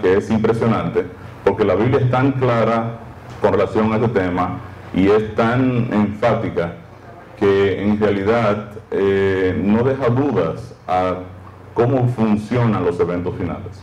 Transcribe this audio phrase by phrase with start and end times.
[0.00, 1.06] que es impresionante,
[1.44, 2.98] porque la Biblia es tan clara
[3.40, 4.58] con relación a este tema
[4.94, 6.74] y es tan enfática
[7.38, 11.14] que en realidad eh, no deja dudas a
[11.74, 13.82] cómo funcionan los eventos finales.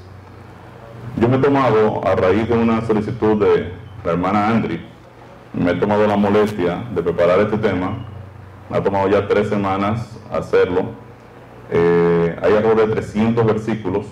[1.20, 3.72] Yo me he tomado, a raíz de una solicitud de
[4.06, 4.80] la hermana Andri,
[5.54, 8.06] me he tomado la molestia de preparar este tema.
[8.70, 10.92] Me ha tomado ya tres semanas hacerlo.
[11.72, 14.06] Eh, hay alrededor de 300 versículos.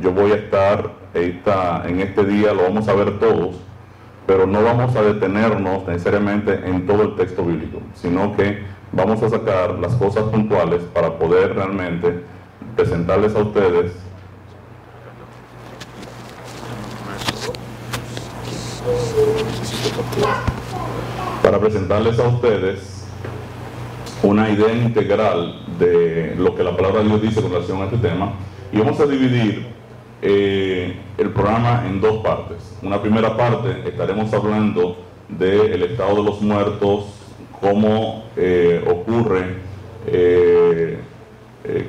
[0.00, 3.56] Yo voy a estar en este día, lo vamos a ver todos,
[4.26, 9.28] pero no vamos a detenernos necesariamente en todo el texto bíblico, sino que vamos a
[9.28, 12.22] sacar las cosas puntuales para poder realmente
[12.76, 13.92] presentarles a ustedes.
[21.42, 23.06] Para presentarles a ustedes
[24.22, 27.96] una idea integral de lo que la palabra de Dios dice con relación a este
[27.98, 28.32] tema
[28.70, 29.79] y vamos a dividir
[30.22, 32.76] eh, el programa en dos partes.
[32.82, 34.96] Una primera parte estaremos hablando
[35.28, 37.04] del estado de los muertos,
[37.60, 39.56] cómo eh, ocurre,
[40.06, 40.98] eh,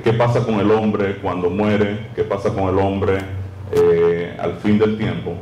[0.04, 3.18] qué pasa con el hombre cuando muere, qué pasa con el hombre
[4.38, 5.34] al fin del tiempo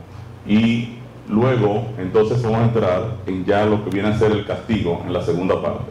[0.47, 5.01] y Luego, entonces vamos a entrar en ya lo que viene a ser el castigo
[5.07, 5.85] en la segunda parte.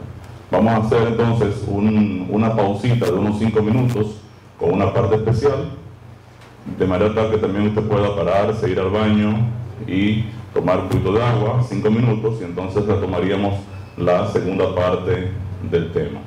[0.51, 4.17] Vamos a hacer entonces una pausita de unos cinco minutos
[4.59, 5.71] con una parte especial,
[6.77, 9.47] de manera tal que también usted pueda pararse, ir al baño
[9.87, 13.55] y tomar un poquito de agua, cinco minutos, y entonces retomaríamos
[13.97, 15.31] la segunda parte
[15.69, 16.19] del tema.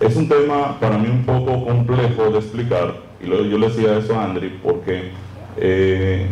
[0.00, 4.18] Es un tema para mí un poco complejo de explicar, y yo le decía eso
[4.18, 5.12] a Andri, porque
[5.56, 6.26] eh,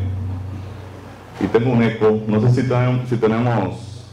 [1.40, 2.20] y tengo un eco.
[2.26, 2.68] No sé si
[3.08, 4.06] si tenemos,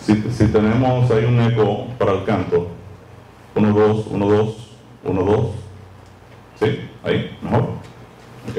[0.00, 2.68] si, tenemos ahí un eco para el canto.
[3.54, 4.70] Uno, dos, uno, dos,
[5.04, 5.46] uno, dos.
[6.60, 6.80] ¿Sí?
[7.02, 7.60] Ahí, mejor.
[8.50, 8.56] Ok.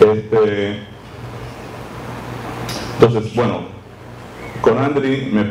[0.00, 0.78] Este,
[2.94, 3.60] entonces, bueno,
[4.60, 5.44] con Andri me,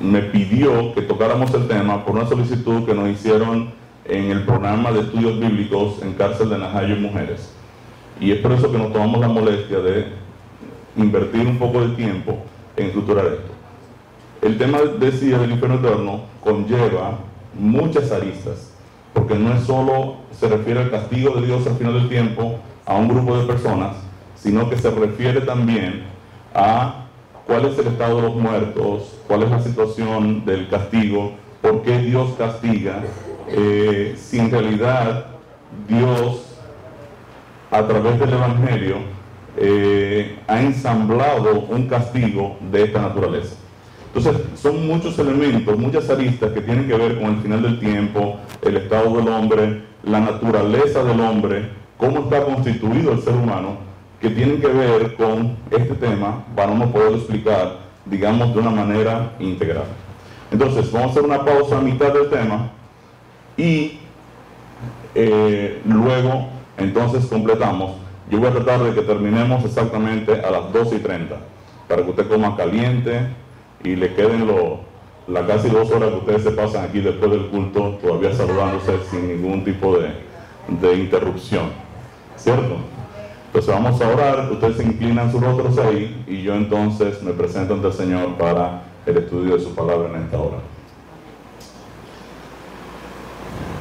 [0.00, 3.72] me, pidió que tocáramos el tema por una solicitud que nos hicieron
[4.04, 7.52] en el programa de estudios bíblicos en cárcel de Najayo y Mujeres.
[8.20, 10.06] Y es por eso que nos tomamos la molestia de
[10.96, 12.38] invertir un poco de tiempo
[12.76, 13.52] en estructurar esto.
[14.42, 17.18] El tema, decía, del infierno eterno conlleva
[17.54, 18.72] muchas aristas,
[19.12, 22.96] porque no es solo se refiere al castigo de Dios al final del tiempo a
[22.96, 23.96] un grupo de personas,
[24.36, 26.04] sino que se refiere también
[26.54, 27.06] a
[27.46, 31.98] cuál es el estado de los muertos, cuál es la situación del castigo, por qué
[31.98, 33.02] Dios castiga
[33.48, 35.26] eh, si en realidad
[35.88, 36.56] Dios,
[37.70, 38.96] a través del Evangelio,
[39.56, 43.56] eh, ha ensamblado un castigo de esta naturaleza.
[44.14, 48.38] Entonces, son muchos elementos, muchas aristas que tienen que ver con el final del tiempo,
[48.62, 53.76] el estado del hombre, la naturaleza del hombre, cómo está constituido el ser humano,
[54.20, 59.32] que tienen que ver con este tema para uno poder explicar, digamos, de una manera
[59.38, 59.84] integral.
[60.50, 62.70] Entonces, vamos a hacer una pausa a mitad del tema
[63.56, 64.00] y
[65.14, 67.92] eh, luego entonces completamos.
[68.28, 71.36] Yo voy a tratar de que terminemos exactamente a las 12 y 30
[71.88, 73.20] para que usted coma caliente
[73.84, 74.46] y le queden
[75.26, 79.28] las casi dos horas que ustedes se pasan aquí después del culto todavía saludándose sin
[79.28, 80.10] ningún tipo de,
[80.80, 81.70] de interrupción.
[82.36, 82.76] ¿Cierto?
[83.46, 87.74] Entonces vamos a orar, ustedes se inclinan sus rostros ahí y yo entonces me presento
[87.74, 90.58] ante el Señor para el estudio de su palabra en esta hora.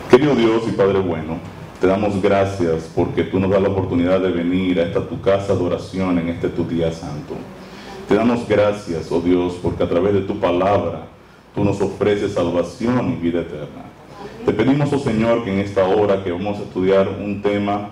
[0.09, 1.37] Querido Dios y Padre bueno,
[1.79, 5.55] te damos gracias porque tú nos das la oportunidad de venir a esta tu casa
[5.55, 7.35] de oración en este tu día santo.
[8.09, 11.03] Te damos gracias, oh Dios, porque a través de tu palabra
[11.53, 13.85] tú nos ofreces salvación y vida eterna.
[14.43, 17.89] Te pedimos, oh Señor, que en esta hora que vamos a estudiar un tema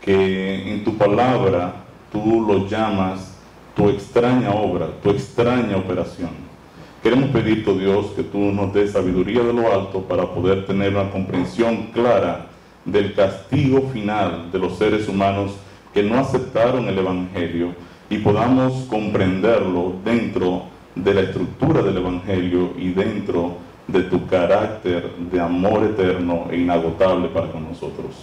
[0.00, 1.82] que en tu palabra
[2.12, 3.36] tú lo llamas
[3.74, 6.30] tu extraña obra, tu extraña operación.
[7.02, 10.94] Queremos pedirte, oh Dios, que tú nos des sabiduría de lo alto para poder tener
[10.94, 12.46] una comprensión clara
[12.84, 15.56] del castigo final de los seres humanos
[15.92, 17.74] que no aceptaron el Evangelio
[18.08, 20.64] y podamos comprenderlo dentro
[20.94, 23.56] de la estructura del Evangelio y dentro
[23.88, 28.14] de tu carácter de amor eterno e inagotable para con nosotros.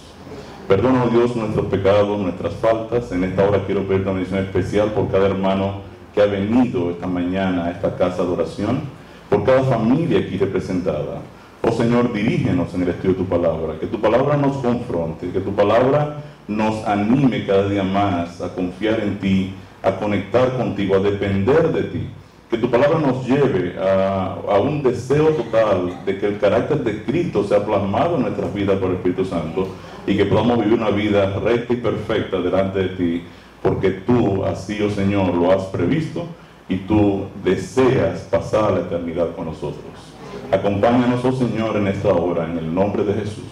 [0.68, 3.12] Perdona, oh Dios, nuestros pecados, nuestras faltas.
[3.12, 5.82] En esta hora quiero pedir una bendición especial por cada hermano
[6.14, 8.80] que ha venido esta mañana a esta casa de oración,
[9.28, 11.20] por cada familia aquí representada.
[11.62, 15.40] Oh Señor, dirígenos en el estudio de tu palabra, que tu palabra nos confronte, que
[15.40, 19.54] tu palabra nos anime cada día más a confiar en ti,
[19.84, 22.08] a conectar contigo, a depender de ti.
[22.50, 27.02] Que tu palabra nos lleve a, a, un deseo total de que el carácter de
[27.02, 29.68] Cristo sea plasmado en nuestras vidas por el Espíritu Santo
[30.06, 33.22] y que podamos vivir una vida recta y perfecta delante de ti,
[33.62, 36.26] porque tú así, oh Señor, lo has previsto
[36.68, 39.84] y tú deseas pasar la eternidad con nosotros.
[40.50, 43.44] Acompáñanos, oh Señor, en esta hora, en el nombre de Jesús.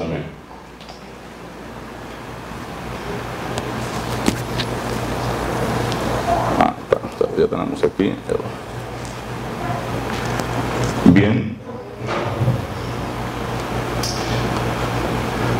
[0.00, 0.37] Amén.
[7.38, 8.12] Ya tenemos aquí.
[11.12, 11.56] Bien.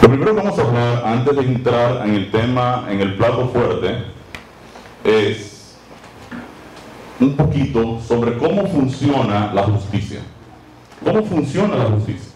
[0.02, 3.48] Lo primero que vamos a hablar antes de entrar en el tema, en el plato
[3.48, 4.04] fuerte,
[5.04, 5.76] es
[7.20, 10.20] un poquito sobre cómo funciona la justicia.
[11.04, 12.32] ¿Cómo funciona la justicia?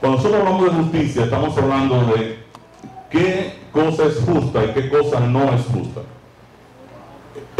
[0.00, 2.38] Cuando nosotros hablamos de justicia, estamos hablando de
[3.10, 6.00] qué cosa es justa y qué cosa no es justa.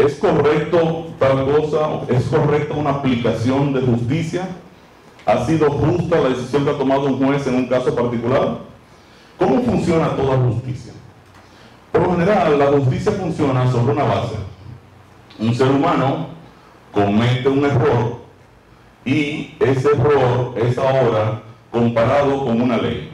[0.01, 2.01] ¿Es correcto tal cosa?
[2.09, 4.49] ¿Es correcta una aplicación de justicia?
[5.27, 8.61] ¿Ha sido justa la decisión que ha tomado un juez en un caso particular?
[9.37, 10.93] ¿Cómo funciona toda justicia?
[11.91, 14.35] Por lo general, la justicia funciona sobre una base.
[15.37, 16.29] Un ser humano
[16.91, 18.21] comete un error
[19.05, 23.11] y ese error es ahora comparado con una ley.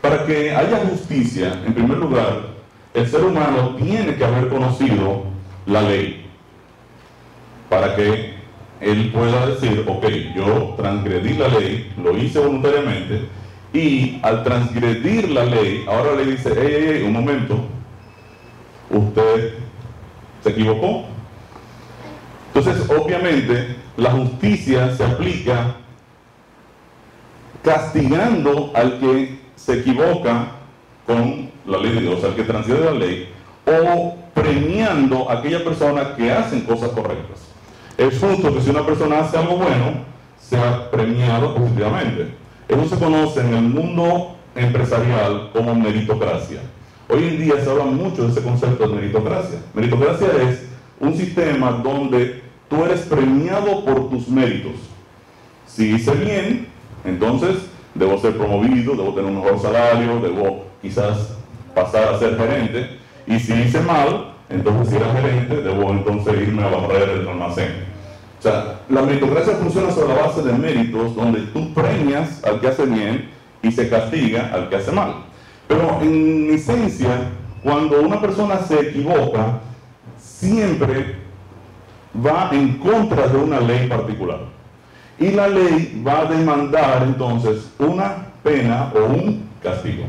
[0.00, 2.52] Para que haya justicia, en primer lugar,
[2.94, 5.31] el ser humano tiene que haber conocido
[5.66, 6.26] la ley.
[7.68, 8.34] Para que
[8.80, 13.28] él pueda decir, ok, yo transgredí la ley, lo hice voluntariamente,
[13.72, 17.64] y al transgredir la ley, ahora le dice, hey, hey, un momento,
[18.90, 19.54] usted
[20.42, 21.04] se equivocó.
[22.54, 25.76] Entonces, obviamente, la justicia se aplica
[27.62, 30.48] castigando al que se equivoca
[31.06, 33.28] con la ley de Dios, al que transgrede la ley,
[33.64, 37.40] o premiando a aquella persona que hacen cosas correctas.
[37.98, 40.04] Es justo que si una persona hace algo bueno,
[40.40, 42.34] sea premiado positivamente.
[42.68, 46.60] Eso se conoce en el mundo empresarial como meritocracia.
[47.08, 49.58] Hoy en día se habla mucho de ese concepto de meritocracia.
[49.74, 50.66] Meritocracia es
[50.98, 54.72] un sistema donde tú eres premiado por tus méritos.
[55.66, 56.68] Si hice bien,
[57.04, 57.56] entonces
[57.94, 61.36] debo ser promovido, debo tener un mejor salario, debo quizás
[61.74, 63.01] pasar a ser gerente.
[63.26, 67.84] Y si hice mal, entonces si era gerente, debo entonces irme a barrer el almacén.
[68.38, 72.68] O sea, la meritocracia funciona sobre la base de méritos, donde tú premias al que
[72.68, 73.30] hace bien
[73.62, 75.14] y se castiga al que hace mal.
[75.68, 77.30] Pero en esencia,
[77.62, 79.60] cuando una persona se equivoca,
[80.18, 81.16] siempre
[82.14, 84.40] va en contra de una ley particular.
[85.18, 90.04] Y la ley va a demandar entonces una pena o un castigo.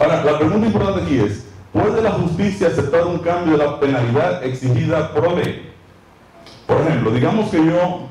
[0.00, 1.43] Ahora, la pregunta importante aquí es,
[1.74, 5.70] ¿puede la justicia aceptar un cambio de la penalidad exigida por ley?
[6.66, 8.06] Por ejemplo, digamos que yo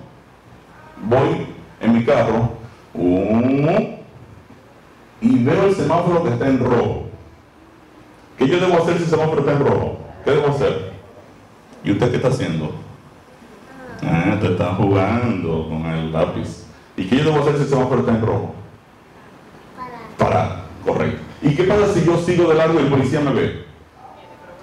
[1.05, 1.47] voy
[1.81, 2.49] en mi carro
[5.21, 7.07] y veo el semáforo que está en rojo.
[8.37, 9.97] ¿Qué yo debo hacer si el semáforo está en rojo?
[10.23, 10.93] ¿Qué debo hacer?
[11.83, 12.71] ¿Y usted qué está haciendo?
[14.03, 16.65] Ah, usted está jugando con el lápiz.
[16.97, 18.53] ¿Y qué yo debo hacer si el semáforo está en rojo?
[19.77, 19.99] Parar.
[20.17, 21.22] Parar, correcto.
[21.43, 23.65] ¿Y qué pasa si yo sigo de largo y el policía me ve?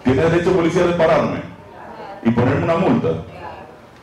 [0.02, 1.42] ¿Tiene derecho el policía de pararme?
[2.24, 3.08] ¿Y ponerme una multa?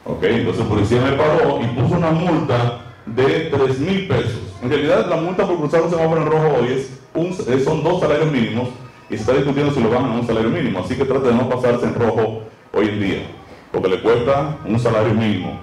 [0.06, 4.53] Ok, entonces el policía me paró y puso una multa de 3 mil pesos.
[4.62, 7.33] En realidad la multa por cruzar un semáforo en rojo hoy es un,
[7.63, 8.69] son dos salarios mínimos
[9.10, 10.79] y se está discutiendo si lo bajan a un salario mínimo.
[10.79, 12.43] Así que trate de no pasarse en rojo
[12.74, 13.27] hoy en día,
[13.72, 15.60] porque le cuesta un salario mínimo.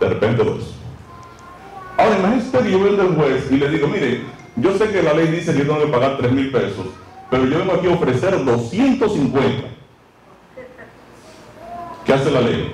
[0.00, 0.74] De repente dos.
[1.96, 4.22] Ahora imagínese que yo voy del juez y le digo, mire,
[4.56, 6.86] yo sé que la ley dice que yo tengo que pagar 3 mil pesos,
[7.30, 9.68] pero yo vengo aquí a ofrecer 250.
[12.04, 12.72] ¿Qué hace la ley?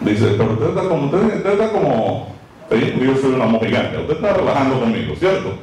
[0.00, 2.34] Dice, pero usted está como, usted, está como,
[2.70, 5.54] yo soy una mojigante, usted está relajando conmigo, ¿cierto?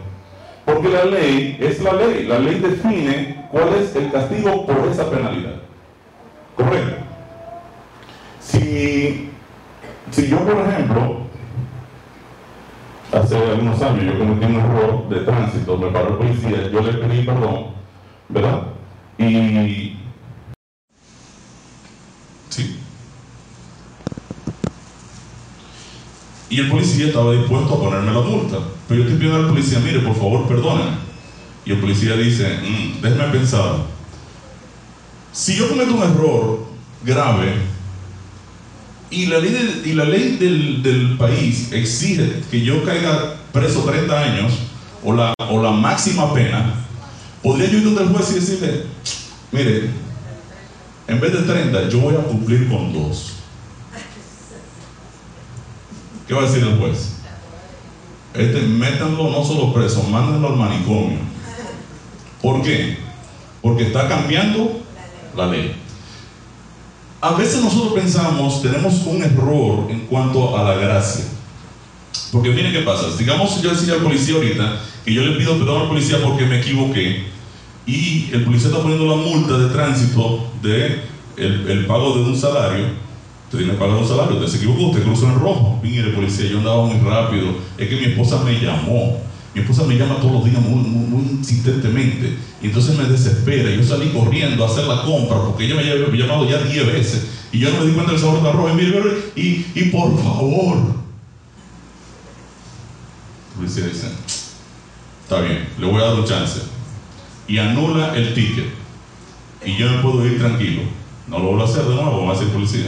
[0.65, 5.09] Porque la ley es la ley, la ley define cuál es el castigo por esa
[5.09, 5.61] penalidad.
[6.55, 6.95] ¿Correcto?
[8.41, 9.29] Si,
[10.11, 11.24] si yo, por ejemplo,
[13.25, 16.93] hace algunos años yo cometí un error de tránsito, me paró el policía, yo le
[16.93, 17.67] pedí perdón,
[18.29, 18.63] ¿verdad?
[19.17, 19.97] Y
[26.47, 28.57] Y el policía estaba dispuesto a ponerme la multa.
[28.87, 30.91] Pero yo te pido al policía, mire, por favor, perdóname.
[31.65, 33.77] Y el policía dice, mm, déjeme pensar.
[35.33, 36.59] Si yo cometo un error
[37.03, 37.55] grave
[39.09, 44.19] y la ley, y la ley del, del, país exige que yo caiga preso 30
[44.19, 44.53] años
[45.03, 46.73] o la, o la máxima pena,
[47.43, 48.83] podría yo ir donde el juez y decirle,
[49.51, 49.89] mire,
[51.07, 53.33] en vez de 30, yo voy a cumplir con dos.
[56.27, 57.11] ¿Qué va a decir el juez?
[58.33, 61.19] Este, métanlo no solo preso, mándenlo al manicomio.
[62.41, 62.97] ¿Por qué?
[63.61, 64.81] Porque está cambiando
[65.35, 65.84] la ley.
[67.25, 71.25] A veces nosotros pensamos, tenemos un error en cuanto a la gracia.
[72.31, 73.07] Porque miren qué pasa.
[73.17, 76.59] Digamos, yo decía al policía ahorita que yo le pido perdón al policía porque me
[76.59, 77.23] equivoqué
[77.87, 81.01] y el policía está poniendo la multa de tránsito de
[81.37, 82.85] el, pago de un salario.
[83.45, 85.79] Usted tiene que pagar un salario, usted se equivocó, usted cruzó en rojo.
[85.81, 87.55] Mire, policía, yo andaba muy rápido.
[87.75, 89.19] Es que mi esposa me llamó.
[89.55, 92.37] Mi esposa me llama todos los días muy, insistentemente.
[92.61, 93.71] Y entonces me desespera.
[93.71, 97.27] Yo salí corriendo a hacer la compra porque ella me había llamado ya 10 veces.
[97.51, 98.71] Y yo no me di cuenta del sabor de arroz.
[99.35, 100.95] Y, y, y por favor.
[103.55, 104.07] Policía dice,
[105.23, 106.75] está bien, le voy a dar un chance
[107.47, 108.65] y anula el ticket
[109.65, 110.83] y yo me puedo ir tranquilo,
[111.27, 112.87] no lo vuelvo a hacer de nuevo, va a ser policía.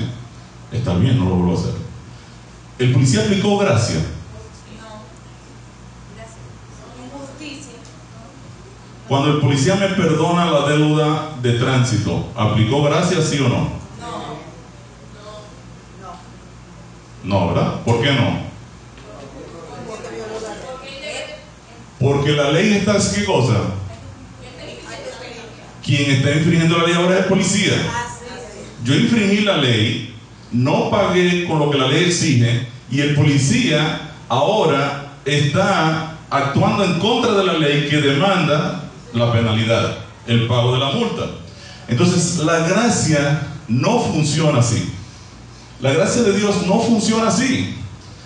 [0.71, 1.73] Está bien, no lo vuelvo a hacer.
[2.77, 3.95] El policía aplicó gracia.
[9.07, 13.69] Cuando el policía me perdona la deuda de tránsito, ¿aplicó gracia sí o no?
[17.23, 17.39] No.
[17.39, 17.81] No, ¿verdad?
[17.85, 18.47] ¿Por qué no?
[21.99, 23.61] Porque la ley está, ¿qué cosa?
[25.87, 27.71] quien está infringiendo la ley ahora es el policía.
[28.83, 30.13] Yo infringí la ley,
[30.51, 36.99] no pagué con lo que la ley exige y el policía ahora está actuando en
[36.99, 38.86] contra de la ley que demanda
[39.17, 39.97] la penalidad,
[40.27, 41.23] el pago de la multa.
[41.87, 44.93] Entonces, la gracia no funciona así.
[45.81, 47.75] La gracia de Dios no funciona así.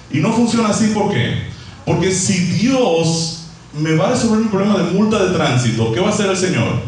[0.09, 1.49] Y no funciona así ¿por qué?
[1.85, 6.07] Porque si Dios me va a resolver un problema de multa de tránsito, ¿qué va
[6.07, 6.81] a hacer el Señor?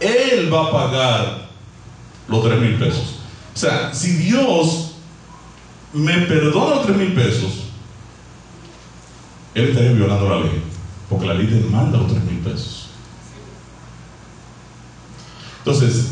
[0.00, 1.48] Él va a pagar
[2.28, 3.16] los 3 mil pesos.
[3.54, 4.96] O sea, si Dios
[5.92, 7.64] me perdona los 3 mil pesos,
[9.54, 10.62] Él estaría violando la ley.
[11.08, 12.88] Porque la ley demanda los 3 mil pesos.
[15.58, 16.08] Entonces,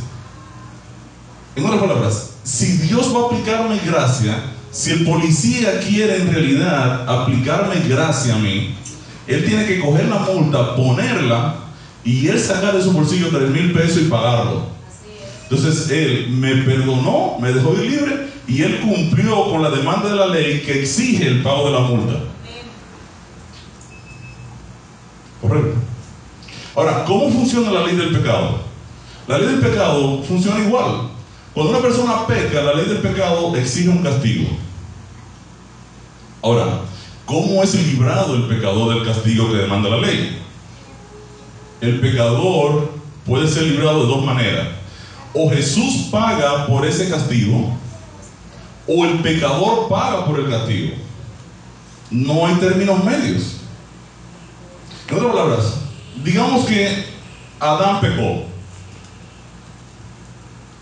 [1.57, 7.09] en otras palabras, si Dios va a aplicarme gracia, si el policía quiere en realidad
[7.09, 8.75] aplicarme gracia a mí,
[9.27, 11.57] él tiene que coger la multa, ponerla
[12.05, 14.67] y él sacar de su bolsillo 3 mil pesos y pagarlo.
[15.43, 20.17] Entonces él me perdonó, me dejó ir libre y él cumplió con la demanda de
[20.17, 22.32] la ley que exige el pago de la multa.
[25.43, 25.75] Correcto.
[26.75, 28.61] Ahora, ¿cómo funciona la ley del pecado?
[29.29, 31.11] La ley del pecado funciona igual.
[31.53, 34.49] Cuando una persona peca, la ley del pecado exige un castigo.
[36.41, 36.81] Ahora,
[37.27, 40.43] ¿cómo es librado el pecador del castigo que demanda la ley?
[41.83, 42.93] el pecador
[43.27, 44.69] puede ser librado de dos maneras.
[45.35, 47.77] O Jesús paga por ese castigo,
[48.87, 50.95] o el pecador paga por el castigo.
[52.11, 53.62] No hay términos medios.
[55.09, 55.75] En otras palabras,
[56.25, 57.05] digamos que
[57.61, 58.45] Adán pecó.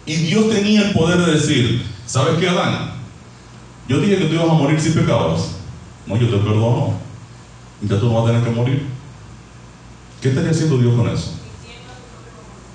[0.07, 2.93] Y Dios tenía el poder de decir, ¿sabes qué, Adán?
[3.89, 5.57] Yo dije que tú ibas a morir si pecabas.
[6.07, 6.95] No, yo te perdono.
[7.83, 8.87] Entonces tú no vas a tener que morir.
[10.21, 11.35] ¿Qué estaría haciendo Dios con eso?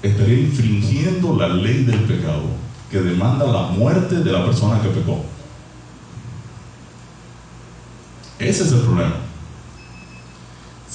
[0.02, 2.44] Estaría infringiendo la ley del pecado
[2.92, 5.24] que demanda la muerte de la persona que pecó.
[8.40, 9.25] Ese es el problema.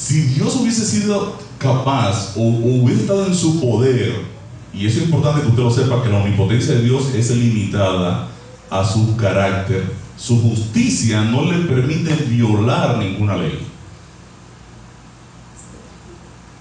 [0.03, 4.23] Si Dios hubiese sido capaz o, hubiese estado en su poder,
[4.73, 8.29] y eso es importante que usted lo sepa, que la omnipotencia de Dios es limitada
[8.71, 13.67] a su carácter, su justicia no le permite violar ninguna ley.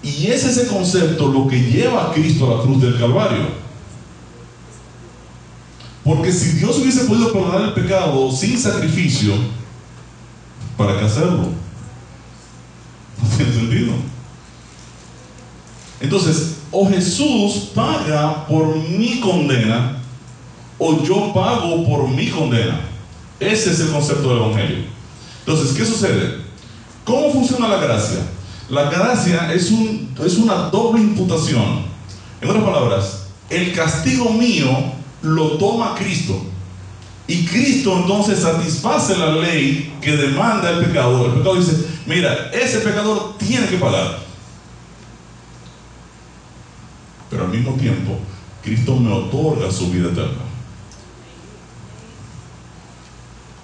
[0.02, 3.48] Y es ese concepto lo que lleva a Cristo a la cruz del Calvario.
[6.04, 9.32] Porque si Dios hubiese podido perdonar el pecado sin sacrificio,
[10.76, 11.59] ¿para qué hacerlo?
[13.22, 13.92] No tiene sentido.
[16.00, 20.00] Entonces, o Jesús paga por mi condena,
[20.78, 22.80] o yo pago por mi condena.
[23.38, 24.84] Ese es el concepto del Evangelio.
[25.40, 26.40] Entonces, ¿qué sucede?
[27.04, 28.20] ¿Cómo funciona la gracia?
[28.68, 31.84] La gracia es, un, es una doble imputación.
[32.40, 34.70] En otras palabras, el castigo mío
[35.22, 36.40] lo toma Cristo.
[37.30, 41.26] Y Cristo entonces satisface la ley que demanda el pecador.
[41.26, 44.18] El pecador dice, mira, ese pecador tiene que pagar.
[47.30, 48.18] Pero al mismo tiempo,
[48.64, 50.42] Cristo me otorga su vida eterna.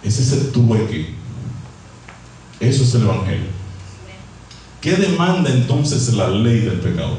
[0.04, 1.16] Ese es el trueque.
[2.60, 3.48] Eso es el Evangelio.
[4.80, 7.18] ¿Qué demanda entonces la ley del pecado?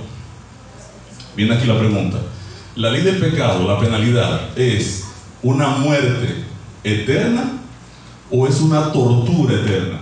[1.35, 2.19] Viene aquí la pregunta.
[2.77, 5.06] la ley del pecado, la penalidad, es
[5.43, 6.45] una muerte
[6.83, 7.53] eterna
[8.31, 10.01] o es una tortura eterna.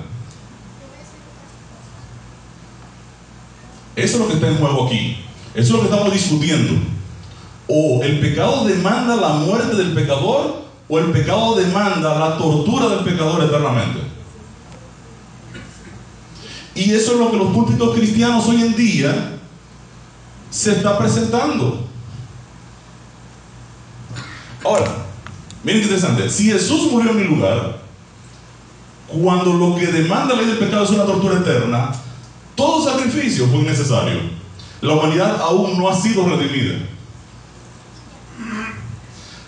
[3.95, 5.17] Eso es lo que está en juego aquí.
[5.53, 6.73] Eso es lo que estamos discutiendo.
[7.67, 12.99] O el pecado demanda la muerte del pecador o el pecado demanda la tortura del
[12.99, 14.01] pecador eternamente.
[16.75, 19.39] Y eso es lo que los púlpitos cristianos hoy en día
[20.49, 21.87] se está presentando.
[24.63, 25.04] Ahora,
[25.65, 26.29] miren interesante.
[26.29, 27.79] Si Jesús murió en mi lugar,
[29.07, 31.91] cuando lo que demanda la ley del pecado es una tortura eterna,
[32.55, 34.19] todo sacrificio fue innecesario.
[34.81, 36.75] La humanidad aún no ha sido redimida.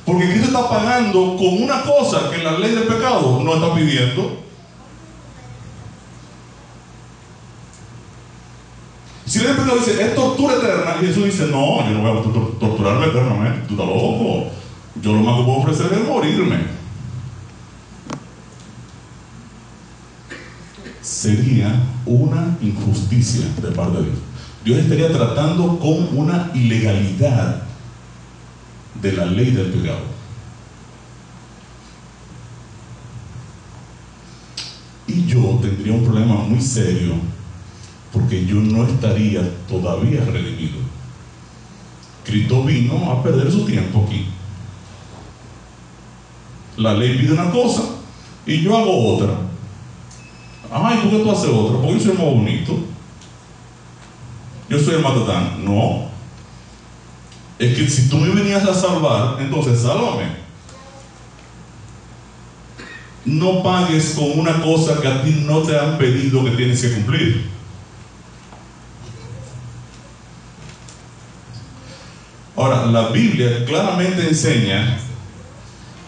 [0.05, 4.37] Porque Cristo está pagando con una cosa que la ley del pecado no está pidiendo.
[9.25, 12.19] Si la ley del pecado dice, es tortura eterna, Jesús dice, no, yo no voy
[12.19, 14.47] a torturarme eternamente, tú estás loco.
[15.01, 16.57] Yo lo más que puedo ofrecer es morirme.
[21.01, 21.73] Sería
[22.05, 24.17] una injusticia de parte de Dios.
[24.65, 27.63] Dios estaría tratando con una ilegalidad
[29.01, 30.17] de la ley del pecado.
[35.07, 37.13] Y yo tendría un problema muy serio
[38.11, 40.79] porque yo no estaría todavía redimido.
[42.25, 44.25] Cristo vino a perder su tiempo aquí.
[46.77, 47.81] La ley pide una cosa
[48.45, 49.33] y yo hago otra.
[50.71, 51.81] Ay, ¿por qué tú haces otra?
[51.81, 52.79] Porque yo soy más bonito.
[54.69, 55.65] Yo soy el matatán.
[55.65, 56.07] No.
[57.57, 60.47] Es que si tú me venías a salvar, entonces sálvame.
[63.25, 66.93] No pagues con una cosa que a ti no te han pedido que tienes que
[66.93, 67.49] cumplir.
[72.55, 74.99] Ahora, la Biblia claramente enseña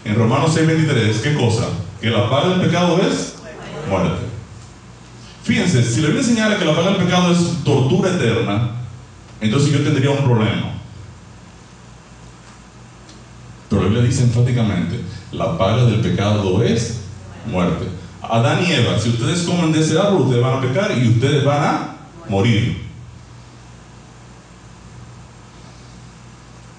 [0.04, 1.68] en Romanos 6:23, ¿qué cosa?
[2.00, 3.36] Que la paga del pecado es
[3.88, 4.26] muerte.
[5.42, 8.70] Fíjense, si la Biblia enseñara que la paga del pecado es tortura eterna,
[9.40, 10.74] entonces yo tendría un problema.
[13.68, 15.00] Pero la Biblia dice enfáticamente,
[15.32, 17.00] la paga del pecado es
[17.46, 17.86] muerte.
[18.22, 21.44] Adán y Eva, si ustedes comen de ese árbol, ustedes van a pecar y ustedes
[21.44, 21.96] van a
[22.28, 22.90] morir.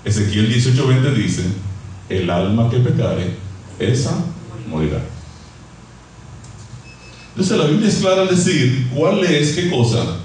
[0.03, 1.43] Ezequiel 18:20 dice,
[2.17, 3.35] el alma que pecare,
[3.79, 4.13] esa
[4.67, 5.01] morirá.
[7.31, 10.17] Entonces la Biblia es clara al decir cuál es, qué cosa,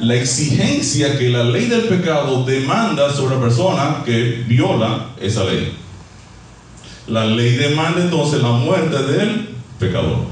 [0.00, 5.76] la exigencia que la ley del pecado demanda sobre la persona que viola esa ley.
[7.06, 10.26] La ley demanda entonces la muerte del pecador.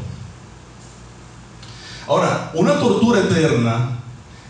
[2.06, 3.98] Ahora, una tortura eterna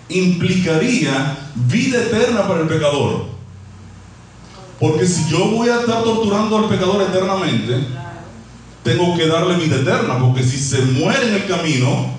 [0.09, 3.34] implicaría vida eterna para el pecador.
[4.81, 7.87] Porque si yo voy a estar torturando al pecador eternamente,
[8.83, 12.15] tengo que darle vida eterna, porque si se muere en el camino,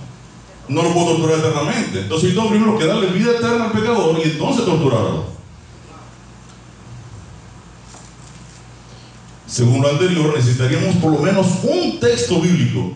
[0.68, 2.02] no lo puedo torturar eternamente.
[2.02, 5.36] Entonces yo tengo primero que darle vida eterna al pecador y entonces torturarlo.
[9.46, 12.94] Según lo anterior, necesitaríamos por lo menos un texto bíblico.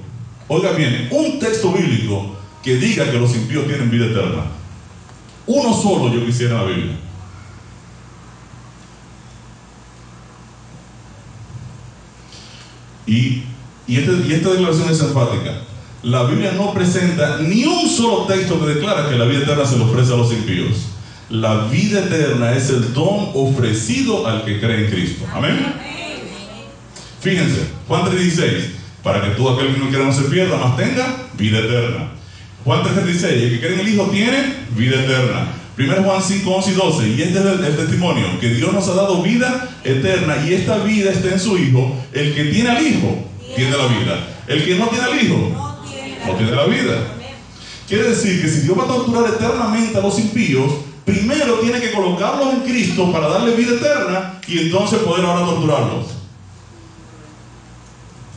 [0.48, 4.46] Oiga bien, un texto bíblico que diga que los impíos tienen vida eterna.
[5.46, 7.09] Uno solo yo quisiera en la Biblia.
[13.10, 13.44] Y,
[13.88, 15.62] este, y, esta declaración es enfática.
[16.04, 19.78] La Biblia no presenta ni un solo texto que declara que la vida eterna se
[19.78, 20.78] le ofrece a los impíos.
[21.30, 25.26] La vida eterna es el don ofrecido al que cree en Cristo.
[25.34, 25.58] Amén.
[27.20, 28.72] Fíjense, Juan 3:16,
[29.04, 32.12] para que todo aquel que no quiera no se pierda, más tenga vida eterna.
[32.64, 35.48] Juan 3:16, el que cree en el Hijo tiene vida eterna.
[35.80, 37.08] 1 Juan 5, 11 y 12.
[37.08, 41.10] Y este es el, testimonio, que Dios nos ha dado vida eterna y esta vida
[41.10, 41.96] está en su Hijo.
[42.12, 44.28] El que tiene al Hijo tiene la vida.
[44.48, 45.38] El que no tiene al Hijo
[46.28, 47.14] no tiene la vida.
[47.88, 50.70] Quiere decir que si Dios va a torturar eternamente a los impíos,
[51.06, 56.08] primero tiene que colocarlos en Cristo para darle vida eterna y entonces poder ahora torturarlos.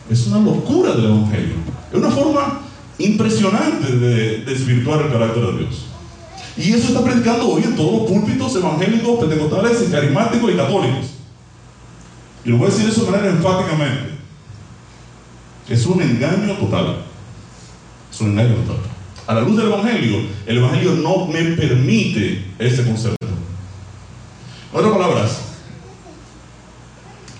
[0.08, 1.54] Es una locura del Evangelio.
[1.90, 2.60] Es una forma
[2.98, 5.91] impresionante de desvirtuar el carácter de Dios.
[6.56, 11.06] Y eso está predicando hoy en todos los púlpitos evangélicos, pentecostales, carismáticos y católicos.
[12.44, 14.10] Y lo voy a decir de esa manera enfáticamente.
[15.68, 16.96] Es un engaño total.
[18.12, 18.82] Es un engaño total.
[19.26, 23.26] A la luz del Evangelio, el Evangelio no me permite ese concepto.
[24.72, 25.40] En otras palabras,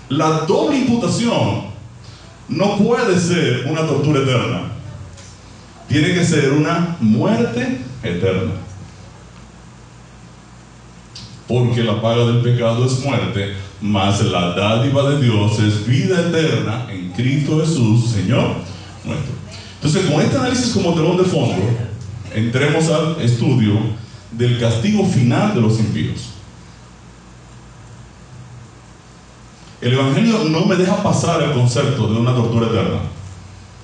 [0.09, 1.65] la doble imputación
[2.47, 4.71] no puede ser una tortura eterna.
[5.87, 8.62] Tiene que ser una muerte eterna.
[11.47, 16.87] Porque la paga del pecado es muerte, mas la dádiva de Dios es vida eterna
[16.89, 18.73] en Cristo Jesús, Señor
[19.05, 19.33] nuestro.
[19.75, 21.61] Entonces, con este análisis como telón de fondo,
[22.33, 23.73] entremos al estudio
[24.31, 26.29] del castigo final de los impíos.
[29.81, 32.99] El Evangelio no me deja pasar el concepto de una tortura eterna.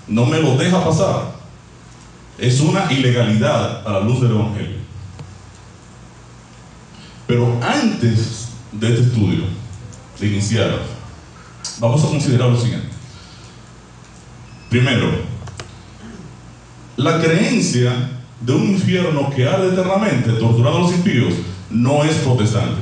[0.07, 1.33] No me lo deja pasar.
[2.37, 4.78] Es una ilegalidad a la luz del Evangelio.
[7.29, 9.43] Pero antes de este estudio,
[10.19, 10.79] de iniciar,
[11.79, 12.87] vamos a considerar lo siguiente.
[14.67, 15.11] Primero,
[16.97, 17.91] la creencia
[18.41, 21.35] de un infierno que arde eternamente, torturando a los impíos,
[21.69, 22.81] no es protestante.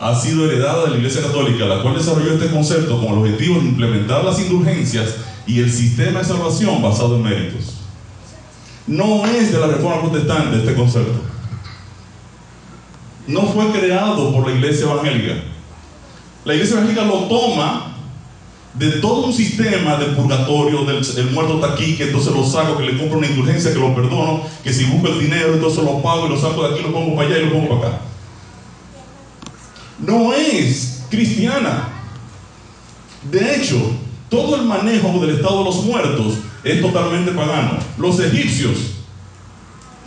[0.00, 3.60] Ha sido heredada de la Iglesia Católica, la cual desarrolló este concepto con el objetivo
[3.60, 5.14] de implementar las indulgencias
[5.46, 7.74] y el sistema de salvación basado en méritos.
[8.88, 11.37] No es de la reforma protestante este concepto.
[13.28, 15.34] No fue creado por la Iglesia Evangélica.
[16.44, 17.94] La Iglesia Evangélica lo toma
[18.74, 22.78] de todo un sistema de purgatorio, del el muerto está aquí, que entonces lo saco,
[22.78, 26.00] que le compro una indulgencia, que lo perdono, que si busco el dinero, entonces lo
[26.00, 28.00] pago y lo saco de aquí, lo pongo para allá y lo pongo para acá.
[29.98, 31.88] No es cristiana.
[33.30, 33.76] De hecho,
[34.28, 37.78] todo el manejo del estado de los muertos es totalmente pagano.
[37.98, 38.76] Los egipcios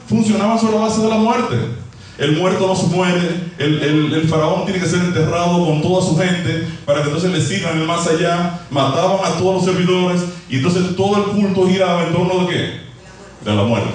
[0.07, 1.80] funcionaban sobre la base de la muerte.
[2.17, 6.67] El muerto no se muere, el, faraón tiene que ser enterrado con toda su gente
[6.85, 8.59] para que entonces le sigan el más allá.
[8.69, 13.49] Mataban a todos los servidores y entonces todo el culto giraba en torno de qué?
[13.49, 13.91] De la muerte.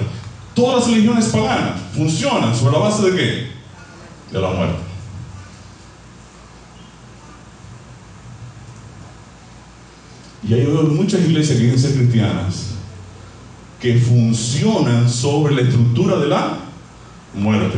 [0.53, 3.47] Todas las religiones paganas funcionan sobre la base de qué?
[4.31, 4.79] De la muerte.
[10.43, 12.71] Y hay muchas iglesias que ser cristianas
[13.79, 16.57] que funcionan sobre la estructura de la
[17.35, 17.77] muerte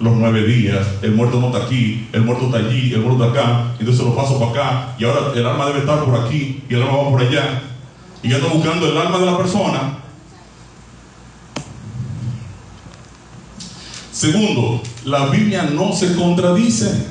[0.00, 3.40] los nueve días, el muerto no está aquí, el muerto está allí, el muerto está
[3.40, 6.74] acá, entonces lo paso para acá, y ahora el alma debe estar por aquí, y
[6.74, 7.62] el alma va por allá,
[8.22, 9.98] y yo ando buscando el alma de la persona.
[14.10, 17.06] Segundo, la Biblia no se contradice.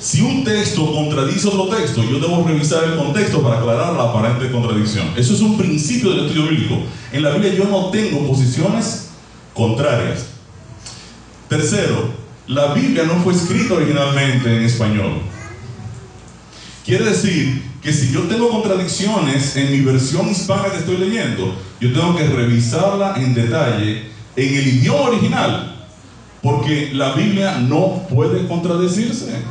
[0.00, 4.50] Si un texto contradice otro texto, yo debo revisar el contexto para aclarar la aparente
[4.50, 5.12] contradicción.
[5.14, 6.76] Eso es un principio del estudio bíblico.
[7.12, 9.10] En la Biblia yo no tengo posiciones
[9.52, 10.39] contrarias.
[11.50, 12.08] Tercero,
[12.46, 15.20] la Biblia no fue escrita originalmente en español.
[16.84, 21.92] Quiere decir que si yo tengo contradicciones en mi versión hispana que estoy leyendo, yo
[21.92, 25.86] tengo que revisarla en detalle en el idioma original,
[26.40, 29.42] porque la Biblia no puede contradecirse.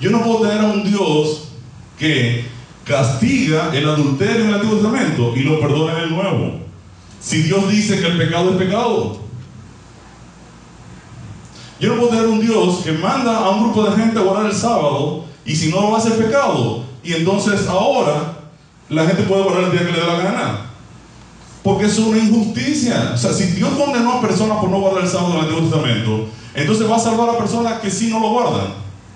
[0.00, 1.50] Yo no puedo tener a un Dios
[1.96, 2.46] que
[2.84, 6.63] castiga el adulterio en el Antiguo Testamento y lo perdona en el Nuevo.
[7.24, 9.18] Si Dios dice que el pecado es pecado.
[11.80, 14.46] Yo no puedo tener un Dios que manda a un grupo de gente a orar
[14.46, 16.84] el sábado y si no lo hace pecado.
[17.02, 18.40] Y entonces ahora
[18.90, 20.60] la gente puede orar el día que le dé la gana.
[21.62, 23.12] Porque es una injusticia.
[23.14, 25.62] O sea, si Dios condenó a personas por no guardar el sábado en el Antiguo
[25.62, 28.66] Testamento, entonces va a salvar a personas que sí no lo guardan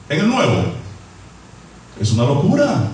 [0.08, 0.64] en el Nuevo.
[2.00, 2.84] Es una locura.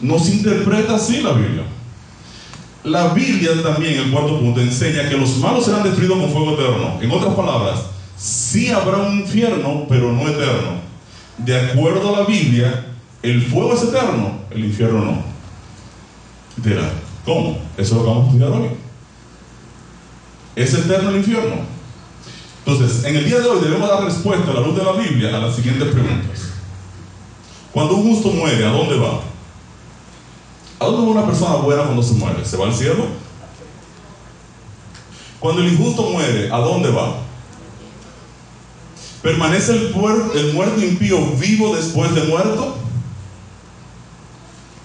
[0.00, 1.64] No se interpreta así la Biblia.
[2.84, 6.98] La Biblia también, el cuarto punto, enseña que los malos serán destruidos con fuego eterno.
[7.00, 7.80] En otras palabras,
[8.16, 10.80] sí habrá un infierno, pero no eterno.
[11.38, 12.86] De acuerdo a la Biblia,
[13.22, 15.22] el fuego es eterno, el infierno no.
[16.56, 16.90] Dirá,
[17.24, 17.58] ¿cómo?
[17.76, 18.68] Eso es lo que vamos a estudiar hoy.
[20.56, 21.54] ¿Es eterno el infierno?
[22.66, 25.36] Entonces, en el día de hoy debemos dar respuesta a la luz de la Biblia
[25.36, 26.50] a las siguientes preguntas.
[27.72, 29.20] Cuando un justo muere, ¿a dónde va?
[30.82, 32.44] ¿A dónde va una persona buena cuando se muere?
[32.44, 33.06] ¿Se va al cielo?
[35.38, 37.18] Cuando el injusto muere, ¿a dónde va?
[39.22, 42.74] ¿Permanece el, muerto impío vivo después de muerto?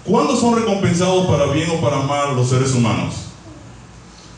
[0.06, 3.16] ¿Cuándo son recompensados para bien o para mal los seres humanos?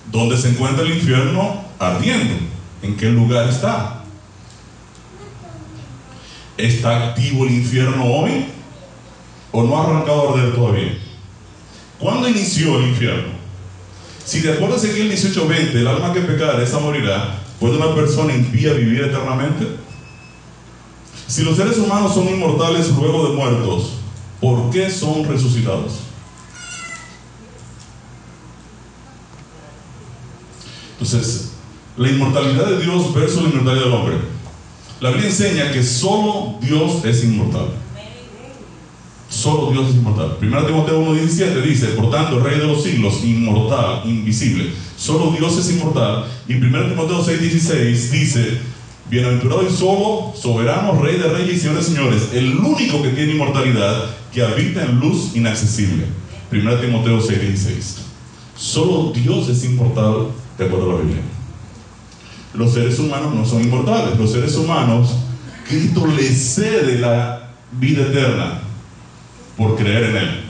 [0.10, 2.36] ¿Dónde se encuentra el infierno ardiendo?
[2.82, 4.06] ¿En qué lugar está?
[6.56, 8.46] ¿Está activo el infierno hoy?
[9.52, 11.09] ¿O no ha arrancado a arder todavía?
[12.00, 13.40] ¿Cuándo inició el infierno?
[14.26, 18.34] Si de acuerdo a Ezequiel 18:20, el alma que pecara, esa morirá, ¿puede una persona
[18.34, 19.68] impía vivir eternamente?
[21.28, 23.94] Si los seres humanos son inmortales luego de muertos,
[24.40, 26.00] ¿por qué son resucitados?
[30.94, 31.52] Entonces,
[31.98, 34.18] la inmortalidad de Dios versus la inmortalidad del hombre.
[35.02, 37.70] La Biblia enseña que solo Dios es inmortal.
[39.40, 40.36] Solo Dios es inmortal.
[40.42, 44.70] 1 Timoteo 1.17 dice, por tanto, Rey de los siglos, inmortal, invisible.
[44.98, 46.26] Solo Dios es inmortal.
[46.46, 48.58] Y 1 Timoteo 6.16 dice,
[49.10, 53.32] bienaventurado y solo, soberano, Rey de reyes y señores de señores, el único que tiene
[53.32, 56.04] inmortalidad, que habita en luz inaccesible.
[56.52, 57.96] 1 Timoteo 6.16.
[58.58, 61.22] Solo Dios es inmortal de acuerdo a la Biblia.
[62.56, 64.20] Los seres humanos no son inmortales.
[64.20, 65.16] Los seres humanos,
[65.66, 68.64] Cristo les cede la vida eterna
[69.60, 70.42] por creer en Él.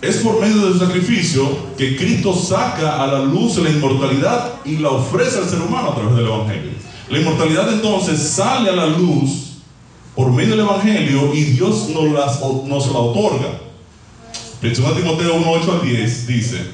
[0.00, 4.88] Es por medio del sacrificio que Cristo saca a la luz la inmortalidad y la
[4.88, 6.70] ofrece al ser humano a través del Evangelio.
[7.10, 9.58] La inmortalidad entonces sale a la luz
[10.16, 13.60] por medio del Evangelio y Dios nos, las, nos la otorga.
[14.62, 16.64] 1 Timoteo 1, 8 al 10 dice,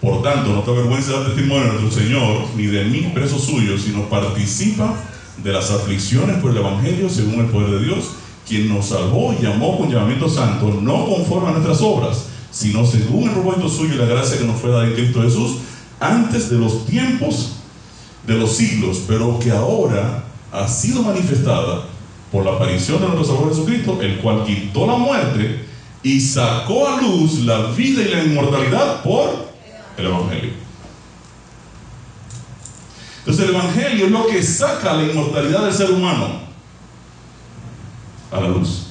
[0.00, 3.38] por tanto, no te avergüences de dar testimonio de nuestro Señor, ni de mí preso
[3.38, 4.96] suyo, sino participa
[5.44, 8.04] de las aflicciones por el Evangelio según el poder de Dios
[8.46, 13.24] quien nos salvó y llamó con llamamiento santo, no conforme a nuestras obras, sino según
[13.24, 15.56] el propósito suyo y la gracia que nos fue dada en Cristo Jesús,
[15.98, 17.56] antes de los tiempos
[18.26, 21.86] de los siglos, pero que ahora ha sido manifestada
[22.30, 25.64] por la aparición de nuestro Salvador Jesucristo, el cual quitó la muerte
[26.02, 29.52] y sacó a luz la vida y la inmortalidad por
[29.96, 30.50] el Evangelio.
[33.20, 36.43] Entonces el Evangelio es lo que saca la inmortalidad del ser humano
[38.34, 38.88] a la luz.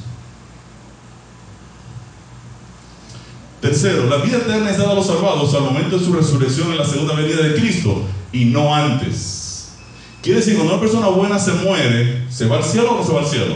[3.62, 6.78] Tercero, la vida eterna es dada a los salvados al momento de su resurrección en
[6.78, 9.74] la segunda venida de Cristo y no antes.
[10.22, 13.14] Quiere decir, cuando una persona buena se muere, ¿se va al cielo o no se
[13.14, 13.56] va al cielo?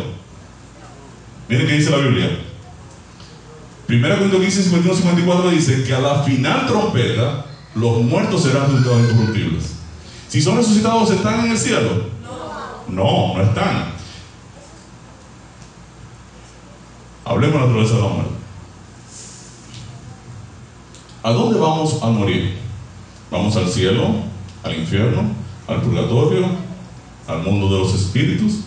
[1.50, 2.39] Miren qué dice la Biblia.
[3.89, 7.45] 1 Corintios 15, 51, 54 dice que a la final trompeta
[7.76, 9.76] los muertos serán resucitados incorruptibles.
[10.28, 12.06] Si son resucitados, ¿están en el cielo?
[12.89, 13.96] No, no están.
[17.27, 17.95] Hablemos de la naturaleza.
[21.23, 22.57] ¿A dónde vamos a morir?
[23.29, 24.07] ¿Vamos al cielo?
[24.63, 25.23] ¿Al infierno?
[25.67, 26.45] ¿Al purgatorio?
[27.27, 28.61] ¿Al mundo de los espíritus?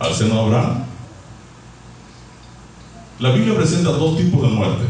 [0.00, 0.84] ¿Al seno de Abraham?
[3.20, 4.84] La Biblia presenta dos tipos de muerte.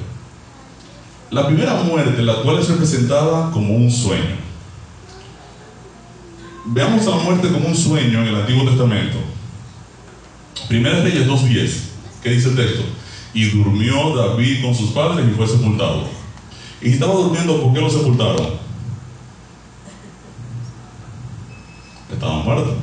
[1.31, 4.37] La primera muerte, la cual es representada como un sueño.
[6.65, 9.19] Veamos a la muerte como un sueño en el Antiguo Testamento.
[10.67, 11.73] Primera Reyes 2.10.
[12.23, 13.02] ¿Qué dice el texto?
[13.35, 16.05] Y durmió David con sus padres y fue sepultado.
[16.81, 18.63] Y si estaba durmiendo, ¿por qué lo sepultaron?
[22.13, 22.75] Estaban muertos.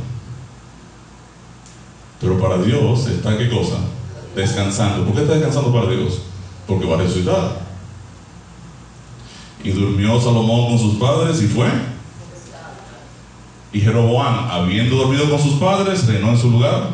[2.19, 3.77] Pero para Dios está qué cosa?
[4.35, 5.05] Descansando.
[5.05, 6.21] ¿Por qué está descansando para Dios?
[6.67, 7.59] Porque va a resucitar.
[9.63, 11.67] Y durmió Salomón con sus padres y fue.
[13.71, 16.89] Y Jeroboam, habiendo dormido con sus padres, reinó en su lugar.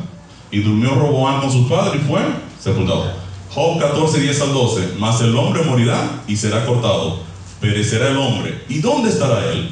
[0.51, 2.21] Y durmió Roboam con sus padres y fue
[2.59, 3.24] sepultado.
[3.55, 4.89] Job 14, 10 al 12.
[4.99, 7.19] Mas el hombre morirá y será cortado.
[7.61, 8.65] Perecerá el hombre.
[8.67, 9.69] ¿Y dónde estará él?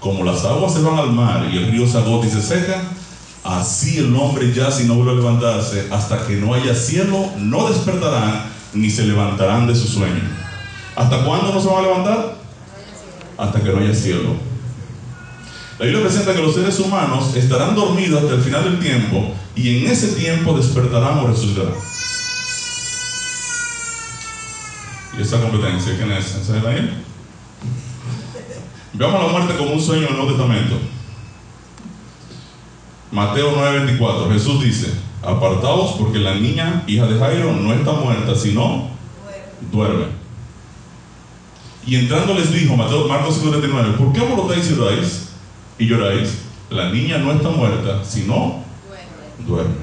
[0.00, 2.82] Como las aguas se van al mar y el río se agota y se seca,
[3.44, 7.68] así el hombre ya si no vuelve a levantarse, hasta que no haya cielo, no
[7.68, 10.28] despertarán ni se levantarán de su sueño.
[10.96, 12.36] ¿Hasta cuándo no se van a levantar?
[13.38, 14.34] Hasta que no haya cielo.
[15.78, 19.78] La Biblia presenta que los seres humanos estarán dormidos hasta el final del tiempo y
[19.78, 21.91] en ese tiempo despertarán o resucitarán.
[25.16, 26.34] ¿Y esa competencia quién es?
[26.34, 26.94] ¿Esa es Daniel?
[28.94, 30.76] Veamos la muerte como un sueño en el Nuevo Testamento.
[33.10, 34.32] Mateo 9:24.
[34.32, 38.88] Jesús dice, apartaos porque la niña, hija de Jairo, no está muerta, sino
[39.70, 40.06] duerme.
[41.86, 45.28] Y entrando les dijo, Mateo, Marcos 5:39, ¿por qué vosotros y lloráis?
[45.78, 46.38] Y lloráis.
[46.70, 48.62] La niña no está muerta, sino
[49.46, 49.74] duerme.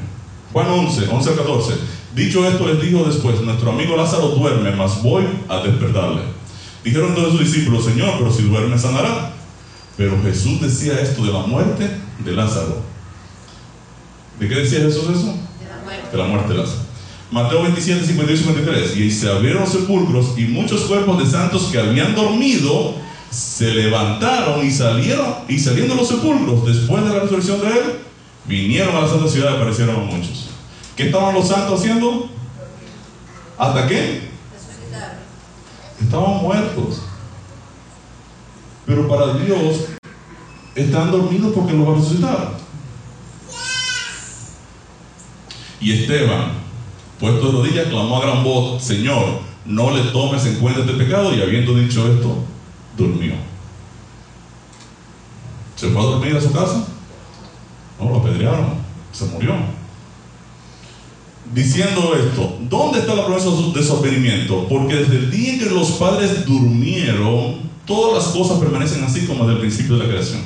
[0.51, 1.98] Juan 11, 11 al 14.
[2.15, 6.21] Dicho esto, les dijo después, nuestro amigo Lázaro duerme, mas voy a despertarle.
[6.83, 9.33] Dijeron todos sus discípulos, Señor, pero si duerme sanará.
[9.95, 12.81] Pero Jesús decía esto de la muerte de Lázaro.
[14.39, 15.35] ¿De qué decía Jesús eso?
[15.59, 16.11] De la muerte.
[16.11, 16.81] De la muerte de Lázaro.
[17.31, 18.97] Mateo 27, 52 y 53.
[18.97, 22.95] Y se abrieron los sepulcros y muchos cuerpos de santos que habían dormido
[23.29, 27.83] se levantaron y salieron, y saliendo los sepulcros después de la resurrección de él,
[28.45, 30.48] vinieron a la santa ciudad y aparecieron a muchos.
[30.99, 32.29] ¿Qué estaban los santos haciendo?
[33.57, 34.19] ¿Hasta qué?
[36.01, 37.03] Estaban muertos.
[38.85, 39.85] Pero para Dios
[40.75, 42.57] están dormidos porque los va a resucitar.
[45.79, 46.51] Y Esteban,
[47.17, 51.33] puesto de rodillas, clamó a gran voz, Señor, no le tomes en cuenta este pecado.
[51.33, 52.43] Y habiendo dicho esto,
[52.97, 53.35] durmió.
[55.77, 56.85] ¿Se fue a dormir a su casa?
[57.97, 58.73] No, lo apedrearon.
[59.13, 59.78] Se murió.
[61.53, 64.67] Diciendo esto, ¿dónde está la promesa de su?
[64.69, 69.43] Porque desde el día en que los padres durmieron, todas las cosas permanecen así como
[69.45, 70.41] desde el principio de la creación.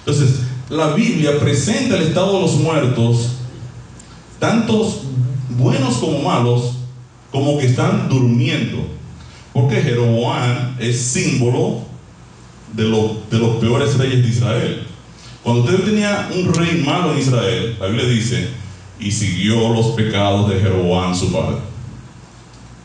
[0.00, 3.30] Entonces, la Biblia presenta el estado de los muertos,
[4.38, 5.02] tantos
[5.50, 6.74] buenos como malos,
[7.32, 8.86] como que están durmiendo.
[9.52, 11.80] Porque Jeroboam es símbolo
[12.72, 14.86] de, de los peores reyes de Israel.
[15.42, 18.48] Cuando usted tenía un rey malo en Israel, la Biblia dice,
[19.00, 21.56] y siguió los pecados de Jeroboam su padre.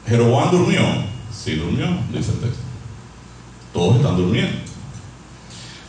[0.08, 0.82] ¿Jeroboam durmió?
[1.32, 2.64] Sí, durmió, dice el texto.
[3.74, 4.58] Todos están durmiendo.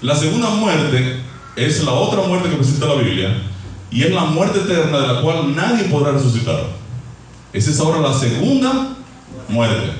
[0.02, 1.20] La segunda muerte
[1.54, 3.42] es la otra muerte que presenta la Biblia
[3.90, 6.60] y es la muerte eterna de la cual nadie podrá resucitar.
[7.52, 8.96] Esa es ahora la segunda
[9.48, 9.92] muerte.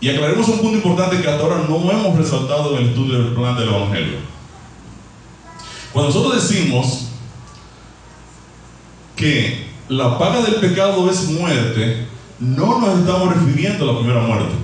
[0.00, 3.34] Y aclaremos un punto importante que hasta ahora no hemos resaltado en el estudio del
[3.34, 4.18] plan del Evangelio.
[5.92, 7.08] Cuando nosotros decimos
[9.18, 12.06] que la paga del pecado es muerte,
[12.38, 14.54] no nos estamos refiriendo a la primera muerte.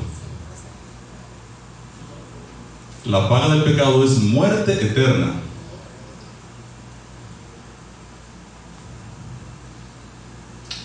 [3.05, 5.33] La paga del pecado es muerte eterna.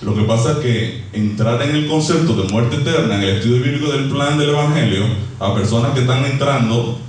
[0.01, 3.61] Lo que pasa es que entrar en el concepto de muerte eterna en el estudio
[3.61, 5.03] bíblico del plan del Evangelio
[5.39, 6.99] a personas que están entrando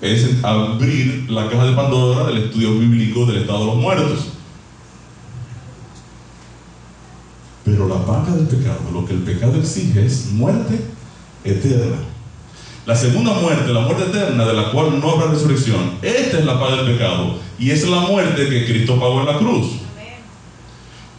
[0.00, 4.33] es abrir la caja de Pandora del estudio bíblico del estado de los muertos.
[7.64, 10.78] Pero la paga del pecado, lo que el pecado exige es muerte
[11.44, 11.96] eterna.
[12.84, 16.60] La segunda muerte, la muerte eterna, de la cual no habrá resurrección, esta es la
[16.60, 19.66] paga del pecado y es la muerte que Cristo pagó en la cruz.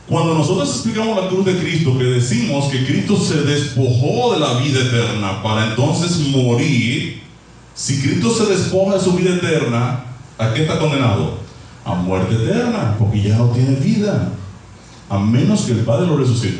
[0.07, 4.59] Cuando nosotros explicamos la cruz de Cristo, que decimos que Cristo se despojó de la
[4.59, 7.23] vida eterna para entonces morir,
[7.73, 10.05] si Cristo se despoja de su vida eterna,
[10.37, 11.39] ¿a qué está condenado?
[11.83, 14.31] A muerte eterna, porque ya no tiene vida
[15.09, 16.59] a menos que el Padre lo resucite.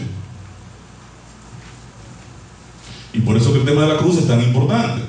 [3.14, 5.02] Y por eso que el tema de la cruz es tan importante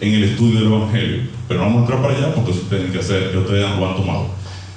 [0.00, 1.22] en el estudio del Evangelio.
[1.46, 3.96] Pero vamos a entrar para allá porque eso tienen que hacer, que ustedes lo han
[3.96, 4.28] tomado.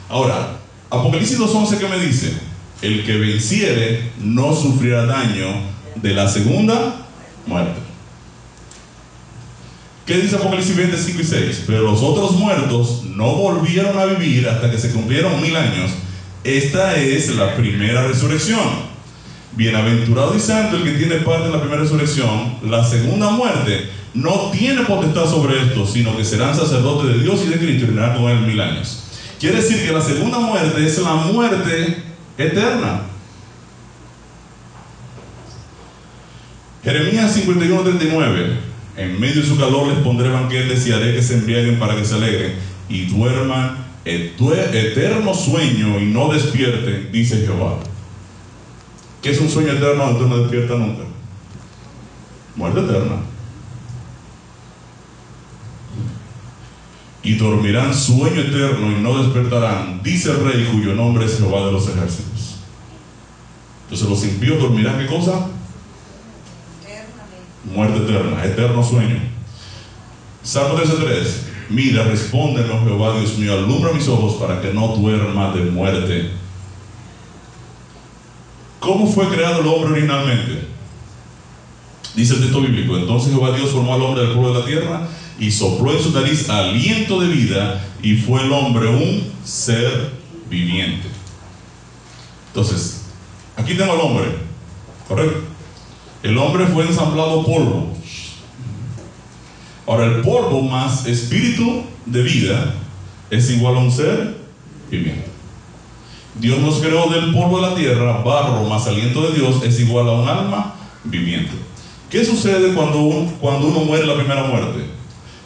[0.08, 0.58] Ahora,
[0.90, 2.34] Apocalipsis 2.11 que me dice,
[2.82, 5.48] el que venciere no sufrirá daño
[5.96, 7.08] de la segunda
[7.46, 7.80] muerte.
[10.06, 11.64] ¿Qué dice Apocalipsis 25 y 6?
[11.68, 15.92] Pero los otros muertos no volvieron a vivir hasta que se cumplieron mil años
[16.44, 18.92] esta es la primera resurrección.
[19.54, 22.58] Bienaventurado y santo el que tiene parte en la primera resurrección.
[22.64, 27.50] La segunda muerte no tiene potestad sobre esto, sino que serán sacerdotes de Dios y
[27.50, 29.04] de Cristo y reinarán con mil años.
[29.40, 32.04] Quiere decir que la segunda muerte es la muerte
[32.38, 33.02] eterna.
[36.84, 38.72] Jeremías 51:39.
[38.98, 42.06] En medio de su calor les pondré banquetes y haré que se embriaguen para que
[42.06, 42.54] se alegren
[42.90, 47.78] y duerman eterno sueño y no despierte, dice Jehová.
[49.22, 51.04] ¿Qué es un sueño eterno donde no despierta nunca?
[52.56, 53.18] Muerte eterna.
[57.24, 61.72] Y dormirán sueño eterno y no despertarán, dice el rey cuyo nombre es Jehová de
[61.72, 62.58] los ejércitos.
[63.84, 65.48] Entonces los impíos dormirán qué cosa?
[67.64, 69.20] Muerte eterna, eterno sueño.
[70.42, 75.72] Salmo 13.3 Mira, respóndenos, Jehová Dios mío, alumbra mis ojos para que no duerma de
[75.72, 76.32] muerte.
[78.80, 80.68] ¿Cómo fue creado el hombre originalmente?
[82.14, 82.98] Dice el texto bíblico.
[82.98, 85.08] Entonces Jehová Dios formó al hombre del pueblo de la tierra
[85.40, 90.12] y sopló en su nariz aliento de vida y fue el hombre un ser
[90.50, 91.08] viviente.
[92.48, 93.04] Entonces,
[93.56, 94.26] aquí tengo al hombre,
[95.08, 95.40] ¿correcto?
[96.22, 97.91] El hombre fue ensamblado polvo.
[99.88, 102.74] Ahora, el polvo más espíritu de vida
[103.30, 104.38] es igual a un ser
[104.90, 105.26] viviente.
[106.40, 110.08] Dios nos creó del polvo de la tierra, barro más aliento de Dios es igual
[110.08, 111.52] a un alma viviente.
[112.10, 114.86] ¿Qué sucede cuando uno, cuando uno muere la primera muerte?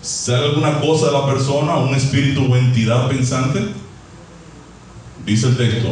[0.02, 3.66] ¿Sale alguna cosa de la persona, un espíritu o entidad pensante?
[5.26, 5.90] Dice el texto,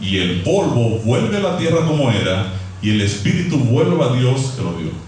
[0.00, 4.54] y el polvo vuelve a la tierra como era, y el espíritu vuelve a Dios
[4.56, 5.07] que lo dio.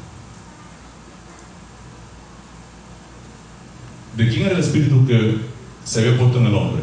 [4.20, 5.38] ¿De quién era el espíritu que
[5.82, 6.82] se había puesto en el hombre?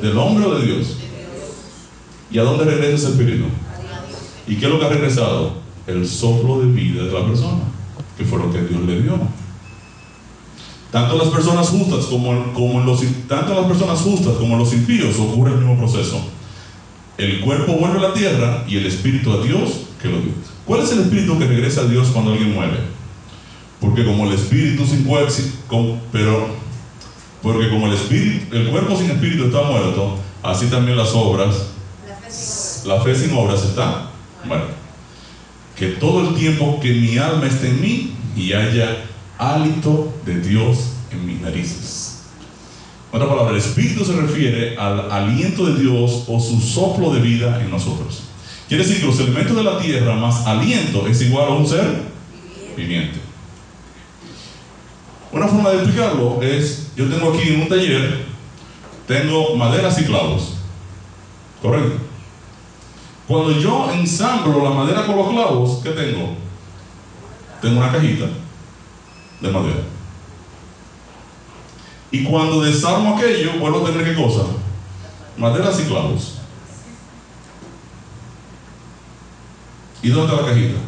[0.00, 0.96] ¿Del hombre o de Dios?
[2.30, 3.44] ¿Y a dónde regresa ese espíritu?
[4.48, 5.52] ¿Y qué es lo que ha regresado?
[5.86, 7.60] El soplo de vida de la persona,
[8.16, 9.18] que fue lo que Dios le dio.
[10.90, 15.52] Tanto las personas justas como, como los, tanto las personas justas como los impíos ocurre
[15.52, 16.22] el mismo proceso.
[17.18, 20.32] El cuerpo vuelve a la tierra y el espíritu a Dios que lo dio.
[20.64, 22.95] ¿Cuál es el espíritu que regresa a Dios cuando alguien muere?
[23.80, 25.32] Porque como el espíritu sin cuerpo,
[26.12, 26.48] pero
[27.42, 31.54] porque como el espíritu, el cuerpo sin espíritu está muerto, así también las obras,
[32.84, 34.10] la fe sin obras está
[34.44, 34.64] bueno.
[35.76, 39.04] Que todo el tiempo que mi alma esté en mí y haya
[39.38, 40.78] hálito de Dios
[41.12, 42.22] en mis narices.
[43.12, 47.62] Otra palabra, el Espíritu se refiere al aliento de Dios o su soplo de vida
[47.62, 48.22] en nosotros.
[48.68, 51.86] Quiere decir que los elementos de la tierra más aliento es igual a un ser
[52.76, 53.25] viviente.
[55.32, 58.26] Una forma de explicarlo es, yo tengo aquí en un taller,
[59.06, 60.54] tengo maderas y clavos.
[61.60, 61.98] ¿Correcto?
[63.26, 66.36] Cuando yo ensamblo la madera con los clavos, ¿qué tengo?
[67.60, 68.26] Tengo una cajita
[69.40, 69.82] de madera.
[72.10, 74.44] Y cuando desarmo aquello, vuelvo a tener qué cosa?
[75.36, 76.38] Maderas y clavos.
[80.02, 80.78] ¿Y dónde está la cajita?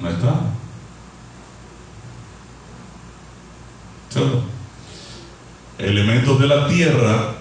[0.00, 0.53] No está.
[5.78, 7.34] Elementos de la tierra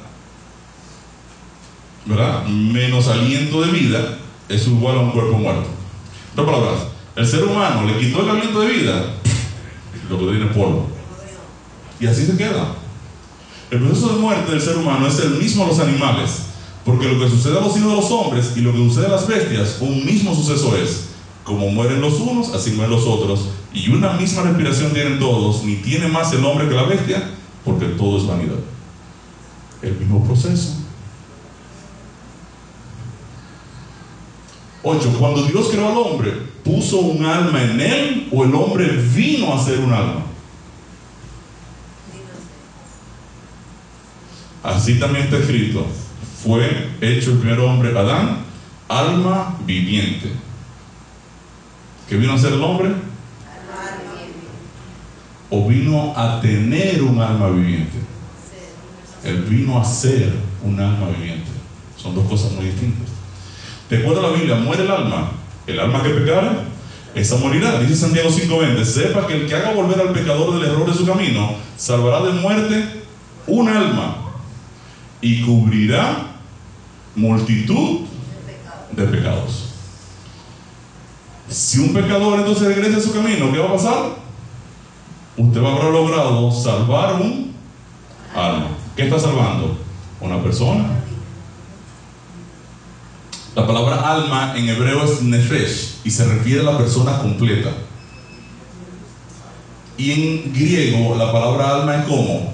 [2.05, 2.45] ¿verdad?
[2.45, 4.17] Menos aliento de vida
[4.49, 5.67] es igual a un cuerpo muerto.
[6.35, 9.05] En palabras, el ser humano le quitó el aliento de vida,
[10.09, 10.87] lo que tiene polvo.
[11.99, 12.75] Y así se queda.
[13.71, 16.43] El proceso de muerte del ser humano es el mismo a los animales,
[16.83, 19.09] porque lo que sucede a los hijos de los hombres y lo que sucede a
[19.09, 21.09] las bestias, un mismo suceso es.
[21.43, 23.47] Como mueren los unos, así mueren los otros.
[23.73, 27.31] Y una misma respiración tienen todos, ni tiene más el hombre que la bestia,
[27.65, 28.59] porque todo es vanidad.
[29.81, 30.77] El mismo proceso.
[34.83, 35.15] 8.
[35.17, 36.31] Cuando Dios creó al hombre,
[36.63, 40.23] ¿puso un alma en él o el hombre vino a ser un alma?
[44.61, 45.85] Así también está escrito.
[46.43, 48.39] Fue hecho el primer hombre, Adán,
[48.87, 50.31] alma viviente.
[52.07, 52.93] ¿Qué vino a ser el hombre?
[55.55, 57.99] ¿O vino a tener un alma viviente?
[59.23, 60.33] Él vino a ser
[60.63, 61.51] un alma viviente.
[61.95, 63.07] Son dos cosas muy distintas.
[63.87, 64.55] ¿Te acuerdas la Biblia?
[64.55, 65.29] Muere el alma.
[65.67, 66.49] El alma que pecare,
[67.13, 67.79] esa morirá.
[67.79, 68.83] Dice Santiago 5:20.
[68.83, 72.31] Sepa que el que haga volver al pecador del error de su camino, salvará de
[72.31, 73.03] muerte
[73.45, 74.33] un alma
[75.21, 76.31] y cubrirá
[77.15, 78.07] multitud
[78.91, 79.65] de pecados.
[81.47, 84.22] Si un pecador entonces regresa a su camino, ¿qué va a pasar?
[85.37, 87.53] Usted haber logrado salvar un
[88.35, 88.67] alma.
[88.95, 89.77] ¿Qué está salvando?
[90.21, 91.03] Una persona
[93.55, 97.69] la palabra alma en hebreo es nefesh y se refiere a la persona completa.
[99.95, 102.51] Y en griego la palabra alma es como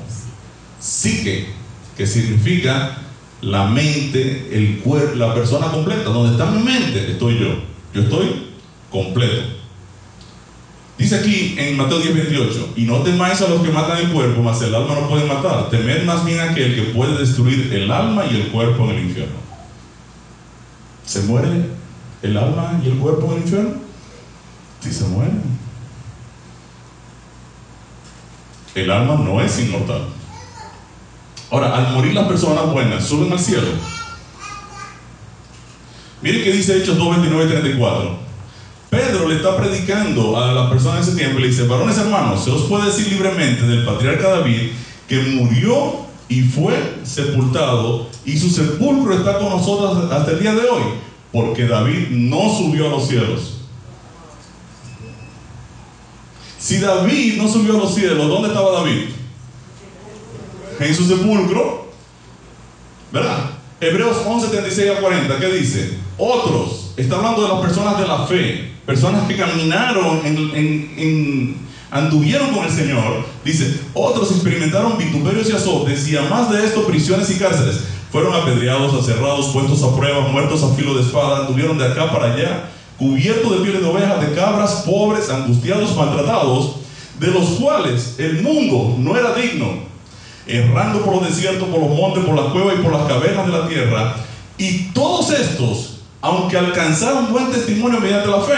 [0.78, 1.48] psique,
[1.96, 2.98] que significa
[3.40, 6.10] la mente, el cuerpo, la persona completa.
[6.10, 7.48] Donde está mi mente, estoy yo.
[7.94, 8.50] Yo estoy
[8.92, 9.59] completo.
[11.00, 14.42] Dice aquí en Mateo 10, 28, y no temáis a los que matan el cuerpo,
[14.42, 15.70] mas el alma no puede matar.
[15.70, 19.04] Temed más bien a aquel que puede destruir el alma y el cuerpo en el
[19.06, 19.38] infierno.
[21.06, 21.70] ¿Se muere
[22.22, 23.72] el alma y el cuerpo en el infierno?
[24.82, 25.32] Sí se muere.
[28.76, 30.02] El alma no es inmortal.
[31.50, 33.70] Ahora, al morir las personas buenas, suben al cielo.
[36.22, 38.29] Mire que dice Hechos 2, 29 y 34.
[38.90, 42.44] Pedro le está predicando a las personas de ese tiempo y le dice, varones hermanos,
[42.44, 44.72] se os puede decir libremente del patriarca David
[45.08, 50.68] que murió y fue sepultado y su sepulcro está con nosotros hasta el día de
[50.70, 50.84] hoy,
[51.32, 53.56] porque David no subió a los cielos.
[56.60, 59.06] Si David no subió a los cielos, ¿dónde estaba David?
[60.80, 61.90] En su sepulcro.
[63.12, 63.52] ¿Verdad?
[63.82, 65.98] Hebreos 11, 36 a 40, ¿qué dice?
[66.18, 70.20] Otros, está hablando de las personas de la fe, personas que caminaron
[71.92, 77.30] anduvieron con el Señor, dice, otros experimentaron vituperios y azotes y además de esto prisiones
[77.30, 77.82] y cárceles.
[78.12, 82.34] Fueron apedreados, aserrados, puestos a prueba, muertos a filo de espada, anduvieron de acá para
[82.34, 86.78] allá, cubiertos de pieles de ovejas, de cabras, pobres, angustiados, maltratados,
[87.20, 89.84] de los cuales el mundo no era digno,
[90.48, 93.52] errando por los desiertos, por los montes, por las cuevas y por las cavernas de
[93.52, 94.16] la tierra.
[94.58, 95.89] Y todos estos,
[96.22, 98.56] aunque alcanzaron buen testimonio mediante la fe,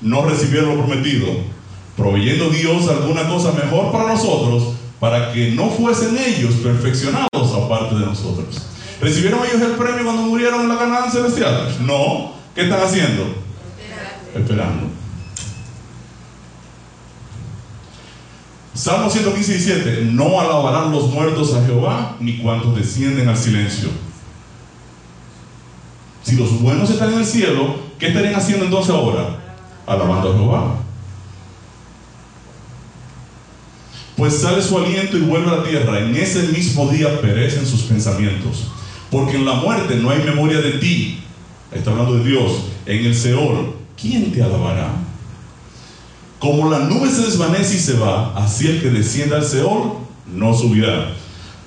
[0.00, 1.54] no recibieron lo prometido
[1.96, 8.06] proveyendo Dios alguna cosa mejor para nosotros, para que no fuesen ellos perfeccionados aparte de
[8.06, 8.66] nosotros.
[9.00, 11.76] ¿Recibieron ellos el premio cuando murieron en la Canaán celestial?
[11.80, 12.32] No.
[12.54, 13.24] ¿Qué están haciendo?
[14.34, 14.88] Esperando.
[18.72, 20.04] Salmo 115, 17.
[20.12, 23.88] No alabarán los muertos a Jehová, ni cuantos descienden al silencio.
[26.24, 29.38] Si los buenos están en el cielo, ¿qué estarían haciendo entonces ahora?
[29.86, 30.84] Alabando a Jehová.
[34.16, 35.98] pues sale su aliento y vuelve a la tierra.
[35.98, 38.68] En ese mismo día perecen sus pensamientos.
[39.10, 41.20] porque en la muerte no hay memoria de ti.
[41.70, 42.64] Está hablando de Dios.
[42.84, 44.90] En el Seol, ¿quién te alabará?
[46.40, 50.52] Como la nube se desvanece y se va, así el que descienda al Seol no
[50.52, 51.12] subirá.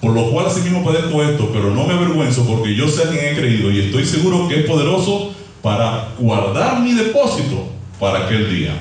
[0.01, 3.25] Por lo cual asimismo padezco esto, pero no me avergüenzo porque yo sé a quien
[3.25, 7.67] he creído y estoy seguro que es poderoso para guardar mi depósito
[7.99, 8.77] para aquel día.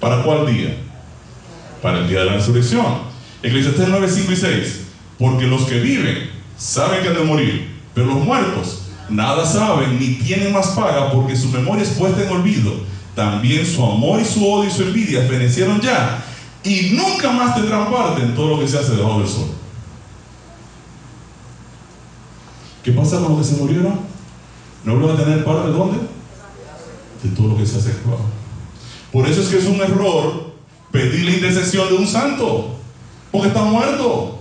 [0.00, 0.76] ¿Para cuál día?
[1.82, 2.84] Para el día de la resurrección.
[3.42, 4.80] Eclesiastés 9, 5 y 6.
[5.18, 10.14] Porque los que viven saben que han de morir, pero los muertos nada saben ni
[10.14, 12.72] tienen más paga porque su memoria es puesta en olvido.
[13.14, 16.24] También su amor y su odio y su envidia fenecieron ya
[16.62, 19.48] y nunca más tendrán parte en todo lo que se hace debajo del sol.
[22.88, 24.00] ¿Qué pasa con los que se murieron?
[24.82, 25.98] ¿No van a tener parte de dónde?
[27.22, 28.24] De todo lo que se hace debajo.
[29.12, 30.54] Por eso es que es un error
[30.90, 32.78] pedir la intercesión de un santo,
[33.30, 34.38] porque está muerto.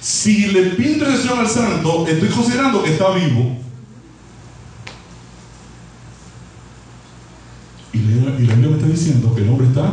[0.00, 3.58] Si le pido intercesión al santo, estoy considerando que está vivo.
[7.92, 9.92] Y la Biblia me está diciendo que el hombre está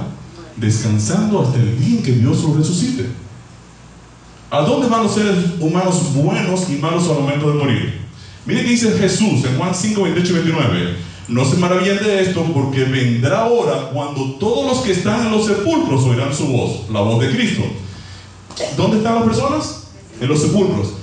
[0.55, 3.24] descansando hasta el día en que Dios lo resucite.
[4.55, 8.01] ¿A dónde van los seres humanos buenos y malos al momento de morir?
[8.45, 10.97] Mire que dice Jesús en Juan 5, 28 y 29.
[11.27, 15.45] No se maravillen de esto porque vendrá hora cuando todos los que están en los
[15.45, 17.63] sepulcros oirán su voz, la voz de Cristo.
[18.77, 19.87] ¿Dónde están las personas?
[20.21, 20.93] En los sepulcros.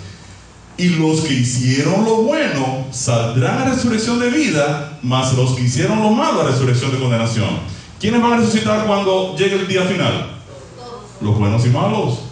[0.79, 6.03] Y los que hicieron lo bueno saldrán a resurrección de vida, mas los que hicieron
[6.03, 7.51] lo malo a resurrección de condenación.
[8.01, 10.41] ¿Quiénes van a resucitar cuando llegue el día final?
[11.21, 12.32] Los buenos y malos.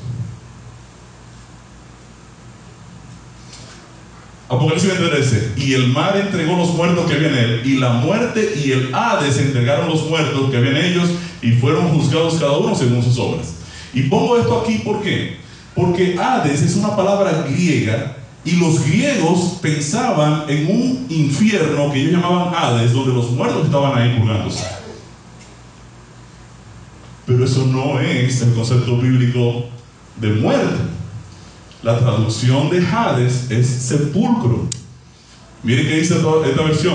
[4.50, 5.52] Apocalipsis 13.
[5.58, 8.92] Y el mar entregó los muertos que había en él, y la muerte y el
[8.92, 11.08] Hades entregaron los muertos que había en ellos,
[11.40, 13.54] y fueron juzgados cada uno según sus obras.
[13.94, 15.36] Y pongo esto aquí, ¿por qué?
[15.72, 22.14] Porque Hades es una palabra griega, y los griegos pensaban en un infierno que ellos
[22.14, 24.64] llamaban Hades, donde los muertos estaban ahí purgándose.
[27.24, 29.66] Pero eso no es el concepto bíblico
[30.16, 30.99] de muerte.
[31.82, 34.68] La traducción de Hades es sepulcro.
[35.62, 36.94] Miren qué dice esta versión,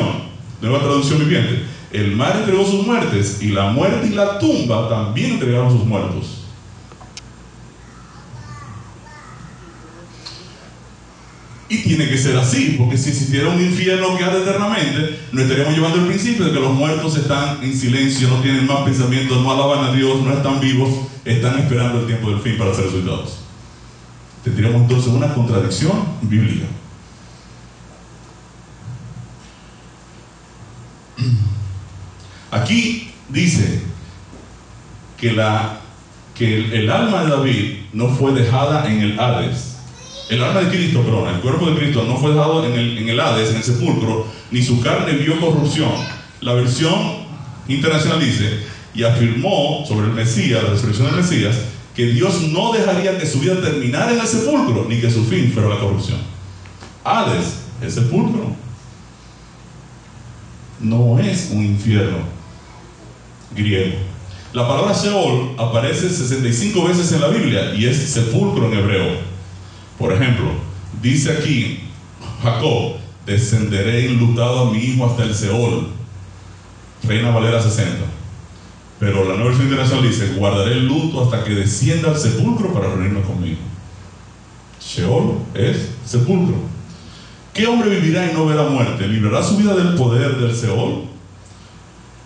[0.62, 1.64] nueva traducción viviente.
[1.92, 6.42] El mar entregó sus muertes y la muerte y la tumba también entregaron sus muertos.
[11.68, 15.74] Y tiene que ser así, porque si existiera un infierno que arde eternamente, no estaríamos
[15.74, 19.52] llevando el principio de que los muertos están en silencio, no tienen más pensamientos, no
[19.52, 20.90] alaban a Dios, no están vivos,
[21.24, 23.45] están esperando el tiempo del fin para ser resucitados.
[24.46, 26.68] Tendríamos entonces una contradicción bíblica.
[32.52, 33.82] Aquí dice
[35.18, 35.80] que, la,
[36.36, 39.78] que el, alma de David no fue dejada en el Hades.
[40.30, 43.10] El alma de Cristo, perdón, el cuerpo de Cristo no fue dejado en el, en
[43.10, 45.92] el Hades, en el sepulcro, ni su carne vio corrupción.
[46.42, 47.26] La versión
[47.68, 48.60] internacional dice,
[48.94, 51.56] y afirmó sobre el Mesías, la resurrección del Mesías,
[51.96, 55.52] que Dios no dejaría que su vida terminara en el sepulcro, ni que su fin
[55.52, 56.20] fuera la corrupción.
[57.04, 58.54] Hades, el sepulcro,
[60.82, 62.18] no es un infierno
[63.56, 63.96] griego.
[64.54, 69.18] La palabra Sheol aparece 65 veces en la Biblia y es sepulcro en hebreo.
[69.98, 70.46] Por ejemplo,
[71.02, 71.80] dice aquí
[72.42, 75.88] Jacob, descenderé enlutado a mi hijo hasta el Seol.
[77.04, 78.06] Reina Valera 60.
[79.00, 82.88] Pero la nueva versión internacional dice, guardaré el luto hasta que descienda al sepulcro para
[82.88, 83.60] reunirme conmigo.
[84.80, 86.56] Sheol es sepulcro.
[87.54, 89.08] ¿Qué hombre vivirá y no verá muerte?
[89.08, 91.06] ¿Librará su vida del poder del Seol?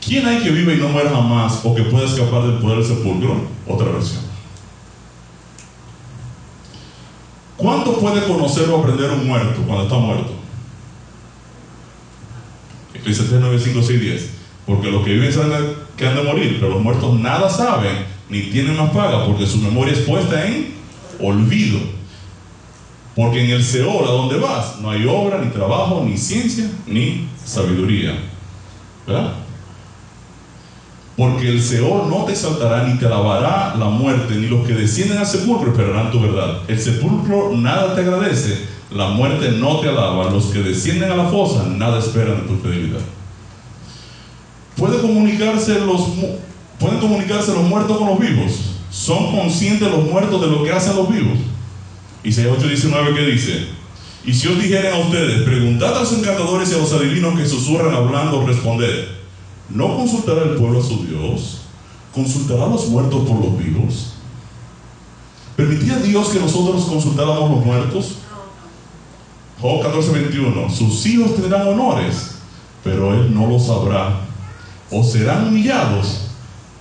[0.04, 2.88] ¿Quién hay que vive y no muera jamás o que pueda escapar del poder del
[2.88, 3.36] sepulcro?
[3.68, 4.24] Otra versión.
[7.58, 10.32] ¿Cuánto puede conocer o aprender un muerto cuando está muerto?
[12.94, 14.30] Eclesiastes 9, 5, 6, 10.
[14.66, 18.44] Porque los que viven saben que han de morir, pero los muertos nada saben ni
[18.44, 20.74] tienen más paga porque su memoria es puesta en
[21.22, 21.80] olvido.
[23.16, 27.28] Porque en el Seol, a donde vas, no hay obra, ni trabajo, ni ciencia, ni
[27.44, 28.18] sabiduría.
[29.06, 29.34] ¿Verdad?
[31.18, 35.18] Porque el Seol no te exaltará ni te alabará la muerte, ni los que descienden
[35.18, 36.60] al sepulcro esperarán tu verdad.
[36.70, 38.58] El sepulcro nada te agradece,
[38.92, 42.56] la muerte no te alaba, los que descienden a la fosa nada esperan de tu
[42.62, 43.02] fidelidad.
[44.80, 46.02] ¿Puede comunicarse los,
[46.80, 48.54] ¿Pueden comunicarse los muertos con los vivos?
[48.90, 51.38] ¿Son conscientes los muertos de lo que hacen los vivos?
[52.24, 53.68] Isaías 8:19 que dice,
[54.26, 57.46] y si os dijeren a ustedes, preguntad a los encantadores y a los adivinos que
[57.46, 59.10] susurran hablando, responded,
[59.70, 61.62] ¿no consultará el pueblo a su Dios?
[62.14, 64.14] ¿Consultará a los muertos por los vivos?
[65.58, 68.16] ¿Permitía Dios que nosotros consultáramos los muertos?
[69.60, 72.36] Job 14:21, sus hijos tendrán honores,
[72.82, 74.29] pero él no lo sabrá,
[74.92, 76.30] o serán humillados,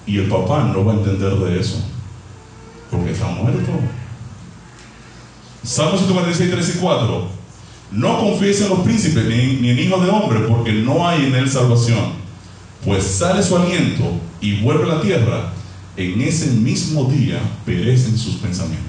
[0.07, 1.83] y el papá no va a entender de eso,
[2.91, 3.71] porque está muerto.
[5.63, 7.29] Salmo 146, 3 y 4,
[7.93, 11.51] no confíes en los príncipes ni, en hijos de hombre, porque no hay en él
[11.51, 12.13] salvación,
[12.85, 14.05] pues sale su aliento
[14.41, 15.53] y vuelve a la tierra,
[15.97, 18.89] en ese mismo día perecen sus pensamientos.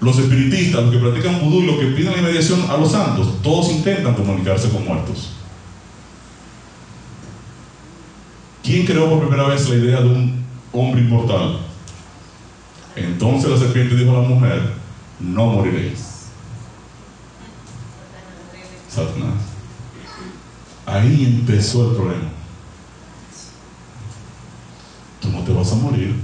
[0.00, 3.42] Los espiritistas, los que practican vudú y los que piden la inmediación a los santos,
[3.42, 5.30] todos intentan comunicarse con muertos.
[8.66, 11.60] ¿Quién creó por primera vez la idea de un hombre inmortal?
[12.96, 14.72] Entonces la serpiente dijo a la mujer,
[15.20, 16.00] no moriréis.
[18.88, 19.34] Satanás.
[20.84, 22.28] Ahí empezó el problema.
[25.20, 26.16] Tú no te vas a morir.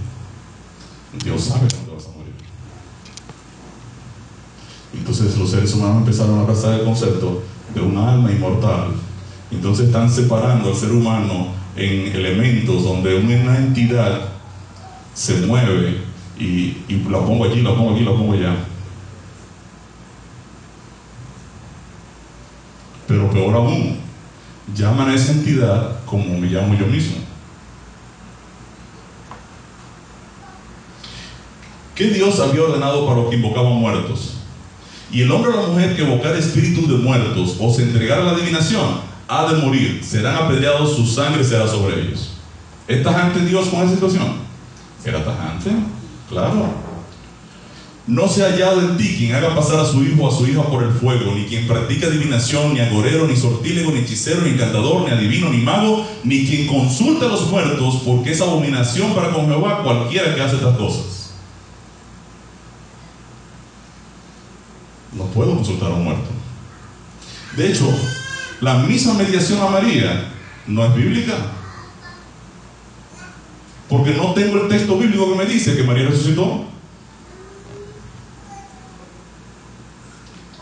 [1.22, 2.34] Dios sabe que no te vas a morir.
[4.94, 8.94] Entonces los seres humanos empezaron a abrazar el concepto de un alma inmortal.
[9.52, 14.28] Entonces están separando al ser humano en elementos donde una entidad
[15.14, 15.98] se mueve
[16.38, 16.76] y,
[17.08, 18.54] la pongo allí, la pongo aquí, la pongo allá.
[23.06, 23.98] Pero peor aún,
[24.74, 27.16] llaman a esa entidad como me llamo yo mismo.
[31.94, 34.38] ¿Qué Dios había ordenado para los que invocaban muertos?
[35.10, 38.24] Y el hombre o la mujer que evocar espíritus de muertos o se entregara a
[38.24, 42.32] la adivinación, ha de morir, serán apedreados, su sangre será sobre ellos.
[42.86, 44.42] ¿Es tajante Dios con esa situación?
[45.02, 45.70] ¿Era tajante?
[46.28, 46.92] Claro.
[48.06, 50.46] No se ha hallado en ti quien haga pasar a su hijo o a su
[50.46, 54.50] hija por el fuego, ni quien practique adivinación, ni agorero, ni sortílego, ni hechicero, ni
[54.50, 59.30] encantador, ni adivino, ni mago, ni quien consulte a los muertos, porque es abominación para
[59.32, 61.32] con Jehová cualquiera que hace estas cosas.
[65.12, 66.28] No puedo consultar a un muerto.
[67.56, 67.86] De hecho,
[68.62, 70.32] la misma mediación a María
[70.68, 71.34] no es bíblica.
[73.88, 76.64] Porque no tengo el texto bíblico que me dice que María resucitó.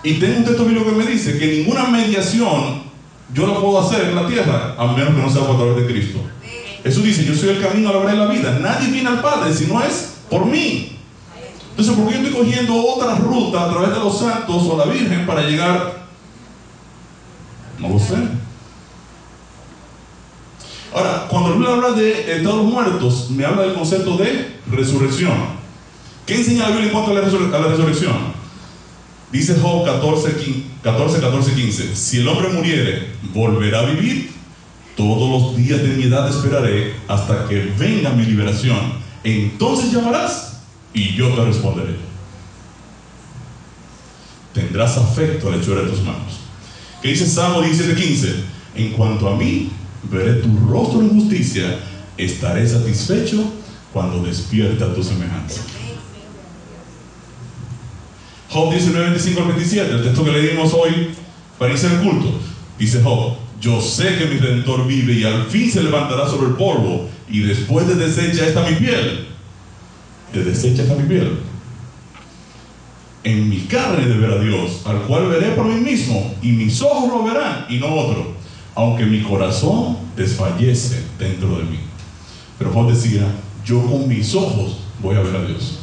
[0.03, 2.85] Y tengo un texto bíblico que me dice que ninguna mediación
[3.35, 5.93] yo la puedo hacer en la tierra, a menos que no sea por través de
[5.93, 6.21] Cristo.
[6.83, 8.59] Eso dice, yo soy el camino, la verdad y la vida.
[8.61, 10.97] Nadie viene al Padre si no es por mí.
[11.69, 14.91] Entonces, ¿por qué yo estoy cogiendo otra ruta a través de los santos o la
[14.91, 16.00] Virgen para llegar?
[17.81, 18.17] No lo sé.
[20.95, 25.61] Ahora, cuando Biblia habla de de los muertos, me habla del concepto de resurrección.
[26.27, 28.41] ¿Qué enseña la Biblia en cuanto a la, resurrección?
[29.33, 30.37] Dice Job 14,
[30.83, 31.97] 14, 14, 15.
[31.97, 34.31] Si el hombre muriere, volverá a vivir.
[34.97, 38.79] Todos los días de mi edad esperaré hasta que venga mi liberación.
[39.25, 40.61] Entonces llamarás
[40.93, 41.97] y yo te responderé.
[44.53, 46.50] Tendrás afecto a la hechura de tus manos.
[47.03, 48.35] ¿Qué dice Salmo 17:15?
[48.77, 49.71] En cuanto a mí,
[50.11, 51.79] veré tu rostro en justicia,
[52.17, 53.43] estaré satisfecho
[53.93, 55.63] cuando despierta tu semejanza.
[58.51, 61.11] Job 19, 25 al 27, el texto que leímos hoy
[61.59, 62.33] para iniciar el culto.
[62.79, 66.55] Dice Job, yo sé que mi redentor vive y al fin se levantará sobre el
[66.55, 69.27] polvo y después de deshecha esta mi piel,
[70.33, 71.39] de deshecha esta mi piel.
[73.23, 76.81] En mi carne de ver a Dios, al cual veré por mí mismo, y mis
[76.81, 78.33] ojos lo verán y no otro,
[78.75, 81.81] aunque mi corazón desfallece dentro de mí.
[82.59, 83.27] Pero Job decía,
[83.65, 85.81] yo con mis ojos voy a ver a Dios.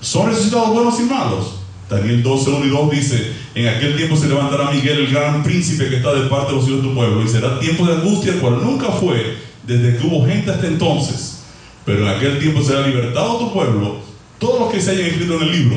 [0.00, 1.54] ¿Son resucitados buenos y malos?
[1.88, 5.88] Daniel 12, 1 y 2 dice, en aquel tiempo se levantará Miguel, el gran príncipe
[5.88, 8.38] que está de parte de los hijos de tu pueblo, y será tiempo de angustia,
[8.40, 11.42] cual nunca fue desde que hubo gente hasta entonces.
[11.84, 14.07] Pero en aquel tiempo será libertado tu pueblo,
[14.38, 15.76] todos los que se hayan escrito en el libro,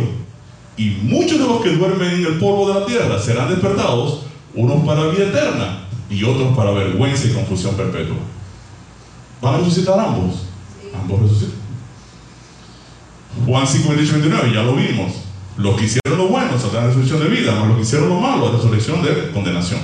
[0.77, 4.83] y muchos de los que duermen en el polvo de la tierra serán despertados, unos
[4.85, 8.17] para vida eterna y otros para vergüenza y confusión perpetua.
[9.41, 10.43] ¿Van a resucitar ambos?
[10.93, 11.55] Ambos resucitan.
[13.45, 15.13] Juan 5, 28, 29, ya lo vimos.
[15.57, 18.51] Los que hicieron lo bueno saldrán resurrección de vida, mas los que hicieron lo malo,
[18.51, 19.79] resurrección de condenación.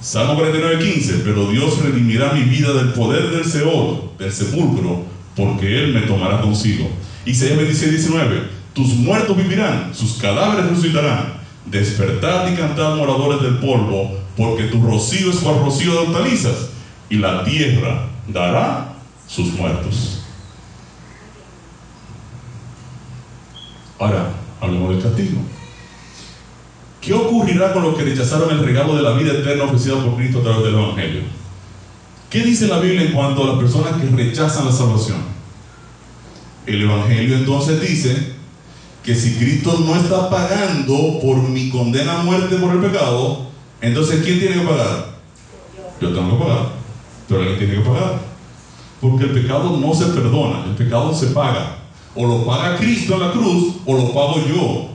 [0.00, 5.84] Salmo 49, 15, pero Dios redimirá mi vida del poder del Seol, del sepulcro, porque
[5.84, 6.88] Él me tomará consigo.
[7.26, 11.34] Isaías 26, 19, tus muertos vivirán, sus cadáveres resucitarán.
[11.66, 16.68] Despertad y cantad moradores del polvo, porque tu rocío es cual rocío de hortalizas,
[17.10, 18.94] y la tierra dará
[19.26, 20.22] sus muertos.
[23.98, 25.40] Ahora, hablemos del castigo.
[27.00, 30.40] ¿Qué ocurrirá con los que rechazaron el regalo de la vida eterna ofrecida por Cristo
[30.40, 31.22] a través del Evangelio?
[32.30, 35.35] ¿Qué dice la Biblia en cuanto a las personas que rechazan la salvación?
[36.66, 38.34] El Evangelio entonces dice
[39.04, 43.46] que si Cristo no está pagando por mi condena a muerte por el pecado,
[43.80, 45.16] entonces ¿quién tiene que pagar?
[46.00, 46.68] Yo tengo que pagar,
[47.28, 48.20] pero alguien tiene que pagar.
[49.00, 51.78] Porque el pecado no se perdona, el pecado se paga.
[52.16, 54.88] O lo paga Cristo en la cruz o lo pago yo.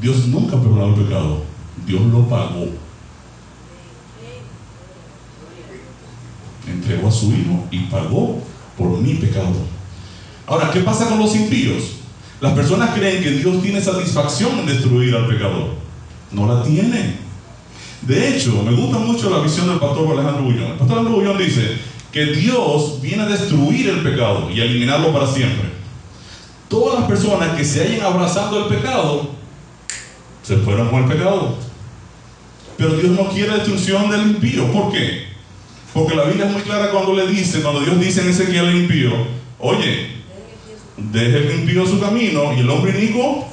[0.00, 1.44] Dios nunca perdonó el pecado,
[1.86, 2.66] Dios lo pagó.
[6.86, 8.40] Entregó a su Hijo y pagó
[8.78, 9.56] por mi pecado.
[10.46, 11.82] Ahora, ¿qué pasa con los impíos?
[12.40, 15.70] Las personas creen que Dios tiene satisfacción en destruir al pecador.
[16.30, 17.16] No la tiene.
[18.02, 20.70] De hecho, me gusta mucho la visión del pastor Alejandro Bullón.
[20.70, 21.76] El pastor Alejandro Bullón dice
[22.12, 25.68] que Dios viene a destruir el pecado y a eliminarlo para siempre.
[26.68, 29.30] Todas las personas que se hayan abrazando el pecado
[30.44, 31.56] se fueron con el pecado.
[32.76, 34.70] Pero Dios no quiere destrucción del impío.
[34.70, 35.25] ¿Por qué?
[35.96, 38.76] Porque la Biblia es muy clara cuando le dice, cuando Dios dice en Ezequiel al
[38.76, 39.12] impío,
[39.58, 40.10] oye,
[40.98, 43.48] deje el impío su camino y el hombre inico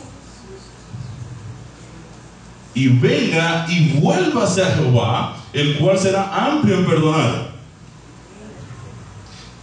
[2.74, 7.54] y venga y vuélvase a Jehová, el cual será amplio en perdonar.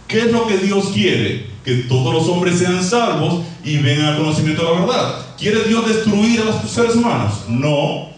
[0.07, 1.51] ¿Qué es lo que Dios quiere?
[1.63, 5.25] Que todos los hombres sean salvos y vengan al conocimiento de la verdad.
[5.37, 7.43] ¿Quiere Dios destruir a los seres humanos?
[7.47, 8.09] No.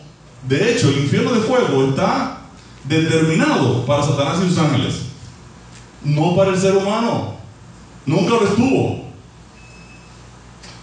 [0.48, 2.33] De hecho, el infierno de fuego está
[2.84, 5.02] determinado para Satanás y sus ángeles,
[6.04, 7.36] no para el ser humano.
[8.06, 9.04] Nunca lo estuvo.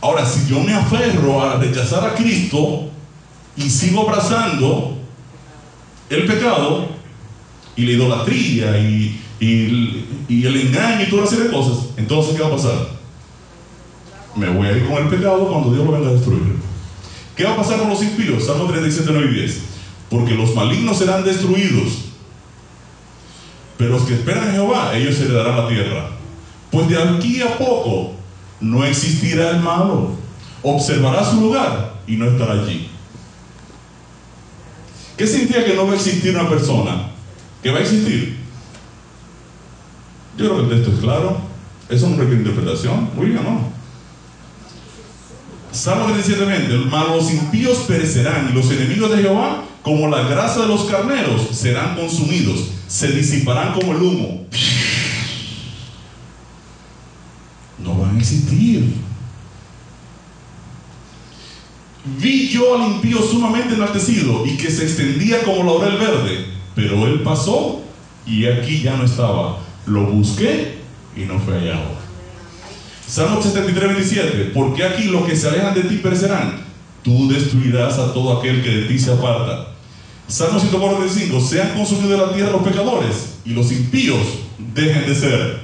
[0.01, 2.89] Ahora, si yo me aferro a rechazar a Cristo
[3.57, 4.97] y sigo abrazando
[6.09, 6.89] el pecado
[7.77, 12.89] y la idolatría y, el engaño y toda una cosas, entonces ¿qué va a pasar?
[14.37, 16.57] Me voy a ir con el pecado cuando Dios lo venga a destruir.
[17.37, 18.45] ¿Qué va a pasar con los impíos?
[18.45, 19.63] Salmo 37, 9 y 10.
[20.11, 22.11] Porque los malignos serán destruidos.
[23.79, 26.11] Pero los que esperan a Jehová, ellos se heredarán la tierra.
[26.71, 28.13] Pues de aquí a poco
[28.61, 30.11] no existirá el malo.
[30.63, 32.91] Observará su lugar y no estará allí.
[35.17, 37.11] ¿Qué significa que no va a existir una persona?
[37.63, 38.39] ¿Que va a existir?
[40.37, 41.41] Yo creo que el texto es claro.
[41.89, 43.11] Eso no requiere interpretación.
[43.19, 43.69] Oiga, no.
[45.73, 50.85] Salmo 37, los impíos perecerán y los enemigos de Jehová, como la grasa de los
[50.85, 54.47] carneros, serán consumidos, se disiparán como el humo.
[57.79, 58.95] No van a existir.
[62.19, 67.23] Vi yo al impío sumamente enaltecido y que se extendía como laurel verde, pero él
[67.23, 67.83] pasó
[68.27, 69.59] y aquí ya no estaba.
[69.87, 70.79] Lo busqué
[71.17, 72.01] y no fue hallado.
[73.07, 74.51] Salmo 73, 27.
[74.55, 76.65] Porque aquí los que se alejan de ti perecerán.
[77.03, 79.70] Tú destruirás a todo aquel que de ti se aparta.
[80.31, 81.41] Salmo 145.
[81.41, 84.21] Sean consumidos de la tierra los pecadores y los impíos
[84.75, 85.61] dejen de ser.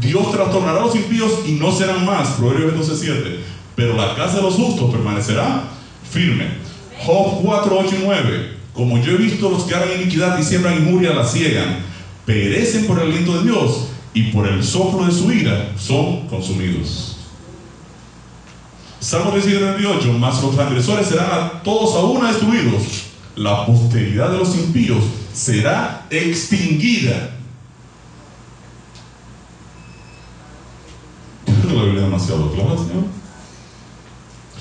[0.00, 2.30] Dios trastornará a los impíos y no serán más.
[2.30, 3.40] Proverbios 12, 7.
[3.74, 5.64] Pero la casa de los justos permanecerá
[6.08, 6.46] firme.
[7.04, 8.56] Job 4, 8 y 9.
[8.72, 11.78] Como yo he visto los que harán iniquidad y siembran injuria la ciegan,
[12.24, 17.15] perecen por el aliento de Dios y por el soplo de su ira son consumidos.
[19.00, 22.82] Salmo 38, mas los transgresores serán a todos a una destruidos,
[23.36, 27.32] la posteridad de los impíos será extinguida.
[31.46, 33.04] La Biblia demasiado clara, Señor.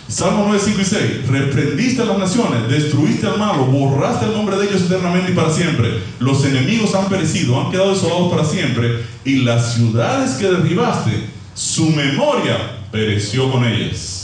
[0.08, 1.28] Salmo 9, 5 y 6.
[1.28, 5.50] Reprendiste a las naciones, destruiste al malo, borraste el nombre de ellos eternamente y para
[5.50, 6.00] siempre.
[6.20, 9.04] Los enemigos han perecido, han quedado desolados para siempre.
[9.24, 12.58] Y las ciudades que derribaste, su memoria
[12.92, 14.15] pereció con ellas.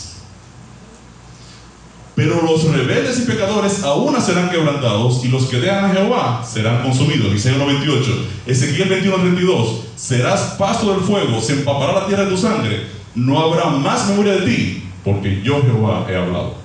[2.22, 6.84] Pero los rebeldes y pecadores aún serán quebrantados y los que dejan a Jehová serán
[6.84, 7.34] consumidos.
[7.34, 8.28] Isaías 98.
[8.46, 9.82] Ezequiel 21, 32.
[9.96, 12.84] Serás pasto del fuego, se empapará la tierra de tu sangre.
[13.16, 16.58] No habrá más memoria de ti porque yo Jehová he hablado.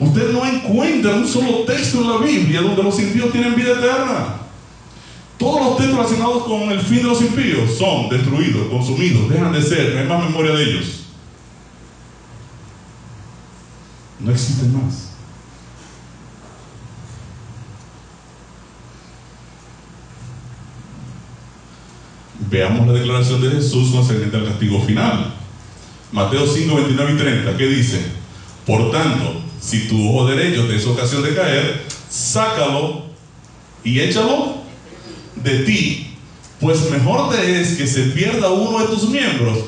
[0.00, 4.38] Usted no encuentra un solo texto en la Biblia donde los impíos tienen vida eterna.
[5.38, 9.62] Todos los textos relacionados con el fin de los impíos son destruidos, consumidos, dejan de
[9.62, 11.01] ser, no hay más memoria de ellos.
[14.22, 15.08] No existen más.
[22.50, 25.34] Veamos la declaración de Jesús concerniente al castigo final.
[26.12, 28.04] Mateo 5, 29 y 30, ¿qué dice?
[28.66, 33.06] Por tanto, si tu ojo derecho te es ocasión de caer, sácalo
[33.82, 34.58] y échalo
[35.36, 36.16] de ti,
[36.60, 39.58] pues mejor te es que se pierda uno de tus miembros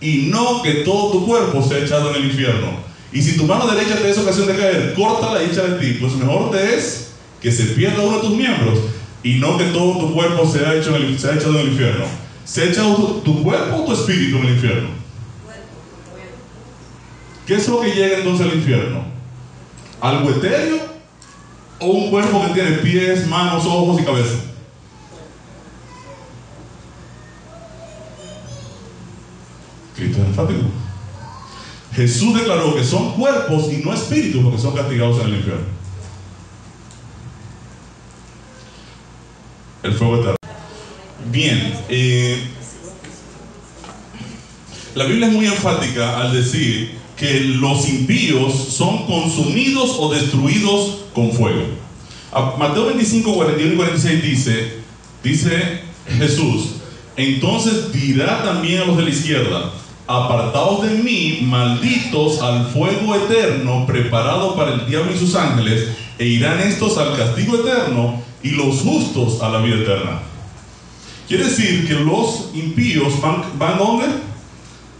[0.00, 2.81] y no que todo tu cuerpo sea echado en el infierno.
[3.12, 5.98] Y si tu mano derecha te es ocasión de caer, córtala y echa de ti,
[6.00, 7.10] pues mejor te es
[7.40, 8.78] que se pierda uno de tus miembros
[9.22, 12.06] y no que todo tu cuerpo sea, hecho en el, echado en el infierno.
[12.44, 14.88] ¿Se echa tu, tu cuerpo o tu espíritu en el infierno?
[17.46, 19.04] ¿Qué es lo que llega entonces al infierno?
[20.00, 20.78] ¿Algo etéreo
[21.80, 24.36] o un cuerpo que tiene pies, manos, ojos y cabeza?
[29.94, 30.60] Cristo es enfático.
[31.94, 35.64] Jesús declaró que son cuerpos y no espíritus porque son castigados en el infierno.
[39.82, 40.36] El fuego eterno.
[41.30, 42.42] Bien, eh,
[44.94, 51.32] la Biblia es muy enfática al decir que los impíos son consumidos o destruidos con
[51.32, 51.62] fuego.
[52.58, 54.72] Mateo 25, 41 y 46 dice,
[55.22, 55.80] dice
[56.18, 56.76] Jesús,
[57.16, 59.72] entonces dirá también a los de la izquierda,
[60.12, 65.88] apartados de mí, malditos al fuego eterno preparado para el diablo y sus ángeles,
[66.18, 70.20] e irán estos al castigo eterno y los justos a la vida eterna.
[71.28, 74.06] Quiere decir que los impíos van, van ¿dónde?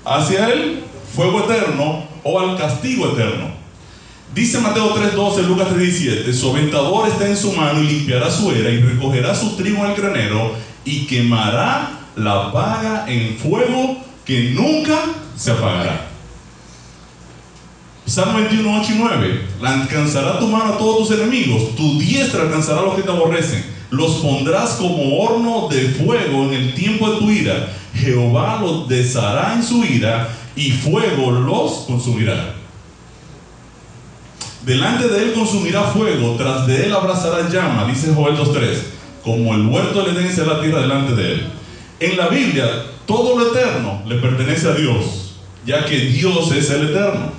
[0.05, 0.83] Hacia el
[1.15, 3.53] fuego eterno o al castigo eterno.
[4.35, 8.71] Dice Mateo 3:12, Lucas 3:17, su aventador está en su mano y limpiará su era
[8.71, 10.53] y recogerá su trigo en el granero
[10.87, 14.99] y quemará la paga en fuego que nunca
[15.37, 16.09] se apagará.
[18.07, 19.47] Salmo 21, 8 y 9.
[19.63, 23.65] Alcanzará tu mano a todos tus enemigos, tu diestra alcanzará a los que te aborrecen.
[23.91, 27.73] Los pondrás como horno de fuego en el tiempo de tu ira.
[27.95, 32.55] Jehová los deshará en su ira y fuego los consumirá.
[34.65, 38.79] Delante de él consumirá fuego, tras de él abrazará llama, dice Joel 2.3,
[39.25, 41.47] como el huerto del Edén será la tierra delante de él.
[41.99, 42.67] En la Biblia,
[43.07, 45.35] todo lo eterno le pertenece a Dios,
[45.67, 47.33] ya que Dios es el eterno.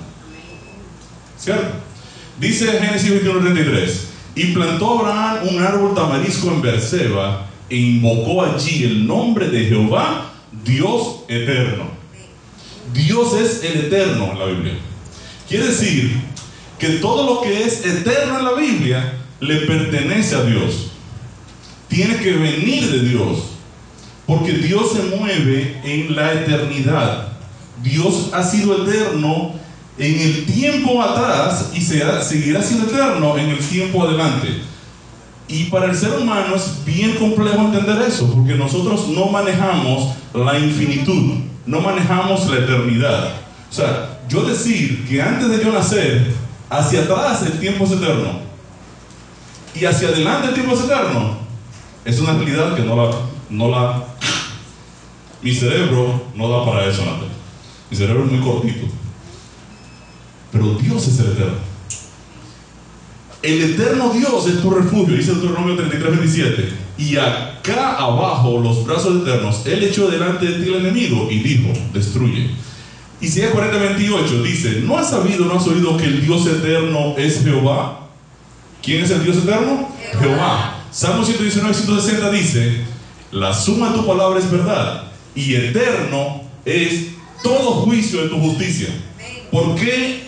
[1.38, 1.74] ¿Cierto?
[2.38, 3.90] Dice Génesis 21.33,
[4.34, 10.32] y plantó Abraham un árbol tamarisco en Berseba e invocó allí el nombre de Jehová,
[10.64, 11.84] Dios eterno.
[12.92, 14.74] Dios es el eterno en la Biblia.
[15.48, 16.12] Quiere decir
[16.78, 20.90] que todo lo que es eterno en la Biblia le pertenece a Dios.
[21.88, 23.53] Tiene que venir de Dios.
[24.26, 27.28] Porque Dios se mueve en la eternidad.
[27.82, 29.52] Dios ha sido eterno
[29.98, 34.62] en el tiempo atrás y seguirá siendo eterno en el tiempo adelante.
[35.46, 40.58] Y para el ser humano es bien complejo entender eso, porque nosotros no manejamos la
[40.58, 41.34] infinitud,
[41.66, 43.28] no manejamos la eternidad.
[43.70, 46.32] O sea, yo decir que antes de yo nacer,
[46.70, 48.40] hacia atrás el tiempo es eterno
[49.74, 51.36] y hacia adelante el tiempo es eterno,
[52.04, 53.10] es una realidad que no la,
[53.50, 54.04] no la,
[55.44, 57.28] mi cerebro no da para eso, Natalie.
[57.90, 58.86] Mi cerebro es muy cortito.
[60.50, 61.58] Pero Dios es el eterno.
[63.42, 66.72] El eterno Dios es tu refugio, dice Deuteronomio 33, 27.
[66.96, 71.74] Y acá abajo, los brazos eternos, Él echó delante de ti el enemigo y dijo,
[71.92, 72.48] destruye.
[73.20, 77.44] Isaías 40, 28 dice, ¿no has sabido, no has oído que el Dios eterno es
[77.44, 78.08] Jehová?
[78.82, 79.90] ¿Quién es el Dios eterno?
[80.18, 80.84] Jehová.
[80.90, 82.80] Salmo 119, 160 dice,
[83.30, 85.03] la suma de tu palabra es verdad
[85.34, 87.08] y eterno es
[87.42, 88.88] todo juicio de tu justicia.
[89.50, 90.22] ¿Por qué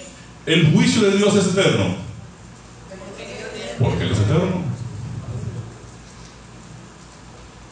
[0.46, 1.96] el juicio de Dios es eterno?
[3.78, 4.66] Porque Él es eterno.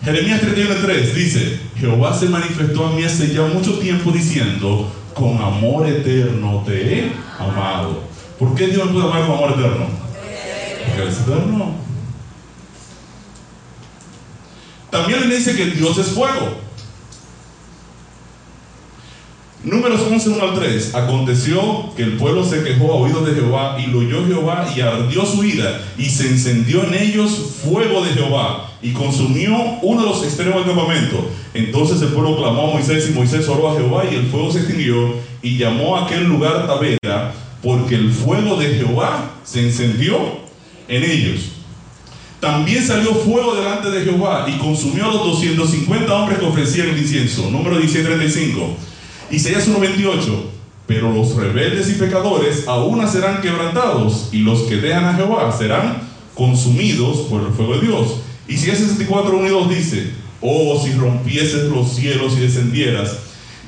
[0.02, 5.86] Jeremías 31.3 dice, Jehová se manifestó a mí hace ya mucho tiempo diciendo, con amor
[5.86, 8.02] eterno te he amado.
[8.38, 9.86] ¿Por qué Dios me puede amar con amor eterno?
[10.84, 11.74] Porque Él es eterno.
[14.90, 16.63] También le dice que Dios es fuego.
[19.64, 20.94] Números 11, 1 al 3.
[20.94, 24.82] Aconteció que el pueblo se quejó a oídos de Jehová y lo oyó Jehová y
[24.82, 30.08] ardió su ira y se encendió en ellos fuego de Jehová y consumió uno de
[30.10, 31.30] los extremos del campamento.
[31.54, 34.58] Entonces el pueblo clamó a Moisés y Moisés oró a Jehová y el fuego se
[34.58, 40.18] extinguió y llamó a aquel lugar Tabera porque el fuego de Jehová se encendió
[40.88, 41.40] en ellos.
[42.38, 46.98] También salió fuego delante de Jehová y consumió a los 250 hombres que ofrecían el
[46.98, 47.50] incienso.
[47.50, 48.76] Número 1635.
[49.30, 50.20] Isaías 1:28,
[50.86, 56.02] pero los rebeldes y pecadores aún serán quebrantados y los que dejan a Jehová serán
[56.34, 58.16] consumidos por el fuego de Dios.
[58.48, 60.10] Isaías 64, 1 y 2 dice,
[60.40, 63.16] oh si rompieses los cielos y descendieras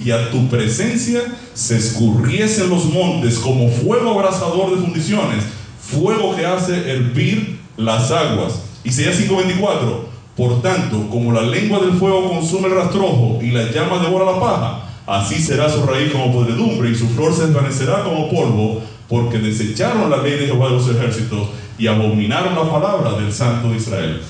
[0.05, 1.23] y a tu presencia
[1.55, 5.43] se escurriesen los montes como fuego abrasador de fundiciones,
[5.81, 8.61] fuego que hace hervir las aguas.
[8.85, 13.99] Isaías 5:24, por tanto, como la lengua del fuego consume el rastrojo y la llama
[13.99, 18.29] devora la paja, Así será su raíz como podredumbre y su flor se desvanecerá como
[18.29, 21.49] polvo, porque desecharon la ley de Jehová de los ejércitos
[21.79, 24.21] y abominaron la palabra del Santo de Israel.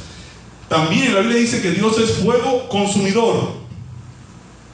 [0.69, 3.53] También la Biblia dice que Dios es fuego consumidor.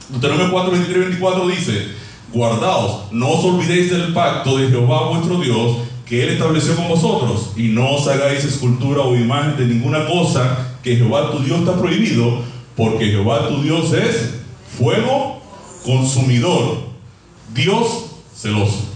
[0.09, 1.87] Deuteronomio 4, 23 y 24 dice,
[2.33, 7.51] guardaos, no os olvidéis del pacto de Jehová vuestro Dios, que Él estableció con vosotros,
[7.55, 11.77] y no os hagáis escultura o imagen de ninguna cosa que Jehová tu Dios está
[11.77, 12.39] prohibido,
[12.75, 14.33] porque Jehová tu Dios es
[14.77, 15.32] fuego
[15.83, 16.77] consumidor,
[17.53, 18.05] Dios
[18.35, 18.89] celoso.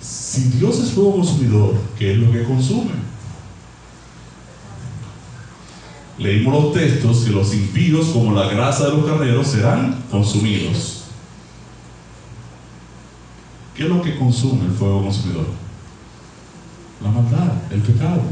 [0.00, 2.90] Si Dios es fuego consumidor, ¿qué es lo que consume?
[6.18, 11.04] Leímos los textos que los impíos, como la grasa de los carneros, serán consumidos.
[13.74, 15.46] ¿Qué es lo que consume el fuego consumidor?
[17.02, 18.22] La maldad, el pecado.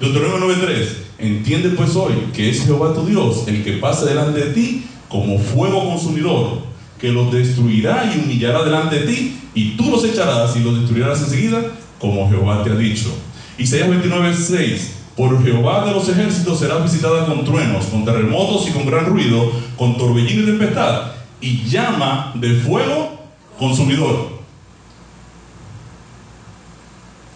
[0.00, 1.05] Deuteronomio 9:3.
[1.18, 5.38] Entiende pues hoy que es Jehová tu Dios el que pasa delante de ti como
[5.38, 6.58] fuego consumidor,
[6.98, 11.20] que los destruirá y humillará delante de ti, y tú los echarás y los destruirás
[11.22, 11.62] enseguida,
[11.98, 13.08] como Jehová te ha dicho.
[13.56, 14.92] Isaías 29:6.
[15.16, 19.50] Por Jehová de los ejércitos será visitada con truenos, con terremotos y con gran ruido,
[19.78, 23.18] con torbellino y tempestad, y llama de fuego
[23.58, 24.36] consumidor.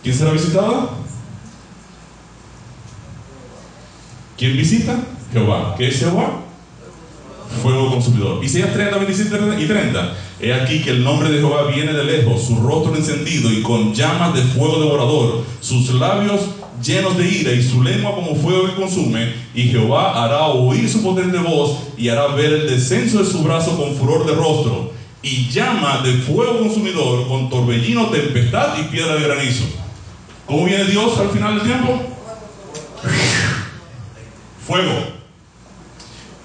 [0.02, 0.90] ¿Quién será visitada?
[4.40, 4.98] ¿Quién visita?
[5.34, 5.74] Jehová.
[5.76, 6.40] ¿Qué es Jehová?
[7.62, 8.42] Fuego consumidor.
[8.42, 10.16] Isaías 30, 27 y 30.
[10.40, 13.92] He aquí que el nombre de Jehová viene de lejos, su rostro encendido y con
[13.92, 16.40] llamas de fuego devorador, sus labios
[16.82, 21.02] llenos de ira y su lengua como fuego que consume, y Jehová hará oír su
[21.02, 24.90] potente voz y hará ver el descenso de su brazo con furor de rostro,
[25.22, 29.64] y llama de fuego consumidor con torbellino, tempestad y piedra de granizo.
[30.46, 32.10] ¿Cómo viene Dios al final del tiempo?
[34.70, 35.02] Fuego.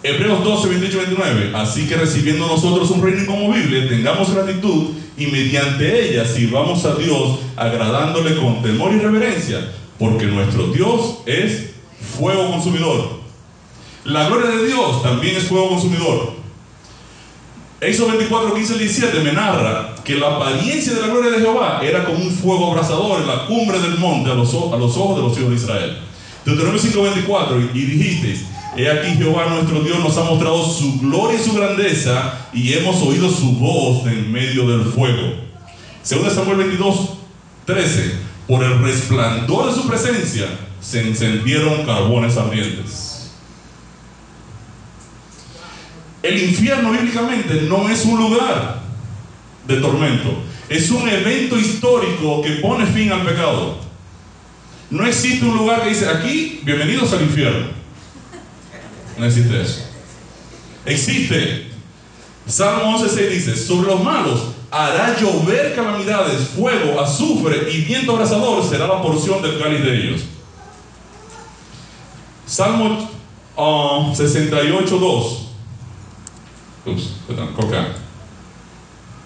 [0.02, 1.52] Hebreos 12, 28 29.
[1.54, 7.38] Así que recibiendo nosotros un reino inconmovible, tengamos gratitud y mediante ella sirvamos a Dios
[7.56, 11.76] agradándole con temor y reverencia, porque nuestro Dios es
[12.18, 13.20] fuego consumidor.
[14.06, 16.34] La gloria de Dios también es fuego consumidor.
[17.80, 22.04] Éxodo 24, 15 17 me narra que la apariencia de la gloria de Jehová era
[22.04, 25.22] como un fuego abrasador en la cumbre del monte a los, a los ojos de
[25.22, 25.98] los hijos de Israel.
[26.46, 28.46] Deuteronomio 5, 24, y, y dijisteis,
[28.78, 33.02] He aquí Jehová nuestro Dios nos ha mostrado su gloria y su grandeza y hemos
[33.02, 35.34] oído su voz en medio del fuego.
[36.04, 37.10] Según Samuel 22,
[37.66, 38.16] 13,
[38.48, 40.48] por el resplandor de su presencia
[40.82, 43.32] se encendieron carbones ardientes.
[46.22, 48.82] El infierno bíblicamente no es un lugar
[49.68, 53.85] de tormento, es un evento histórico que pone fin al pecado.
[54.96, 57.68] No existe un lugar que dice aquí, bienvenidos al infierno.
[59.18, 59.82] No existe eso.
[60.86, 61.70] Existe.
[62.48, 64.40] Salmo 11.6 dice, sobre los malos
[64.72, 70.22] hará llover calamidades, fuego, azufre y viento abrasador será la porción del cáliz de ellos.
[72.46, 73.10] Salmo
[73.58, 75.40] 68.2.
[76.86, 77.88] Ups, perdón, coca.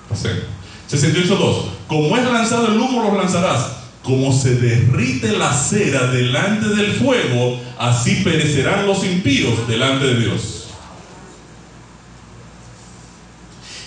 [0.09, 0.45] Pasé.
[0.89, 1.65] 68.2.
[1.88, 3.78] Como es lanzado el humo, los lanzarás.
[4.04, 10.60] Como se derrite la cera delante del fuego, así perecerán los impíos delante de Dios.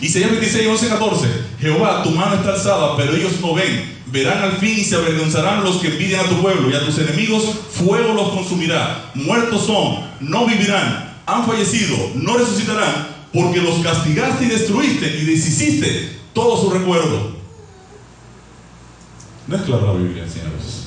[0.02, 1.28] Isaías 26, 11, 14.
[1.60, 4.02] Jehová, tu mano está alzada, pero ellos no ven.
[4.06, 6.98] Verán al fin y se avergonzarán los que envidian a tu pueblo y a tus
[6.98, 9.12] enemigos, fuego los consumirá.
[9.14, 11.18] Muertos son, no vivirán.
[11.24, 17.31] Han fallecido, no resucitarán, porque los castigaste y destruiste y deshiciste todo su recuerdo.
[19.52, 20.86] No es clara la Biblia, señores.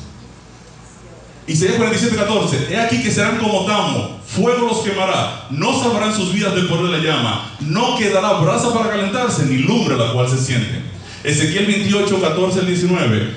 [1.45, 2.67] Isaías 47, 14.
[2.71, 6.85] He aquí que serán como tamo, fuego los quemará, no sabrán sus vidas del poder
[6.85, 10.83] de la llama, no quedará brasa para calentarse, ni lumbre la cual se sienten.
[11.23, 13.29] Ezequiel 28, 14 al 19.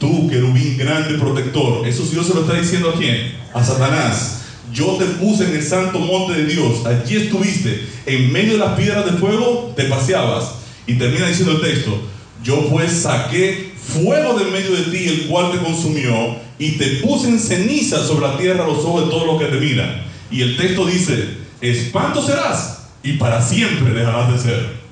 [0.00, 3.38] Tú, querubín grande protector, eso Dios se lo está diciendo a quién?
[3.54, 4.46] A Satanás.
[4.72, 8.76] Yo te puse en el santo monte de Dios, allí estuviste, en medio de las
[8.76, 10.54] piedras de fuego te paseabas.
[10.88, 11.96] Y termina diciendo el texto,
[12.42, 17.28] yo pues saqué fuego de medio de ti, el cual te consumió, y te puse
[17.28, 20.02] en ceniza sobre la tierra los ojos de todos los que te miran.
[20.30, 24.82] Y el texto dice, espanto serás, y para siempre dejarás de ser.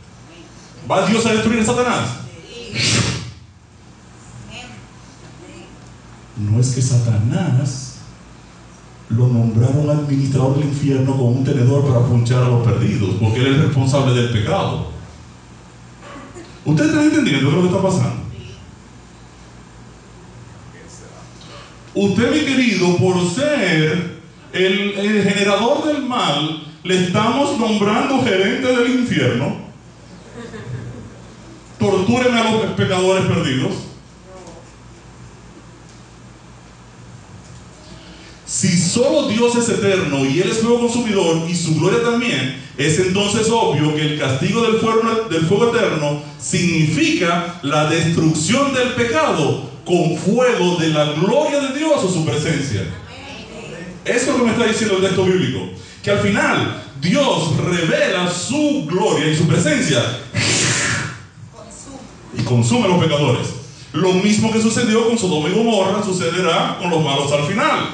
[0.90, 2.10] ¿Va Dios a destruir a Satanás?
[6.36, 7.96] No es que Satanás
[9.10, 13.54] lo nombraron administrador del infierno con un tenedor para punchar a los perdidos, porque él
[13.54, 14.88] es responsable del pecado.
[16.64, 18.19] ¿Ustedes están entendiendo lo que está pasando?
[21.94, 24.20] Usted, mi querido, por ser
[24.52, 29.70] el, generador del mal, le estamos nombrando gerente del infierno.
[31.78, 33.72] Tortúreme a los pecadores perdidos.
[38.46, 42.98] Si solo Dios es eterno y Él es fuego consumidor y su gloria también, es
[42.98, 44.80] entonces obvio que el castigo del
[45.30, 52.04] del fuego eterno significa la destrucción del pecado con fuego de la gloria de Dios
[52.04, 52.82] o su presencia.
[54.04, 55.68] Eso es lo que me está diciendo el texto bíblico.
[56.00, 60.00] Que al final Dios revela su gloria y su presencia
[62.38, 63.48] y consume a los pecadores.
[63.92, 67.90] Lo mismo que sucedió con Sodoma y Gomorra sucederá con los malos al final.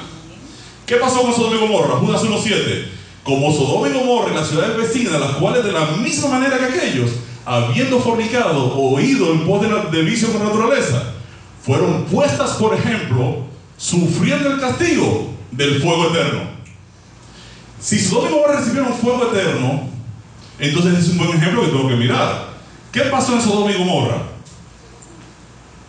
[0.85, 1.95] ¿Qué pasó con Sodoma y Gomorra?
[1.95, 2.85] Judas 1.7.
[3.23, 6.65] Como Sodoma y Gomorra y las ciudades vecinas, las cuales de la misma manera que
[6.65, 7.09] aquellos,
[7.43, 11.15] habiendo fornicado o oído en pos de, la, vicio con naturaleza,
[11.67, 13.45] fueron puestas, por ejemplo,
[13.77, 16.43] sufriendo el castigo del fuego eterno.
[17.77, 19.89] Si Sodoma y Gomorra recibieron fuego eterno,
[20.59, 22.47] entonces es un buen ejemplo que tengo que mirar.
[22.93, 24.15] ¿Qué pasó en Sodoma y Gomorra?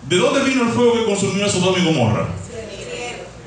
[0.09, 2.27] ¿De dónde vino el fuego que consumió a Sodoma y Gomorra?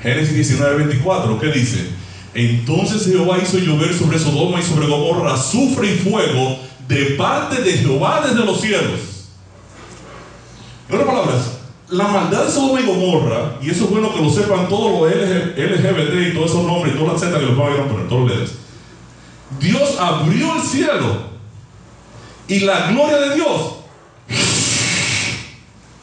[0.02, 1.90] Génesis 19, 24, ¿qué dice?
[2.32, 6.58] Entonces Jehová hizo llover sobre Sodoma y sobre Gomorra azufre y fuego
[6.88, 9.00] de parte de Jehová desde los cielos.
[10.88, 11.61] En otras palabras,
[11.92, 15.10] la maldad de Sodoma y Gomorra, y eso es bueno que lo sepan todos los
[15.10, 18.30] LGBT y todos esos nombres y todas las Z que los van a poner, todos
[18.30, 18.50] los
[19.60, 21.32] Dios abrió el cielo
[22.48, 23.74] y la gloria de Dios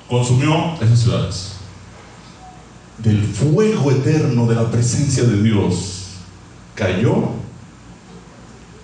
[0.07, 1.55] consumió esas ciudades.
[2.99, 6.09] Del fuego eterno de la presencia de Dios
[6.75, 7.29] cayó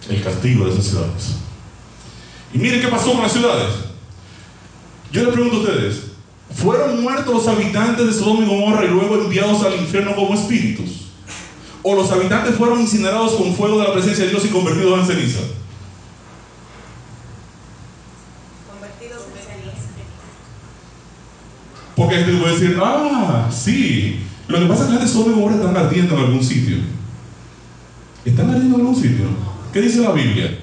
[0.09, 1.35] el castigo de esas ciudades.
[2.53, 3.73] Y miren qué pasó con las ciudades.
[5.11, 6.04] Yo les pregunto a ustedes,
[6.53, 11.11] ¿fueron muertos los habitantes de Sodoma y Gomorra y luego enviados al infierno como espíritus?
[11.81, 15.05] ¿O los habitantes fueron incinerados con fuego de la presencia de Dios y convertidos en
[15.05, 15.39] ceniza?
[21.95, 24.19] Porque este puede decir, ah, sí.
[24.47, 26.77] Lo que pasa es que la gente Sodoma y Gomorra están ardiendo en algún sitio.
[28.25, 29.25] ¿Están ardiendo en algún sitio?
[29.71, 30.59] ¿Qué dice la Biblia?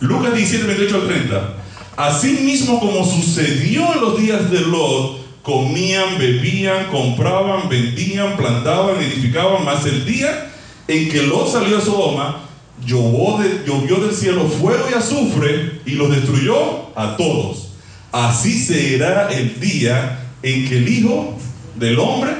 [0.00, 1.54] Lucas 17, 28 al 30.
[1.98, 9.64] Así mismo como sucedió en los días de Lot, comían, bebían, compraban, vendían, plantaban, edificaban,
[9.64, 10.48] más el día
[10.86, 12.42] en que Lot salió a Sodoma,
[12.86, 17.70] llovió del cielo fuego y azufre y los destruyó a todos.
[18.12, 21.36] Así será el día en que el Hijo
[21.74, 22.30] del Hombre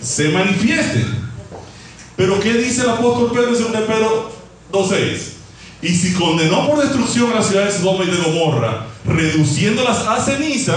[0.00, 1.04] se manifieste.
[2.16, 4.32] Pero ¿qué dice el apóstol Pedro en 2 Pedro
[4.72, 5.35] 2.6?
[5.86, 10.20] Y si condenó por destrucción a las ciudades de Sodoma y de Gomorra, reduciéndolas a
[10.20, 10.74] ceniza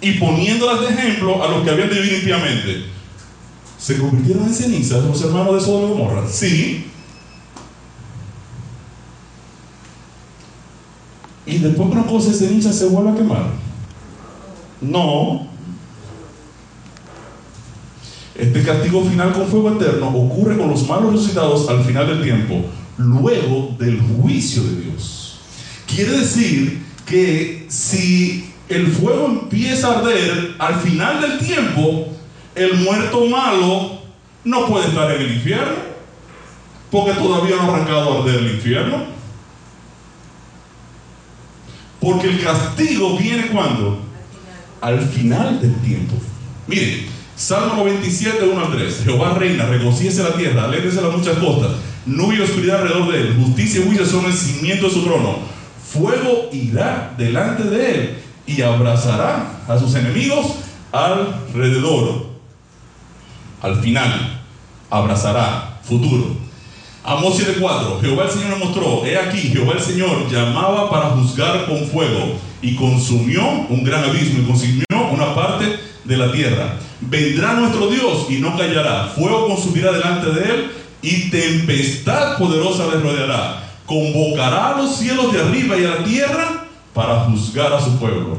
[0.00, 2.86] y poniéndolas de ejemplo a los que habían de vivir limpiamente,
[3.78, 6.28] ¿se convirtieron en cenizas los hermanos de Sodoma y Gomorra?
[6.28, 6.86] Sí.
[11.46, 13.46] Y después que una cosa de ceniza se vuelve a quemar.
[14.80, 15.46] No.
[18.34, 22.64] Este castigo final con fuego eterno ocurre con los malos resucitados al final del tiempo,
[22.98, 25.38] luego del juicio de Dios.
[25.86, 32.08] Quiere decir que si el fuego empieza a arder al final del tiempo,
[32.54, 34.00] el muerto malo
[34.44, 35.74] no puede estar en el infierno,
[36.90, 39.04] porque todavía no ha arrancado a arder el infierno.
[42.00, 44.00] Porque el castigo viene cuando?
[44.80, 46.14] Al final del tiempo.
[46.66, 49.02] Miren, Salmo 97, 1 al 3.
[49.04, 51.72] Jehová reina, regocíese la tierra, alégrese las muchas costas,
[52.06, 55.38] nube y oscuridad alrededor de él, justicia y juicio son el cimiento de su trono.
[55.92, 60.54] Fuego irá delante de él y abrazará a sus enemigos
[60.92, 62.26] alrededor.
[63.60, 64.42] Al final,
[64.90, 66.36] abrazará, futuro.
[67.02, 71.66] Amós 7:4, Jehová el Señor me mostró, he aquí, Jehová el Señor llamaba para juzgar
[71.66, 76.76] con fuego y consumió un gran abismo y consumió una parte de la tierra.
[77.00, 80.70] Vendrá nuestro Dios y no callará, fuego consumirá delante de él
[81.06, 83.62] y tempestad poderosa le rodeará.
[83.86, 88.36] Convocará a los cielos de arriba y a la tierra para juzgar a su pueblo.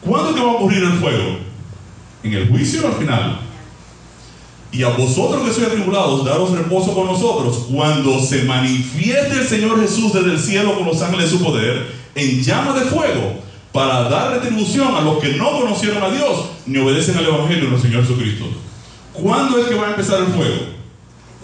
[0.00, 1.38] ¿Cuándo va a ocurrir el fuego?
[2.22, 3.40] ¿En el juicio al final?
[4.70, 9.80] Y a vosotros que sois atribulados, daros reposo con nosotros, cuando se manifieste el Señor
[9.80, 13.40] Jesús desde el cielo con los ángeles de su poder, en llama de fuego,
[13.72, 17.70] para dar retribución a los que no conocieron a Dios ni obedecen al Evangelio de
[17.70, 18.44] nuestro Señor Jesucristo.
[19.12, 20.73] ¿Cuándo es que va a empezar el fuego?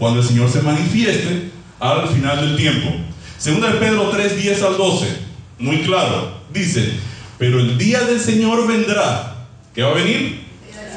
[0.00, 2.90] Cuando el Señor se manifieste al final del tiempo.
[3.36, 5.06] Segunda de Pedro 3, 10 al 12,
[5.58, 6.94] muy claro, dice,
[7.38, 9.46] pero el día del Señor vendrá.
[9.74, 10.40] ¿Qué va a venir?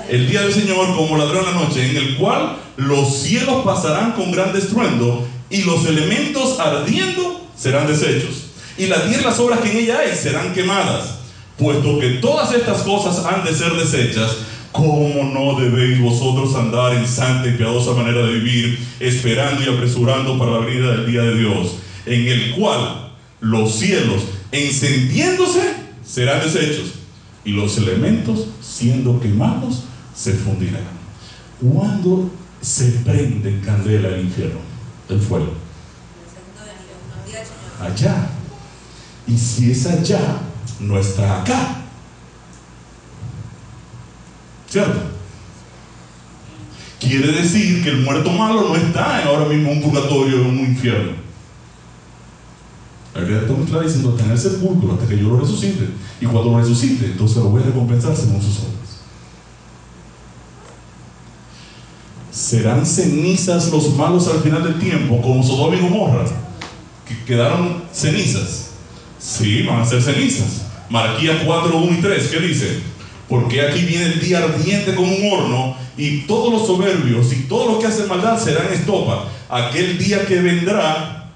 [0.10, 4.14] El día del Señor como ladrón en la noche, en el cual los cielos pasarán
[4.14, 8.52] con gran estruendo y los elementos ardiendo serán deshechos.
[8.78, 11.20] Y la tierra las obras que en ella hay serán quemadas.
[11.58, 14.38] Puesto que todas estas cosas han de ser deshechas,
[14.74, 20.38] ¿Cómo no debéis vosotros andar en santa y piadosa manera de vivir, esperando y apresurando
[20.40, 21.76] para la venida del día de Dios,
[22.08, 25.62] en el cual los cielos, encendiéndose,
[26.04, 26.96] serán deshechos,
[27.46, 29.84] y los elementos, siendo quemados,
[30.16, 30.82] se fundirán?
[31.62, 34.60] ¿Cuándo se prende en candela el infierno,
[35.08, 35.54] el fuego?
[37.80, 38.28] Allá.
[39.28, 40.42] Y si es allá,
[40.80, 41.83] no está acá.
[44.74, 45.02] ¿Cierto?
[47.00, 50.48] Quiere decir que el muerto malo no está ahora mismo en un purgatorio o en
[50.48, 51.12] un infierno.
[53.14, 55.90] La Biblia está diciendo está en el sepulcro hasta que yo lo resucite.
[56.20, 59.02] Y cuando lo resucite, entonces lo voy a recompensar según sus obras.
[62.32, 66.26] Serán cenizas los malos al final del tiempo, como Sodoma y Gomorra,
[67.08, 68.72] que quedaron cenizas.
[69.20, 70.64] Sí, van a ser cenizas.
[70.90, 72.93] Marquías 4, 1 y 3, ¿qué dice?
[73.34, 77.66] Porque aquí viene el día ardiente como un horno y todos los soberbios y todos
[77.66, 79.26] los que hacen maldad serán estopa.
[79.50, 81.32] Aquel día que vendrá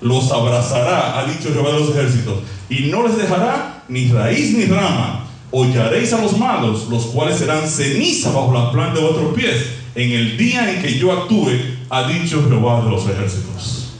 [0.00, 2.38] los abrazará, ha dicho Jehová de los ejércitos,
[2.70, 5.26] y no les dejará ni raíz ni rama.
[5.50, 10.12] Hollaréis a los malos, los cuales serán ceniza bajo la planta de vuestros pies, en
[10.12, 11.50] el día en que yo actúe,
[11.90, 13.92] ha dicho Jehová de los ejércitos.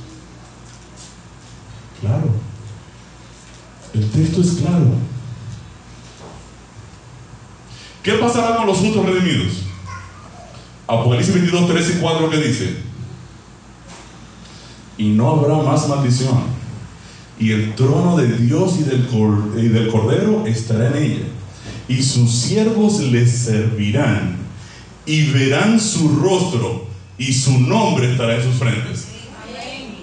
[2.01, 2.37] Claro.
[3.93, 5.14] El texto es claro.
[8.05, 9.63] ¿Qué pasará con los justos redimidos?
[10.87, 12.77] Apocalipsis 22, 13 y 4 que dice,
[14.99, 16.43] y no habrá más maldición,
[17.41, 19.09] y el trono de Dios y del,
[19.57, 21.25] y del Cordero estará en ella,
[21.89, 24.37] y sus siervos les servirán,
[25.07, 26.87] y verán su rostro,
[27.17, 29.07] y su nombre estará en sus frentes.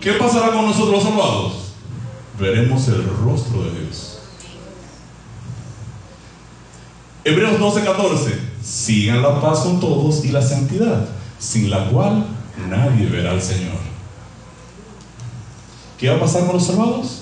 [0.01, 1.73] ¿Qué pasará con nosotros los salvados?
[2.39, 4.10] Veremos el rostro de Dios.
[7.23, 8.39] Hebreos 12, 14.
[8.63, 11.07] Sigan la paz con todos y la santidad,
[11.37, 12.25] sin la cual
[12.67, 13.77] nadie verá al Señor.
[15.99, 17.21] ¿Qué va a pasar con los salvados?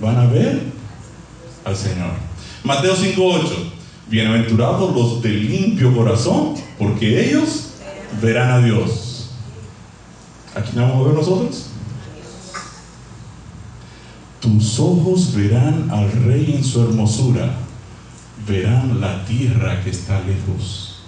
[0.00, 0.64] Van a ver
[1.64, 2.10] al Señor.
[2.64, 3.72] Mateo 5, 8.
[4.08, 7.68] Bienaventurados los de limpio corazón, porque ellos
[8.20, 9.30] verán a Dios.
[10.56, 11.66] ¿A quién vamos a ver nosotros?
[14.40, 17.63] Tus ojos verán al Rey en su hermosura
[18.46, 20.98] verán la tierra que está lejos.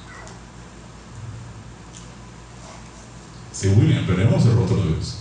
[3.53, 5.19] Sí, William, veremos el rostro de Dios.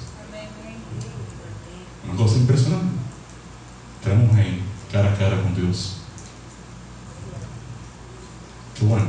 [2.08, 2.96] Una cosa impresionante.
[4.02, 4.62] Estamos ahí,
[4.92, 5.98] cara a cara con Dios.
[8.78, 9.06] Qué bueno.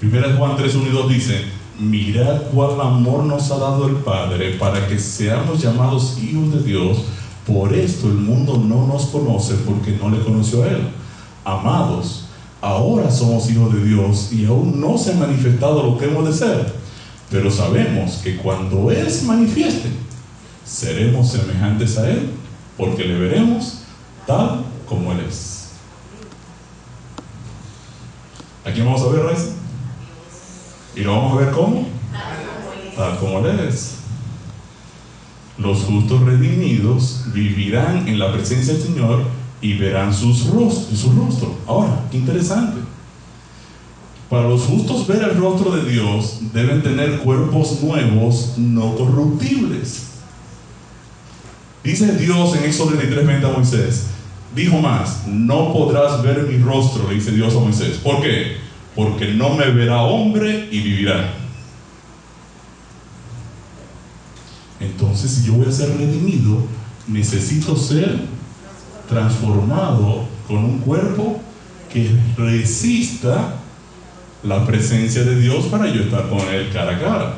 [0.00, 1.44] Primera Juan 3, 1 y 2 dice,
[1.78, 7.04] mirad cuál amor nos ha dado el Padre para que seamos llamados hijos de Dios.
[7.46, 11.01] Por esto el mundo no nos conoce porque no le conoció a Él
[11.44, 12.26] amados,
[12.60, 16.32] ahora somos hijos de Dios y aún no se ha manifestado lo que hemos de
[16.32, 16.72] ser,
[17.30, 19.88] pero sabemos que cuando Él se manifieste,
[20.64, 22.30] seremos semejantes a Él,
[22.76, 23.78] porque le veremos
[24.26, 25.70] tal como Él es.
[28.64, 29.48] Aquí vamos a ver, Raiza.
[30.94, 31.86] Y lo vamos a ver cómo?
[32.96, 33.96] Tal como Él es.
[35.58, 39.22] Los justos redimidos vivirán en la presencia del Señor
[39.62, 41.56] y verán sus rostros, su rostro.
[41.66, 42.80] Ahora, interesante.
[44.28, 50.08] Para los justos ver el rostro de Dios deben tener cuerpos nuevos, no corruptibles.
[51.84, 54.06] Dice Dios en Éxodo 33, a Moisés,
[54.54, 57.98] dijo más, no podrás ver mi rostro, le dice Dios a Moisés.
[57.98, 58.56] ¿Por qué?
[58.96, 61.34] Porque no me verá hombre y vivirá.
[64.80, 66.58] Entonces, si yo voy a ser redimido,
[67.06, 68.18] necesito ser
[69.12, 71.40] transformado con un cuerpo
[71.92, 73.56] que resista
[74.42, 77.34] la presencia de Dios para yo estar con Él cara a cara.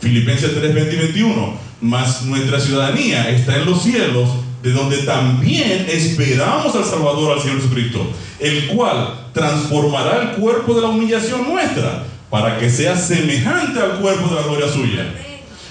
[0.00, 1.70] Filipenses 3, 20 y 21.
[1.82, 4.28] Mas nuestra ciudadanía está en los cielos,
[4.62, 8.06] de donde también esperamos al Salvador, al Señor Jesucristo,
[8.38, 14.28] el cual transformará el cuerpo de la humillación nuestra, para que sea semejante al cuerpo
[14.28, 15.14] de la gloria suya.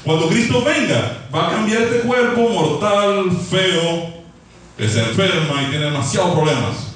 [0.03, 4.18] Cuando Cristo venga, va a cambiar este cuerpo mortal, feo,
[4.79, 6.93] que se enferma y tiene demasiados problemas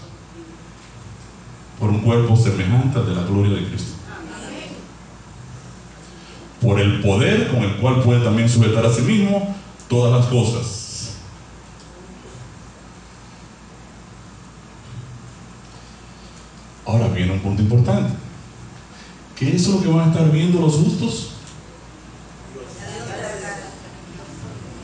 [1.78, 3.92] por un cuerpo semejante al de la gloria de Cristo.
[6.62, 9.54] Por el poder con el cual puede también sujetar a sí mismo
[9.90, 11.18] todas las cosas.
[16.86, 18.14] Ahora viene un punto importante.
[19.36, 21.32] ¿Qué es lo que van a estar viendo los justos?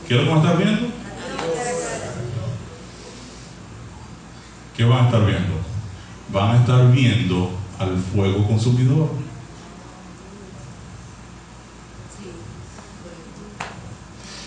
[0.06, 0.99] ¿Qué es lo que van a estar viendo?
[4.80, 5.52] ¿Qué van a estar viendo?
[6.32, 9.10] van a estar viendo al fuego consumidor.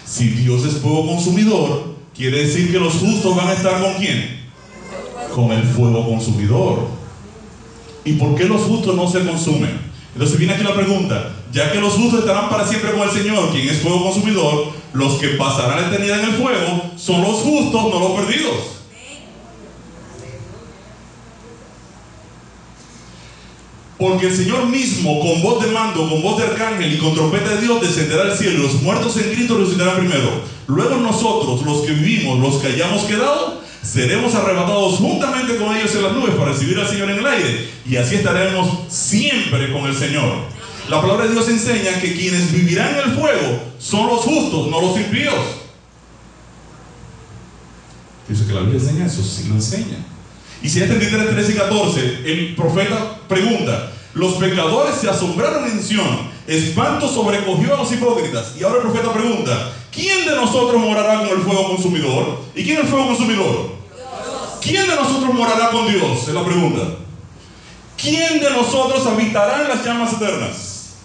[0.07, 4.49] Si Dios es fuego consumidor, quiere decir que los justos van a estar con quién?
[5.35, 6.87] Con el fuego consumidor.
[8.03, 9.81] ¿Y por qué los justos no se consumen?
[10.13, 13.51] Entonces viene aquí la pregunta, ya que los justos estarán para siempre con el Señor,
[13.51, 17.83] quien es fuego consumidor, los que pasarán la eternidad en el fuego son los justos,
[17.83, 18.82] no los perdidos.
[24.03, 27.55] Porque el Señor mismo, con voz de mando, con voz de arcángel y con trompeta
[27.55, 28.63] de Dios, descenderá al cielo.
[28.63, 30.41] Los muertos en Cristo resucitarán primero.
[30.67, 36.03] Luego nosotros, los que vivimos, los que hayamos quedado, seremos arrebatados juntamente con ellos en
[36.03, 37.69] las nubes para recibir al Señor en el aire.
[37.89, 40.33] Y así estaremos siempre con el Señor.
[40.89, 44.81] La palabra de Dios enseña que quienes vivirán en el fuego son los justos, no
[44.81, 45.33] los impíos.
[48.27, 49.95] Dice que la Biblia enseña eso, sí lo enseña.
[50.61, 56.29] Y si 33, 13 y 14, el profeta pregunta, los pecadores se asombraron en Sion,
[56.47, 58.53] espanto sobrecogió a los hipócritas.
[58.59, 62.41] Y ahora el profeta pregunta, ¿quién de nosotros morará con el fuego consumidor?
[62.55, 63.73] ¿Y quién es el fuego consumidor?
[64.61, 66.27] ¿Quién de nosotros morará con Dios?
[66.27, 66.81] Es la pregunta.
[67.97, 70.95] ¿Quién de nosotros habitará en las llamas eternas?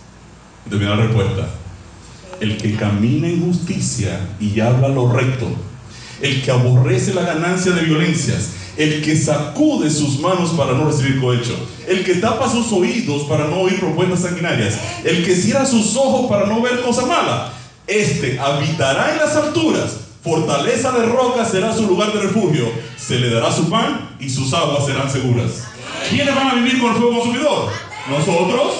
[0.68, 1.48] Termina la respuesta.
[2.40, 5.48] El que camina en justicia y habla lo recto.
[6.20, 11.20] El que aborrece la ganancia de violencias el que sacude sus manos para no recibir
[11.20, 15.96] cohecho, el que tapa sus oídos para no oír propuestas sanguinarias, el que cierra sus
[15.96, 17.52] ojos para no ver cosa mala,
[17.88, 23.30] este habitará en las alturas, fortaleza de roca será su lugar de refugio, se le
[23.30, 25.64] dará su pan y sus aguas serán seguras.
[26.09, 27.70] ¿Quiénes van a vivir con el fuego consumidor?
[28.09, 28.74] ¿Nosotros?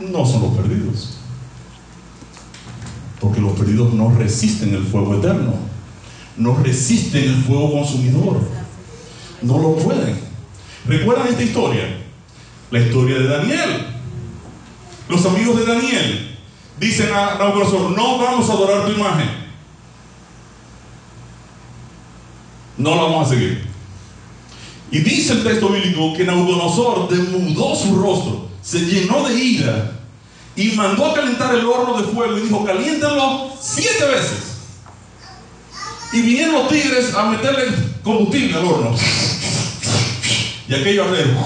[0.00, 1.18] No son los perdidos.
[3.20, 5.75] Porque los perdidos no resisten el fuego eterno
[6.36, 8.40] no resisten el fuego consumidor.
[9.42, 10.18] No lo pueden.
[10.86, 11.82] ¿Recuerdan esta historia?
[12.70, 13.86] La historia de Daniel.
[15.08, 16.38] Los amigos de Daniel
[16.78, 19.28] dicen a Nabucodonosor, no vamos a adorar tu imagen.
[22.76, 23.64] No la vamos a seguir.
[24.90, 29.92] Y dice el texto bíblico que Nabucodonosor demudó su rostro, se llenó de ira
[30.54, 34.45] y mandó a calentar el horno de fuego y dijo, caliéntenlo siete veces.
[36.12, 37.64] Y vinieron los tigres a meterle
[38.02, 38.94] combustible al horno.
[40.68, 41.36] Y aquello arder.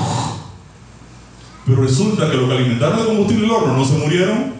[1.66, 4.54] Pero resulta que los que alimentaron de combustible el horno no se murieron.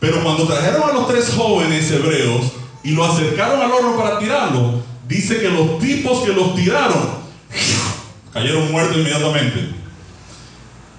[0.00, 2.52] Pero cuando trajeron a los tres jóvenes hebreos
[2.82, 7.22] y lo acercaron al horno para tirarlo, dice que los tipos que los tiraron
[8.32, 9.70] cayeron muertos inmediatamente.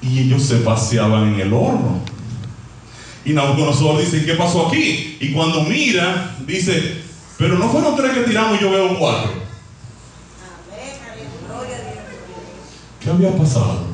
[0.02, 2.02] Y ellos se paseaban en el horno.
[3.26, 5.18] Y Nabucodonosor dice, ¿qué pasó aquí?
[5.20, 7.03] Y cuando mira, dice,
[7.44, 9.32] pero no fueron tres que tiramos y yo veo cuatro.
[13.02, 13.88] ¿Qué había pasado?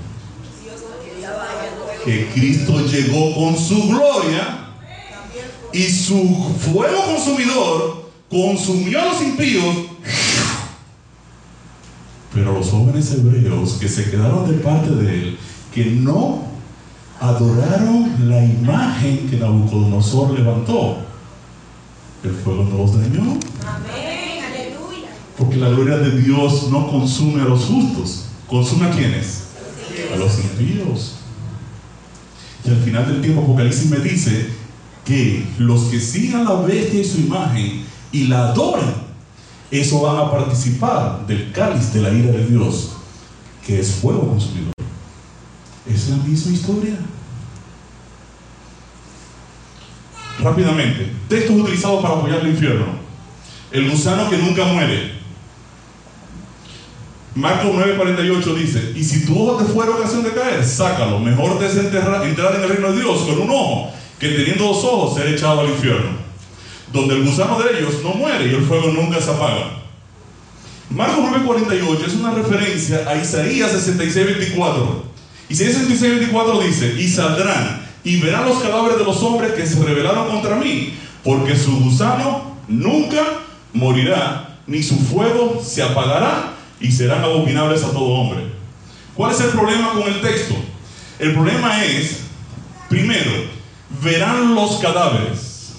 [2.05, 4.67] Que Cristo llegó con su gloria
[5.73, 9.75] y su fuego consumidor consumió a los impíos.
[12.31, 15.39] Pero los jóvenes hebreos que se quedaron de parte de él,
[15.73, 16.43] que no
[17.19, 21.08] adoraron la imagen que Nabucodonosor levantó,
[22.23, 23.37] el fuego no los dañó.
[23.65, 25.09] Amén, aleluya.
[25.37, 29.43] Porque la gloria de Dios no consume a los justos, consume a quienes?
[30.13, 31.15] A los impíos.
[32.65, 34.49] Y al final del tiempo Apocalipsis me dice
[35.05, 38.93] que los que sigan la bestia y su imagen y la adoran,
[39.71, 42.91] eso van a participar del cáliz de la ira de Dios,
[43.65, 44.73] que es fuego consumidor.
[45.87, 46.97] Es la misma historia.
[50.41, 52.85] Rápidamente, textos utilizados para apoyar el infierno.
[53.71, 55.19] El gusano que nunca muere.
[57.35, 61.19] Marcos 9:48 dice, y si tu ojo te fuera ocasión de caer, sácalo.
[61.19, 64.83] Mejor te es entrar en el reino de Dios con un ojo que teniendo dos
[64.83, 66.17] ojos ser echado al infierno.
[66.91, 69.79] Donde el gusano de ellos no muere y el fuego nunca se apaga.
[70.89, 75.03] Marcos 9:48 es una referencia a Isaías 66:24.
[75.49, 80.27] Isaías 66:24 dice, y saldrán y verán los cadáveres de los hombres que se rebelaron
[80.27, 80.93] contra mí,
[81.23, 83.21] porque su gusano nunca
[83.73, 88.43] morirá, ni su fuego se apagará, y serán abominables a todo hombre.
[89.15, 90.55] ¿Cuál es el problema con el texto?
[91.19, 92.21] El problema es,
[92.87, 93.31] primero,
[94.01, 95.73] verán los cadáveres.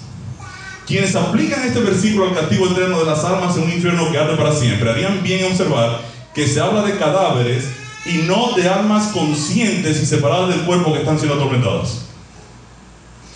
[0.85, 4.35] Quienes aplican este versículo al castigo eterno de las almas en un infierno que arde
[4.35, 6.01] para siempre, harían bien en observar
[6.35, 7.65] que se habla de cadáveres
[8.05, 12.10] y no de almas conscientes y separadas del cuerpo que están siendo atormentadas.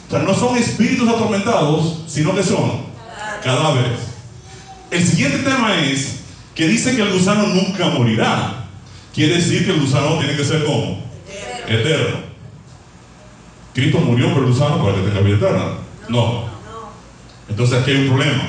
[0.08, 2.84] O sea, no son espíritus atormentados, sino que son
[3.44, 4.00] cadáveres.
[4.92, 6.20] El siguiente tema es
[6.54, 8.68] que dice que el gusano nunca morirá.
[9.14, 11.04] Quiere decir que el gusano tiene que ser como
[11.68, 12.26] eterno.
[13.74, 15.66] Cristo murió por el gusano para que tenga vida eterna.
[16.08, 16.46] No.
[17.50, 18.44] Entonces aquí hay un problema.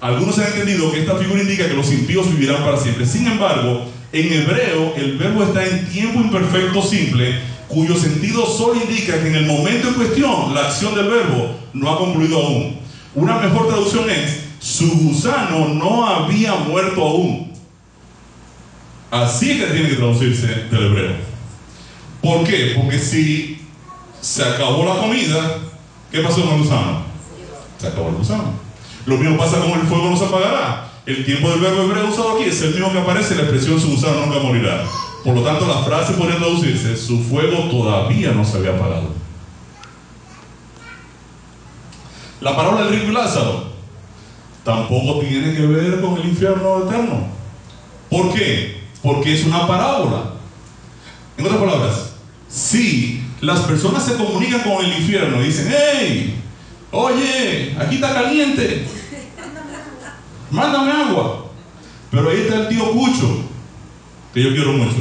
[0.00, 3.04] Algunos han entendido que esta figura indica que los impíos vivirán para siempre.
[3.04, 7.38] Sin embargo, en hebreo el verbo está en tiempo imperfecto simple,
[7.70, 11.90] cuyo sentido solo indica que en el momento en cuestión la acción del verbo no
[11.90, 12.80] ha concluido aún.
[13.14, 17.52] Una mejor traducción es, su gusano no había muerto aún.
[19.10, 21.16] Así que tiene que traducirse del hebreo.
[22.20, 22.72] ¿Por qué?
[22.76, 23.60] Porque si
[24.20, 25.58] se acabó la comida,
[26.10, 27.04] ¿qué pasó con el gusano?
[27.78, 28.52] Se acabó el gusano.
[29.06, 30.90] Lo mismo pasa con el fuego no se apagará.
[31.06, 33.80] El tiempo del verbo hebreo usado aquí es el mismo que aparece en la expresión
[33.80, 34.84] su gusano nunca morirá.
[35.24, 39.10] Por lo tanto, la frase podría traducirse, su fuego todavía no se había apagado.
[42.40, 43.64] La palabra del rico y Lázaro
[44.64, 47.26] tampoco tiene que ver con el infierno eterno.
[48.08, 48.80] ¿Por qué?
[49.02, 50.32] Porque es una parábola.
[51.36, 52.12] En otras palabras,
[52.48, 56.42] si las personas se comunican con el infierno y dicen, hey,
[56.90, 58.86] oye, aquí está caliente,
[60.50, 61.46] mándame agua.
[62.10, 63.49] Pero ahí está el tío Cucho,
[64.32, 64.96] que yo quiero mucho.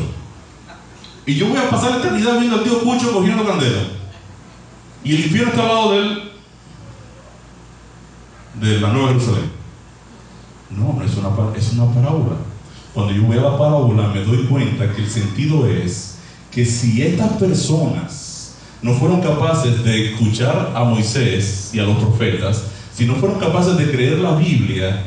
[1.25, 3.81] Y yo voy a pasar la eternidad viendo al tío Cucho cogiendo candela.
[5.03, 6.31] Y el infierno está al lado de él,
[8.55, 9.51] de la Nueva Jerusalén.
[10.71, 12.35] No, es una, es una parábola.
[12.93, 16.17] Cuando yo veo la parábola me doy cuenta que el sentido es
[16.51, 22.63] que si estas personas no fueron capaces de escuchar a Moisés y a los profetas,
[22.93, 25.05] si no fueron capaces de creer la Biblia,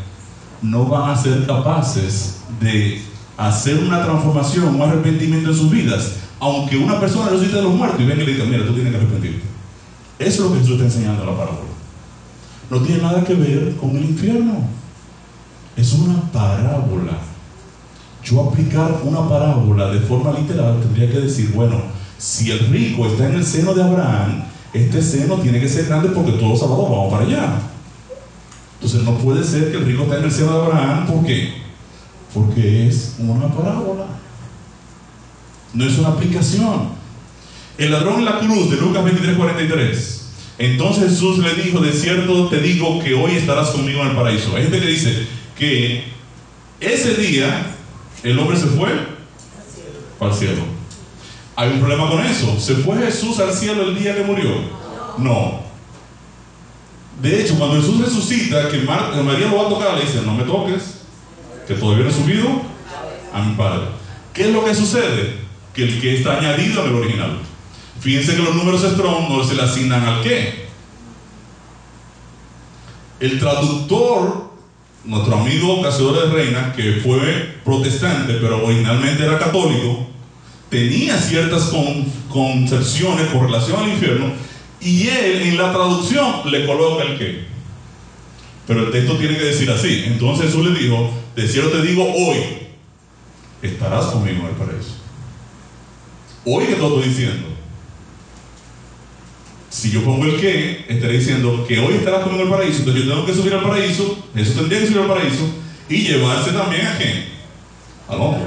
[0.62, 3.02] no van a ser capaces de
[3.48, 6.16] hacer una transformación, un arrepentimiento en sus vidas.
[6.40, 8.92] Aunque una persona resucite de los muertos y venga y le diga, mira, tú tienes
[8.92, 9.42] que arrepentirte.
[10.18, 11.70] Eso es lo que Jesús está enseñando en la parábola.
[12.70, 14.64] No tiene nada que ver con el infierno.
[15.76, 17.18] Es una parábola.
[18.24, 21.82] Yo aplicar una parábola de forma literal tendría que decir, bueno,
[22.18, 26.10] si el rico está en el seno de Abraham, este seno tiene que ser grande
[26.10, 27.58] porque todos sábados vamos para allá.
[28.74, 31.61] Entonces no puede ser que el rico esté en el seno de Abraham, ¿por qué?
[32.34, 34.06] Porque es una parábola.
[35.74, 36.90] No es una aplicación.
[37.78, 40.22] El ladrón en la cruz de Lucas 23, 43.
[40.58, 44.54] Entonces Jesús le dijo, de cierto te digo que hoy estarás conmigo en el paraíso.
[44.54, 45.26] Hay gente que dice
[45.58, 46.04] que
[46.80, 47.74] ese día
[48.22, 48.88] el hombre se fue
[50.20, 50.62] al cielo.
[51.56, 52.58] Hay un problema con eso.
[52.58, 54.50] ¿Se fue Jesús al cielo el día que murió?
[55.18, 55.60] No.
[57.20, 60.44] De hecho, cuando Jesús resucita, que María lo va a tocar, le dice, no me
[60.44, 61.01] toques,
[61.72, 62.48] que todavía no he subido
[63.32, 63.86] a mi Padre.
[64.32, 65.36] ¿Qué es lo que sucede?
[65.74, 67.38] Que el que está añadido en el original.
[68.00, 70.66] Fíjense que los números Strong no se le asignan al qué.
[73.20, 74.50] El traductor,
[75.04, 80.08] nuestro amigo Casidoro de Reina, que fue protestante, pero originalmente era católico,
[80.68, 84.32] tenía ciertas con, concepciones con relación al infierno,
[84.80, 87.44] y él en la traducción le coloca el qué.
[88.66, 90.04] Pero el texto tiene que decir así.
[90.06, 92.38] Entonces Jesús le dijo, de cierto te digo hoy,
[93.62, 94.96] estarás conmigo en el paraíso.
[96.44, 97.48] Hoy que te estoy diciendo.
[99.70, 103.04] Si yo pongo el que, estaré diciendo que hoy estarás conmigo en el paraíso, entonces
[103.04, 105.48] yo tengo que subir al paraíso, Jesús tendría que subir al paraíso
[105.88, 107.24] y llevarse también a quién?
[108.08, 108.42] Al hombre.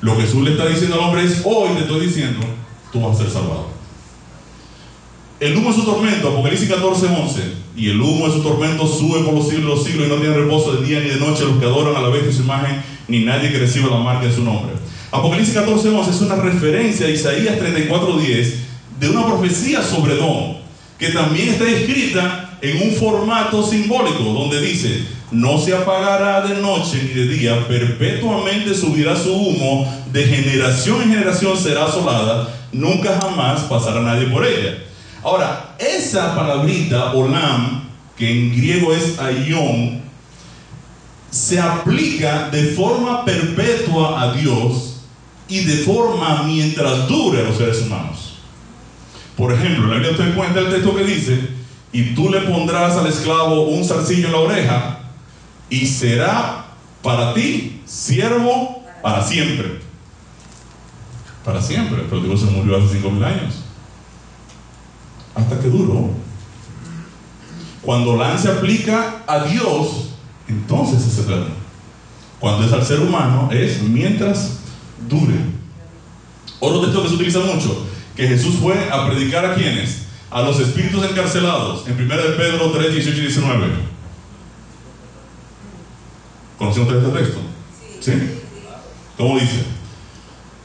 [0.00, 2.40] Lo que Jesús le está diciendo al hombre es, hoy te estoy diciendo,
[2.90, 3.68] tú vas a ser salvado.
[5.40, 7.40] El humo de su tormento, Apocalipsis 14, 11.
[7.80, 10.16] Y el humo de su tormento sube por los siglos de los siglos y no
[10.16, 12.42] tiene reposo de día ni de noche los que adoran a la bestia y su
[12.42, 14.74] imagen, ni nadie que reciba la marca de su nombre.
[15.10, 18.54] Apocalipsis 14, 11 es una referencia a Isaías 34, 10
[19.00, 20.58] de una profecía sobre Don,
[20.98, 27.02] que también está escrita en un formato simbólico, donde dice, no se apagará de noche
[27.02, 33.60] ni de día, perpetuamente subirá su humo, de generación en generación será asolada, nunca jamás
[33.60, 34.89] pasará nadie por ella.
[35.22, 40.02] Ahora, esa palabrita, olam, que en griego es aion,
[41.30, 45.02] se aplica de forma perpetua a Dios
[45.48, 48.34] y de forma mientras dure a los seres humanos.
[49.36, 51.48] Por ejemplo, la Biblia te cuenta el texto que dice,
[51.92, 55.00] y tú le pondrás al esclavo un zarcillo en la oreja,
[55.68, 56.66] y será
[57.02, 59.80] para ti siervo para siempre.
[61.44, 63.64] Para siempre, pero Dios se murió hace cinco mil años.
[65.34, 66.10] Hasta que duró.
[67.82, 70.10] Cuando la se aplica a Dios,
[70.48, 71.60] entonces es eterno.
[72.38, 74.58] Cuando es al ser humano, es mientras
[75.08, 75.34] dure.
[76.58, 77.86] Otro texto que se utiliza mucho,
[78.16, 80.02] que Jesús fue a predicar a quienes?
[80.30, 83.66] A los espíritus encarcelados, en 1 de Pedro 3, 18 y 19.
[86.58, 87.40] ¿Conocen ustedes este texto?
[88.00, 88.12] ¿Sí?
[89.16, 89.64] ¿Cómo dice?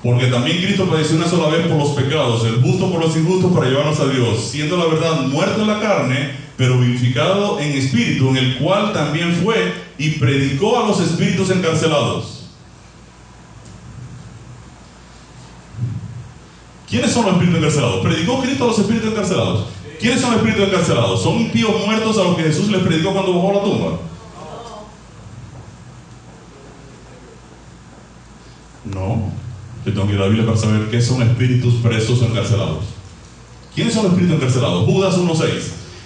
[0.06, 3.52] Porque también Cristo padeció una sola vez por los pecados, el justo por los injustos
[3.52, 8.30] para llevarnos a Dios, siendo la verdad muerto en la carne, pero vivificado en espíritu,
[8.30, 12.52] en el cual también fue y predicó a los espíritus encarcelados.
[16.88, 18.02] ¿Quiénes son los espíritus encarcelados?
[18.03, 19.65] Predicó Cristo a los espíritus encarcelados.
[19.99, 21.23] ¿Quiénes son los espíritus encarcelados?
[21.23, 23.99] ¿Son impíos muertos a los que Jesús les predicó cuando bajó la tumba?
[28.84, 29.44] No.
[29.86, 32.86] Yo tengo que ir a la Biblia para saber qué son espíritus presos o encarcelados.
[33.76, 34.86] ¿Quiénes son los espíritus encarcelados?
[34.86, 35.49] Judas 1.6.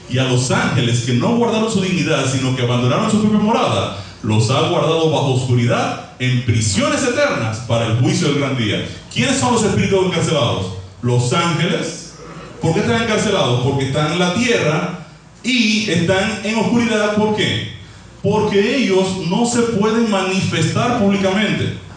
[0.09, 4.03] Y a los ángeles que no guardaron su dignidad, sino que abandonaron su propia morada,
[4.21, 8.85] los ha guardado bajo oscuridad en prisiones eternas para el juicio del gran día.
[9.13, 10.73] ¿Quiénes son los espíritus encarcelados?
[11.01, 12.15] Los ángeles.
[12.61, 13.61] ¿Por qué están encarcelados?
[13.61, 15.07] Porque están en la tierra
[15.41, 17.15] y están en oscuridad.
[17.15, 17.75] ¿Por qué?
[18.21, 21.88] Porque ellos no se pueden manifestar públicamente.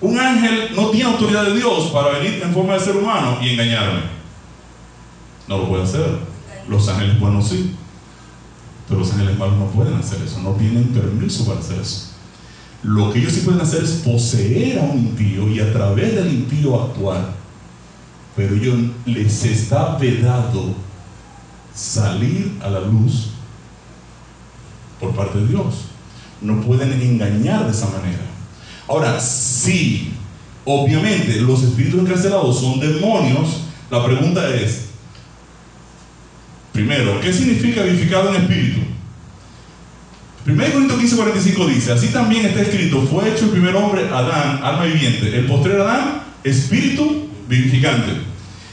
[0.00, 3.50] Un ángel no tiene autoridad de Dios para venir en forma de ser humano y
[3.50, 4.00] engañarme.
[5.48, 6.18] No lo puede hacer.
[6.68, 7.74] Los ángeles buenos sí.
[8.86, 10.40] Pero los ángeles malos no pueden hacer eso.
[10.40, 12.12] No tienen permiso para hacer eso.
[12.82, 16.32] Lo que ellos sí pueden hacer es poseer a un impío y a través del
[16.32, 17.32] impío actuar.
[18.36, 20.74] Pero ellos les está vedado
[21.74, 23.30] salir a la luz
[25.00, 25.86] por parte de Dios.
[26.40, 28.27] No pueden engañar de esa manera.
[28.88, 30.12] Ahora, sí,
[30.64, 33.60] obviamente los espíritus encarcelados son demonios,
[33.90, 34.86] la pregunta es,
[36.72, 38.80] primero, ¿qué significa vivificado en espíritu?
[40.46, 44.60] 1 Corintios 15, 45 dice, así también está escrito, fue hecho el primer hombre, Adán,
[44.62, 48.12] alma viviente, el postrer Adán, espíritu vivificante.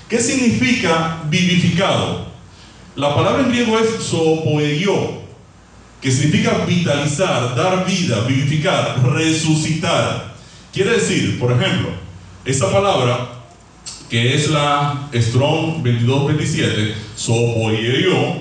[0.08, 2.28] ¿Qué significa vivificado?
[2.96, 5.25] La palabra en griego es zoopoeio,
[6.06, 10.36] que significa vitalizar, dar vida, vivificar, resucitar.
[10.72, 11.90] Quiere decir, por ejemplo,
[12.46, 13.42] esta palabra,
[14.08, 18.36] que es la Strong 2227, zoopoeio,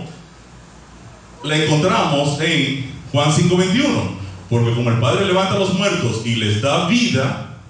[1.43, 4.19] la encontramos en Juan 5:21,
[4.51, 7.61] porque como el Padre levanta a los muertos y les da vida,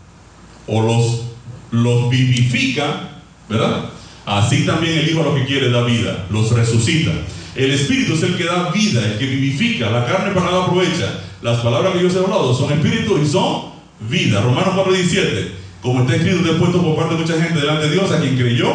[0.66, 1.22] o los,
[1.70, 3.90] los vivifica, ¿verdad?
[4.26, 7.12] Así también el Hijo a lo que quiere da vida, los resucita.
[7.54, 11.20] El Espíritu es el que da vida, el que vivifica, la carne para nada aprovecha.
[11.40, 13.66] Las palabras que yo os hablado son espíritu y son
[14.08, 14.40] vida.
[14.40, 15.50] Romanos 4:17,
[15.80, 18.72] como está escrito, puesto por parte de mucha gente delante de Dios, a quien creyó,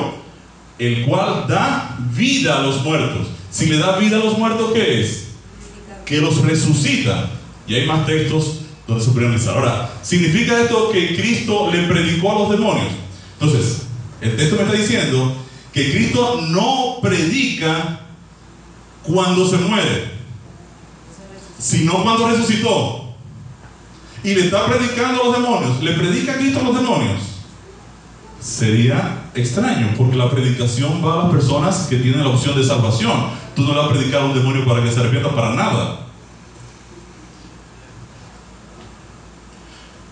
[0.78, 3.28] el cual da vida a los muertos.
[3.52, 5.30] Si le da vida a los muertos, ¿qué es?
[6.06, 7.30] Que los resucita.
[7.68, 9.58] Y hay más textos donde se pueden analizar.
[9.58, 12.94] Ahora, ¿significa esto que Cristo le predicó a los demonios?
[13.40, 13.84] Entonces,
[14.22, 15.36] el texto me está diciendo
[15.74, 18.09] que Cristo no predica
[19.12, 20.12] cuando se muere,
[21.58, 23.16] sino cuando resucitó.
[24.24, 25.82] Y le está predicando a los demonios.
[25.82, 27.22] ¿Le predica Cristo a los demonios?
[28.40, 33.30] Sería extraño, porque la predicación va a las personas que tienen la opción de salvación.
[33.56, 36.06] Tú no le vas a predicar a un demonio para que se arrepienta para nada.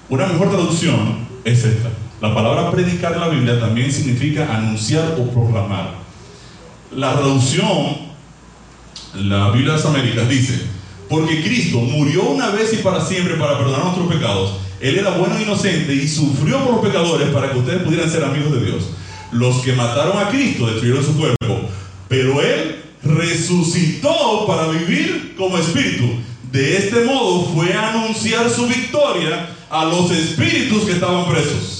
[0.09, 1.89] Una mejor traducción es esta.
[2.21, 5.91] La palabra predicar en la Biblia también significa anunciar o proclamar.
[6.95, 8.06] La traducción,
[9.21, 10.61] la Biblia de las Américas dice,
[11.09, 14.53] porque Cristo murió una vez y para siempre para perdonar nuestros pecados.
[14.79, 18.23] Él era bueno e inocente y sufrió por los pecadores para que ustedes pudieran ser
[18.23, 18.89] amigos de Dios.
[19.31, 21.61] Los que mataron a Cristo destruyeron su cuerpo,
[22.07, 26.05] pero Él resucitó para vivir como espíritu.
[26.51, 31.76] De este modo fue a anunciar su victoria a los espíritus que estaban presos.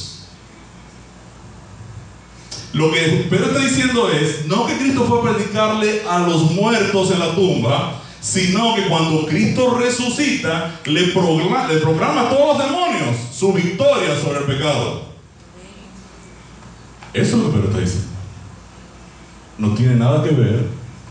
[2.73, 7.11] Lo que Pedro está diciendo es, no que Cristo fue a predicarle a los muertos
[7.11, 12.67] en la tumba, sino que cuando Cristo resucita, le proclama, le proclama a todos los
[12.67, 15.07] demonios su victoria sobre el pecado.
[17.13, 18.07] Eso es lo que Pedro está diciendo.
[19.57, 20.67] No tiene nada que ver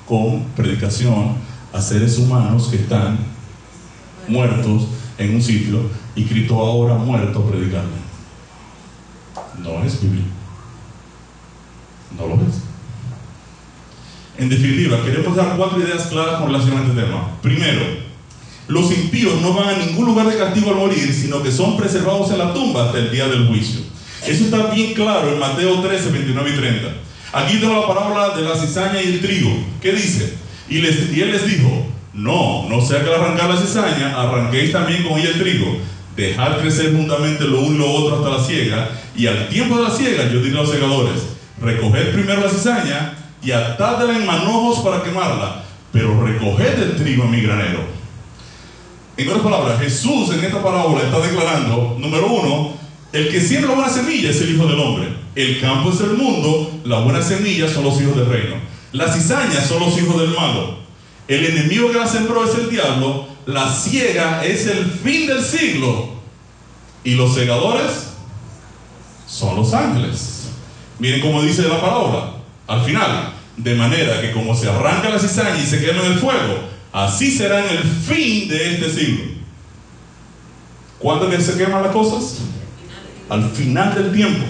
[0.07, 1.37] con predicación
[1.73, 3.19] a seres humanos que están
[4.29, 4.89] muertos
[5.19, 7.97] en un sitio y Cristo ahora muerto predicando.
[9.59, 10.36] No es bíblico.
[12.15, 12.63] No lo es.
[14.39, 17.31] En definitiva, queremos dar cuatro ideas claras con relación a este tema.
[17.41, 17.83] Primero,
[18.69, 22.31] los impíos no van a ningún lugar de castigo al morir, sino que son preservados
[22.31, 23.81] en la tumba hasta el día del juicio.
[24.27, 26.89] Eso está bien claro en Mateo 13, 29 y 30.
[27.33, 29.57] Aquí tengo la parábola de la cizaña y el trigo.
[29.81, 30.35] ¿Qué dice?
[30.69, 35.19] Y él les dijo, no, no sea que al arrancar la cizaña, arranquéis también con
[35.19, 35.79] ella el trigo.
[36.17, 39.83] Dejad crecer juntamente lo uno y lo otro hasta la siega, y al tiempo de
[39.85, 41.21] la siega yo diré a los segadores,
[41.61, 45.63] recoged primero la cizaña y atádela en manojos para quemarla,
[45.93, 47.81] pero recoged el trigo en mi granero.
[49.17, 52.75] En otras palabras, Jesús en esta parábola está declarando, número uno,
[53.13, 55.09] el que siembra buena semilla es el Hijo del Hombre.
[55.35, 58.57] El campo es el mundo, la buena semilla son los hijos del reino.
[58.93, 60.77] Las cizañas son los hijos del malo.
[61.29, 63.27] El enemigo que la sembró es el diablo.
[63.47, 66.11] La ciega es el fin del siglo.
[67.05, 68.09] Y los segadores
[69.27, 70.36] son los ángeles.
[70.99, 72.33] Miren cómo dice la palabra.
[72.67, 76.19] Al final, de manera que como se arranca la cizaña y se quema en el
[76.19, 79.25] fuego, así será en el fin de este siglo.
[80.99, 82.39] ¿Cuándo se queman las cosas?
[83.29, 84.45] Al final del tiempo.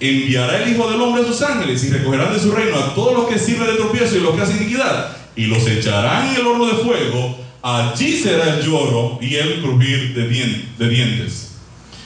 [0.00, 3.12] Enviará el Hijo del Hombre a sus ángeles y recogerán de su reino a todos
[3.14, 6.46] los que sirven de tropiezo y los que hacen iniquidad y los echarán en el
[6.46, 7.38] horno de fuego.
[7.62, 11.52] Allí será el lloro y el crujir de, dientes.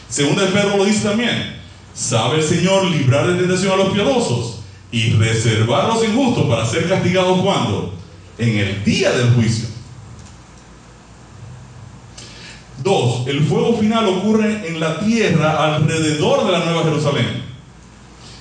[0.08, 1.63] Según el Pedro lo dice también.
[1.94, 4.60] Sabe el Señor librar de tentación a los piadosos
[4.90, 7.94] y reservar a los injustos para ser castigados cuando?
[8.36, 9.68] En el día del juicio.
[12.82, 17.44] Dos, el fuego final ocurre en la tierra alrededor de la Nueva Jerusalén.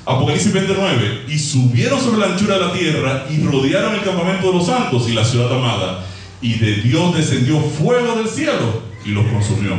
[0.05, 4.57] Apocalipsis 29, y subieron sobre la anchura de la tierra y rodearon el campamento de
[4.57, 6.05] los santos y la ciudad amada.
[6.41, 9.77] Y de Dios descendió fuego del cielo y los consumió.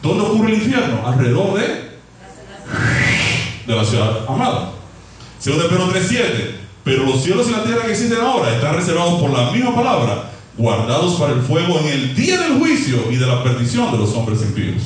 [0.00, 1.06] ¿Dónde ocurre el infierno?
[1.06, 1.91] Alrededor de,
[3.66, 4.72] de la ciudad amada.
[5.38, 6.22] Segundo Pedro 3.7,
[6.84, 10.30] pero los cielos y la tierra que existen ahora están reservados por la misma palabra,
[10.56, 14.14] guardados para el fuego en el día del juicio y de la perdición de los
[14.14, 14.82] hombres impíos.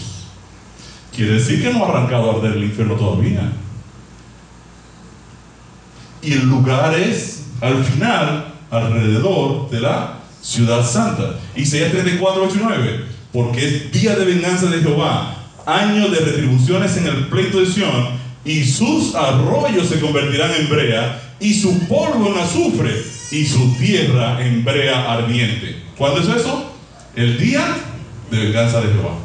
[1.14, 3.52] Quiere decir que no ha arrancado a arder el infierno todavía
[6.26, 11.38] y el lugar es al final alrededor de la ciudad santa.
[11.54, 15.35] Isaías 34, 8 y 9, porque es día de venganza de Jehová,
[15.66, 18.08] año de retribuciones en el pleito de Sión,
[18.44, 23.02] y sus arroyos se convertirán en brea, y su polvo en azufre,
[23.32, 25.82] y su tierra en brea ardiente.
[25.98, 26.72] ¿Cuándo es eso?
[27.16, 27.66] El día
[28.30, 29.16] de venganza de Jehová.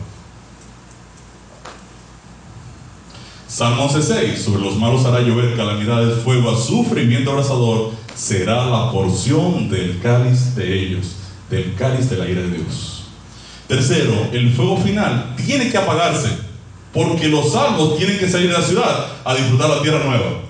[3.47, 9.99] Salmo 11.6, sobre los malos hará llover calamidades, fuego, azufre abrasador, será la porción del
[9.99, 11.17] cáliz de ellos,
[11.49, 13.00] del cáliz de la ira de Dios.
[13.71, 16.27] Tercero, el fuego final tiene que apagarse,
[16.93, 20.41] porque los salvos tienen que salir de la ciudad a disfrutar la tierra nueva.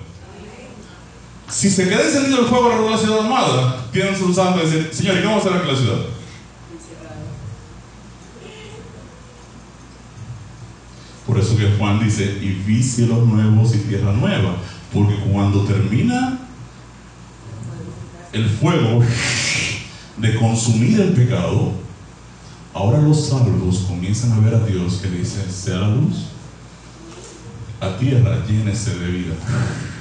[1.48, 4.90] Si se queda encendido el fuego alrededor de la ciudad armada, tienen sus santos decir,
[4.92, 5.98] Señor, ¿y qué vamos a hacer aquí en la ciudad?
[11.24, 14.56] Por eso que Juan dice, y vi cielos nuevos y tierra nueva.
[14.92, 16.40] Porque cuando termina
[18.32, 19.00] el fuego
[20.16, 21.81] de consumir el pecado,
[22.74, 26.26] ahora los salvos comienzan a ver a Dios que dice, sea la luz,
[27.80, 29.34] la tierra llénese de vida.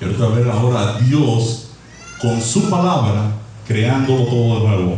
[0.00, 1.72] Y ahora ver ahora a Dios
[2.22, 3.32] con su palabra
[3.66, 4.96] creando todo de nuevo.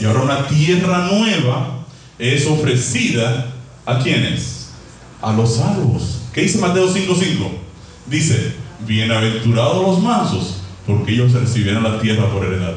[0.00, 1.84] Y ahora una tierra nueva
[2.18, 3.52] es ofrecida
[3.84, 4.70] a quienes?
[5.20, 6.20] A los salvos.
[6.32, 7.50] ¿Qué dice Mateo 5:5?
[8.06, 8.54] Dice,
[8.86, 12.74] bienaventurados los mansos, porque ellos recibirán la tierra por heredad.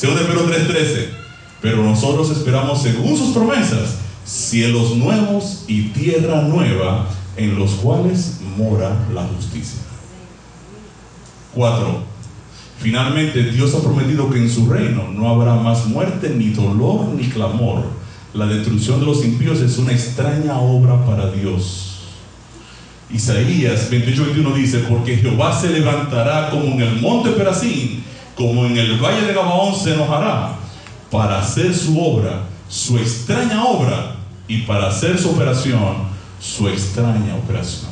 [0.00, 1.08] Segundo Pedro 3:13,
[1.60, 7.06] pero nosotros esperamos según sus promesas cielos nuevos y tierra nueva
[7.36, 9.80] en los cuales mora la justicia.
[11.54, 12.02] 4.
[12.80, 17.28] Finalmente Dios ha prometido que en su reino no habrá más muerte, ni dolor, ni
[17.28, 18.00] clamor
[18.32, 22.02] la destrucción de los impíos es una extraña obra para Dios.
[23.12, 28.04] Isaías 28-21 dice, porque Jehová se levantará como en el monte Perasín,
[28.34, 30.56] como en el valle de Gabaón se enojará,
[31.10, 34.16] para hacer su obra, su extraña obra,
[34.48, 36.08] y para hacer su operación,
[36.40, 37.90] su extraña operación.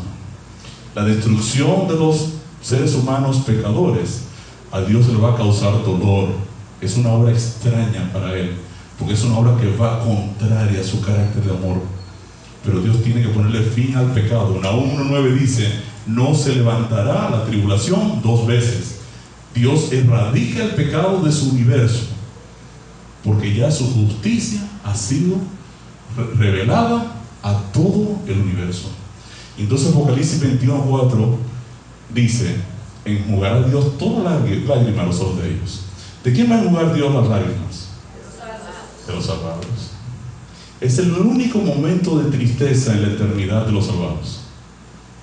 [0.95, 4.25] La destrucción de los seres humanos pecadores,
[4.73, 6.29] a Dios le va a causar dolor.
[6.81, 8.57] Es una obra extraña para Él
[8.99, 11.81] porque es una obra que va contraria a su carácter de amor.
[12.65, 14.59] Pero Dios tiene que ponerle fin al pecado.
[14.61, 15.73] Nahum 1.9 dice,
[16.07, 18.98] no se levantará la tribulación dos veces.
[19.59, 22.05] Dios erradica el pecado de su universo,
[23.25, 25.37] porque ya su justicia ha sido
[26.39, 27.13] revelada
[27.43, 28.91] a todo el universo.
[29.59, 31.37] Entonces Apocalipsis 21.4
[32.15, 32.57] dice,
[33.05, 35.83] enjugará Dios toda lágrima a los ojos de ellos.
[36.23, 37.89] ¿De quién va a enjugar Dios las lágrimas?
[39.09, 39.65] de los salvados.
[40.81, 44.41] Es el único momento de tristeza en la eternidad de los salvados.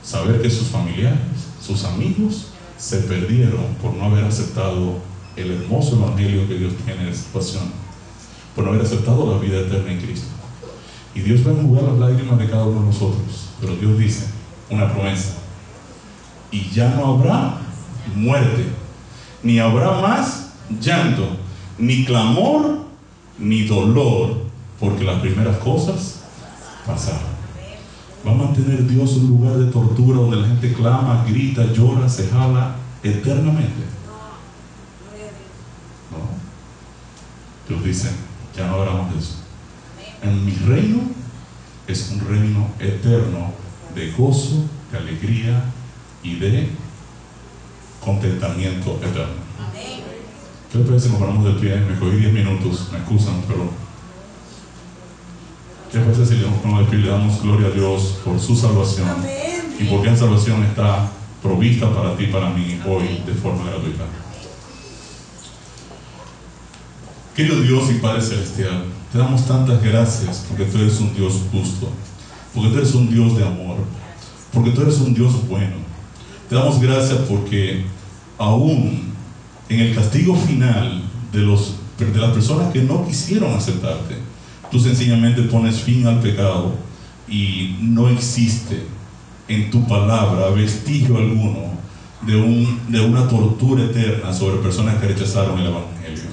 [0.04, 1.20] Saber que sus familiares,
[1.66, 2.48] sus amigos,
[2.78, 5.00] se perdieron por no haber aceptado
[5.36, 7.64] el hermoso evangelio que Dios tiene en situación,
[8.56, 10.28] por no haber aceptado la vida eterna en Cristo.
[11.14, 14.26] Y Dios va a enjugar las lágrimas de cada uno de nosotros, pero Dios dice
[14.70, 15.36] una promesa,
[16.52, 17.58] y ya no habrá
[18.16, 18.66] muerte,
[19.44, 21.38] ni habrá más llanto,
[21.78, 22.80] ni clamor,
[23.38, 24.46] ni dolor,
[24.80, 26.22] porque las primeras cosas
[26.86, 27.35] pasaron.
[28.26, 32.28] ¿Va a mantener Dios un lugar de tortura donde la gente clama, grita, llora, se
[32.28, 33.86] jala eternamente?
[36.10, 37.70] No.
[37.70, 38.10] Dios dice,
[38.58, 39.36] ya no hablamos de eso.
[40.24, 41.02] En mi reino
[41.88, 43.52] es un reino eterno
[43.94, 45.64] de gozo, de alegría
[46.24, 46.70] y de
[48.04, 49.46] contentamiento eterno.
[50.72, 51.76] ¿Qué les parece si nos paramos de pie?
[51.78, 53.85] Me cogí 10 minutos, me excusan, pero
[55.96, 59.08] ¿qué les parece si le damos gloria a Dios por su salvación
[59.80, 61.10] y porque esa salvación está
[61.42, 64.04] provista para ti y para mí hoy de forma gratuita?
[67.34, 71.90] Querido Dios y Padre Celestial, te damos tantas gracias porque tú eres un Dios justo,
[72.54, 73.78] porque tú eres un Dios de amor,
[74.54, 75.78] porque tú eres un Dios bueno.
[76.50, 77.86] Te damos gracias porque
[78.38, 79.14] aún
[79.70, 84.25] en el castigo final de, los, de las personas que no quisieron aceptarte,
[84.76, 86.74] tú sencillamente pones fin al pecado
[87.30, 88.84] y no existe
[89.48, 91.70] en tu palabra vestigio alguno
[92.28, 96.24] de, un, de una tortura eterna sobre personas que rechazaron el Evangelio.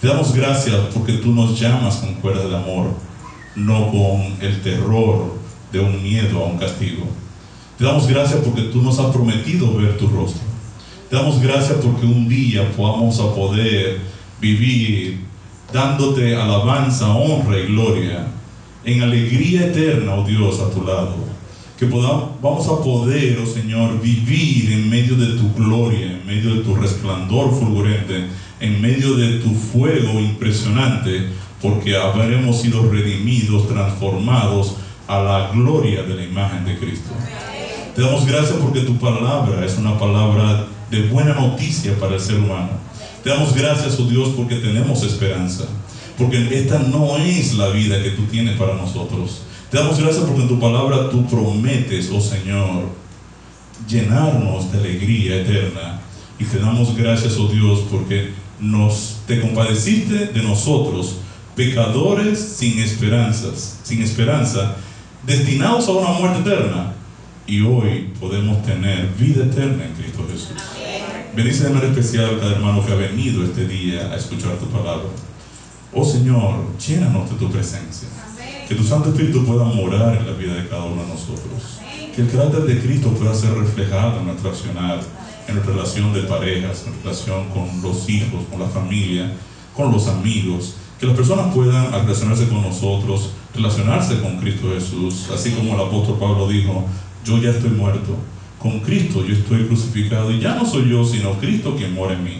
[0.00, 2.94] Te damos gracias porque tú nos llamas con cuerda de amor,
[3.56, 5.34] no con el terror
[5.72, 7.02] de un miedo a un castigo.
[7.78, 10.42] Te damos gracias porque tú nos has prometido ver tu rostro.
[11.10, 13.98] Te damos gracias porque un día podamos a poder
[14.40, 15.31] vivir
[15.72, 18.26] dándote alabanza, honra y gloria
[18.84, 21.14] en alegría eterna, oh Dios, a tu lado.
[21.78, 26.54] Que podamos, vamos a poder, oh Señor, vivir en medio de tu gloria, en medio
[26.54, 28.26] de tu resplandor fulgurente,
[28.60, 31.28] en medio de tu fuego impresionante,
[31.60, 34.76] porque habremos sido redimidos, transformados
[35.08, 37.10] a la gloria de la imagen de Cristo.
[37.94, 42.36] Te damos gracias porque tu palabra es una palabra de buena noticia para el ser
[42.36, 42.70] humano.
[43.22, 45.64] Te damos gracias, oh Dios, porque tenemos esperanza.
[46.18, 49.42] Porque esta no es la vida que tú tienes para nosotros.
[49.70, 52.88] Te damos gracias porque en tu palabra tú prometes, oh Señor,
[53.88, 56.00] llenarnos de alegría eterna.
[56.38, 61.16] Y te damos gracias, oh Dios, porque nos te compadeciste de nosotros,
[61.54, 64.76] pecadores sin esperanzas, sin esperanza,
[65.26, 66.94] destinados a una muerte eterna.
[67.46, 70.71] Y hoy podemos tener vida eterna en Cristo Jesús.
[71.34, 74.66] Bendice de manera especial a cada hermano que ha venido este día a escuchar tu
[74.66, 75.08] palabra.
[75.94, 78.06] Oh Señor, llénanos de tu presencia.
[78.68, 81.80] Que tu Santo Espíritu pueda morar en la vida de cada uno de nosotros.
[82.14, 85.00] Que el carácter de Cristo pueda ser reflejado en nuestro accionar,
[85.48, 89.32] en nuestra relación de parejas, en relación con los hijos, con la familia,
[89.74, 90.74] con los amigos.
[91.00, 95.30] Que las personas puedan relacionarse con nosotros, relacionarse con Cristo Jesús.
[95.34, 96.84] Así como el apóstol Pablo dijo,
[97.24, 98.18] yo ya estoy muerto.
[98.62, 102.22] Con Cristo yo estoy crucificado y ya no soy yo, sino Cristo quien mora en
[102.22, 102.38] mí.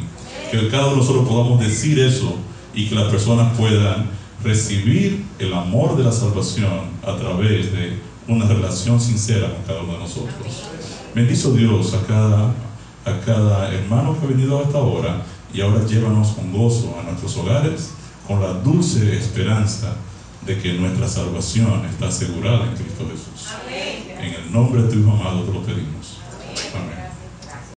[0.51, 2.37] Que cada uno de nosotros podamos decir eso
[2.73, 4.07] y que las personas puedan
[4.45, 9.95] recibir el amor de la salvación a través de una relación sincera con cada uno
[9.95, 10.65] de nosotros.
[11.15, 12.55] Bendizo Dios a cada,
[13.05, 15.23] a cada hermano que ha venido hasta ahora
[15.53, 17.91] y ahora llévanos con gozo a nuestros hogares
[18.27, 19.95] con la dulce esperanza
[20.47, 23.49] de que nuestra salvación está asegurada en Cristo Jesús.
[24.19, 26.02] En el nombre de tu Hijo amado te lo pedimos.
[26.73, 27.02] সময়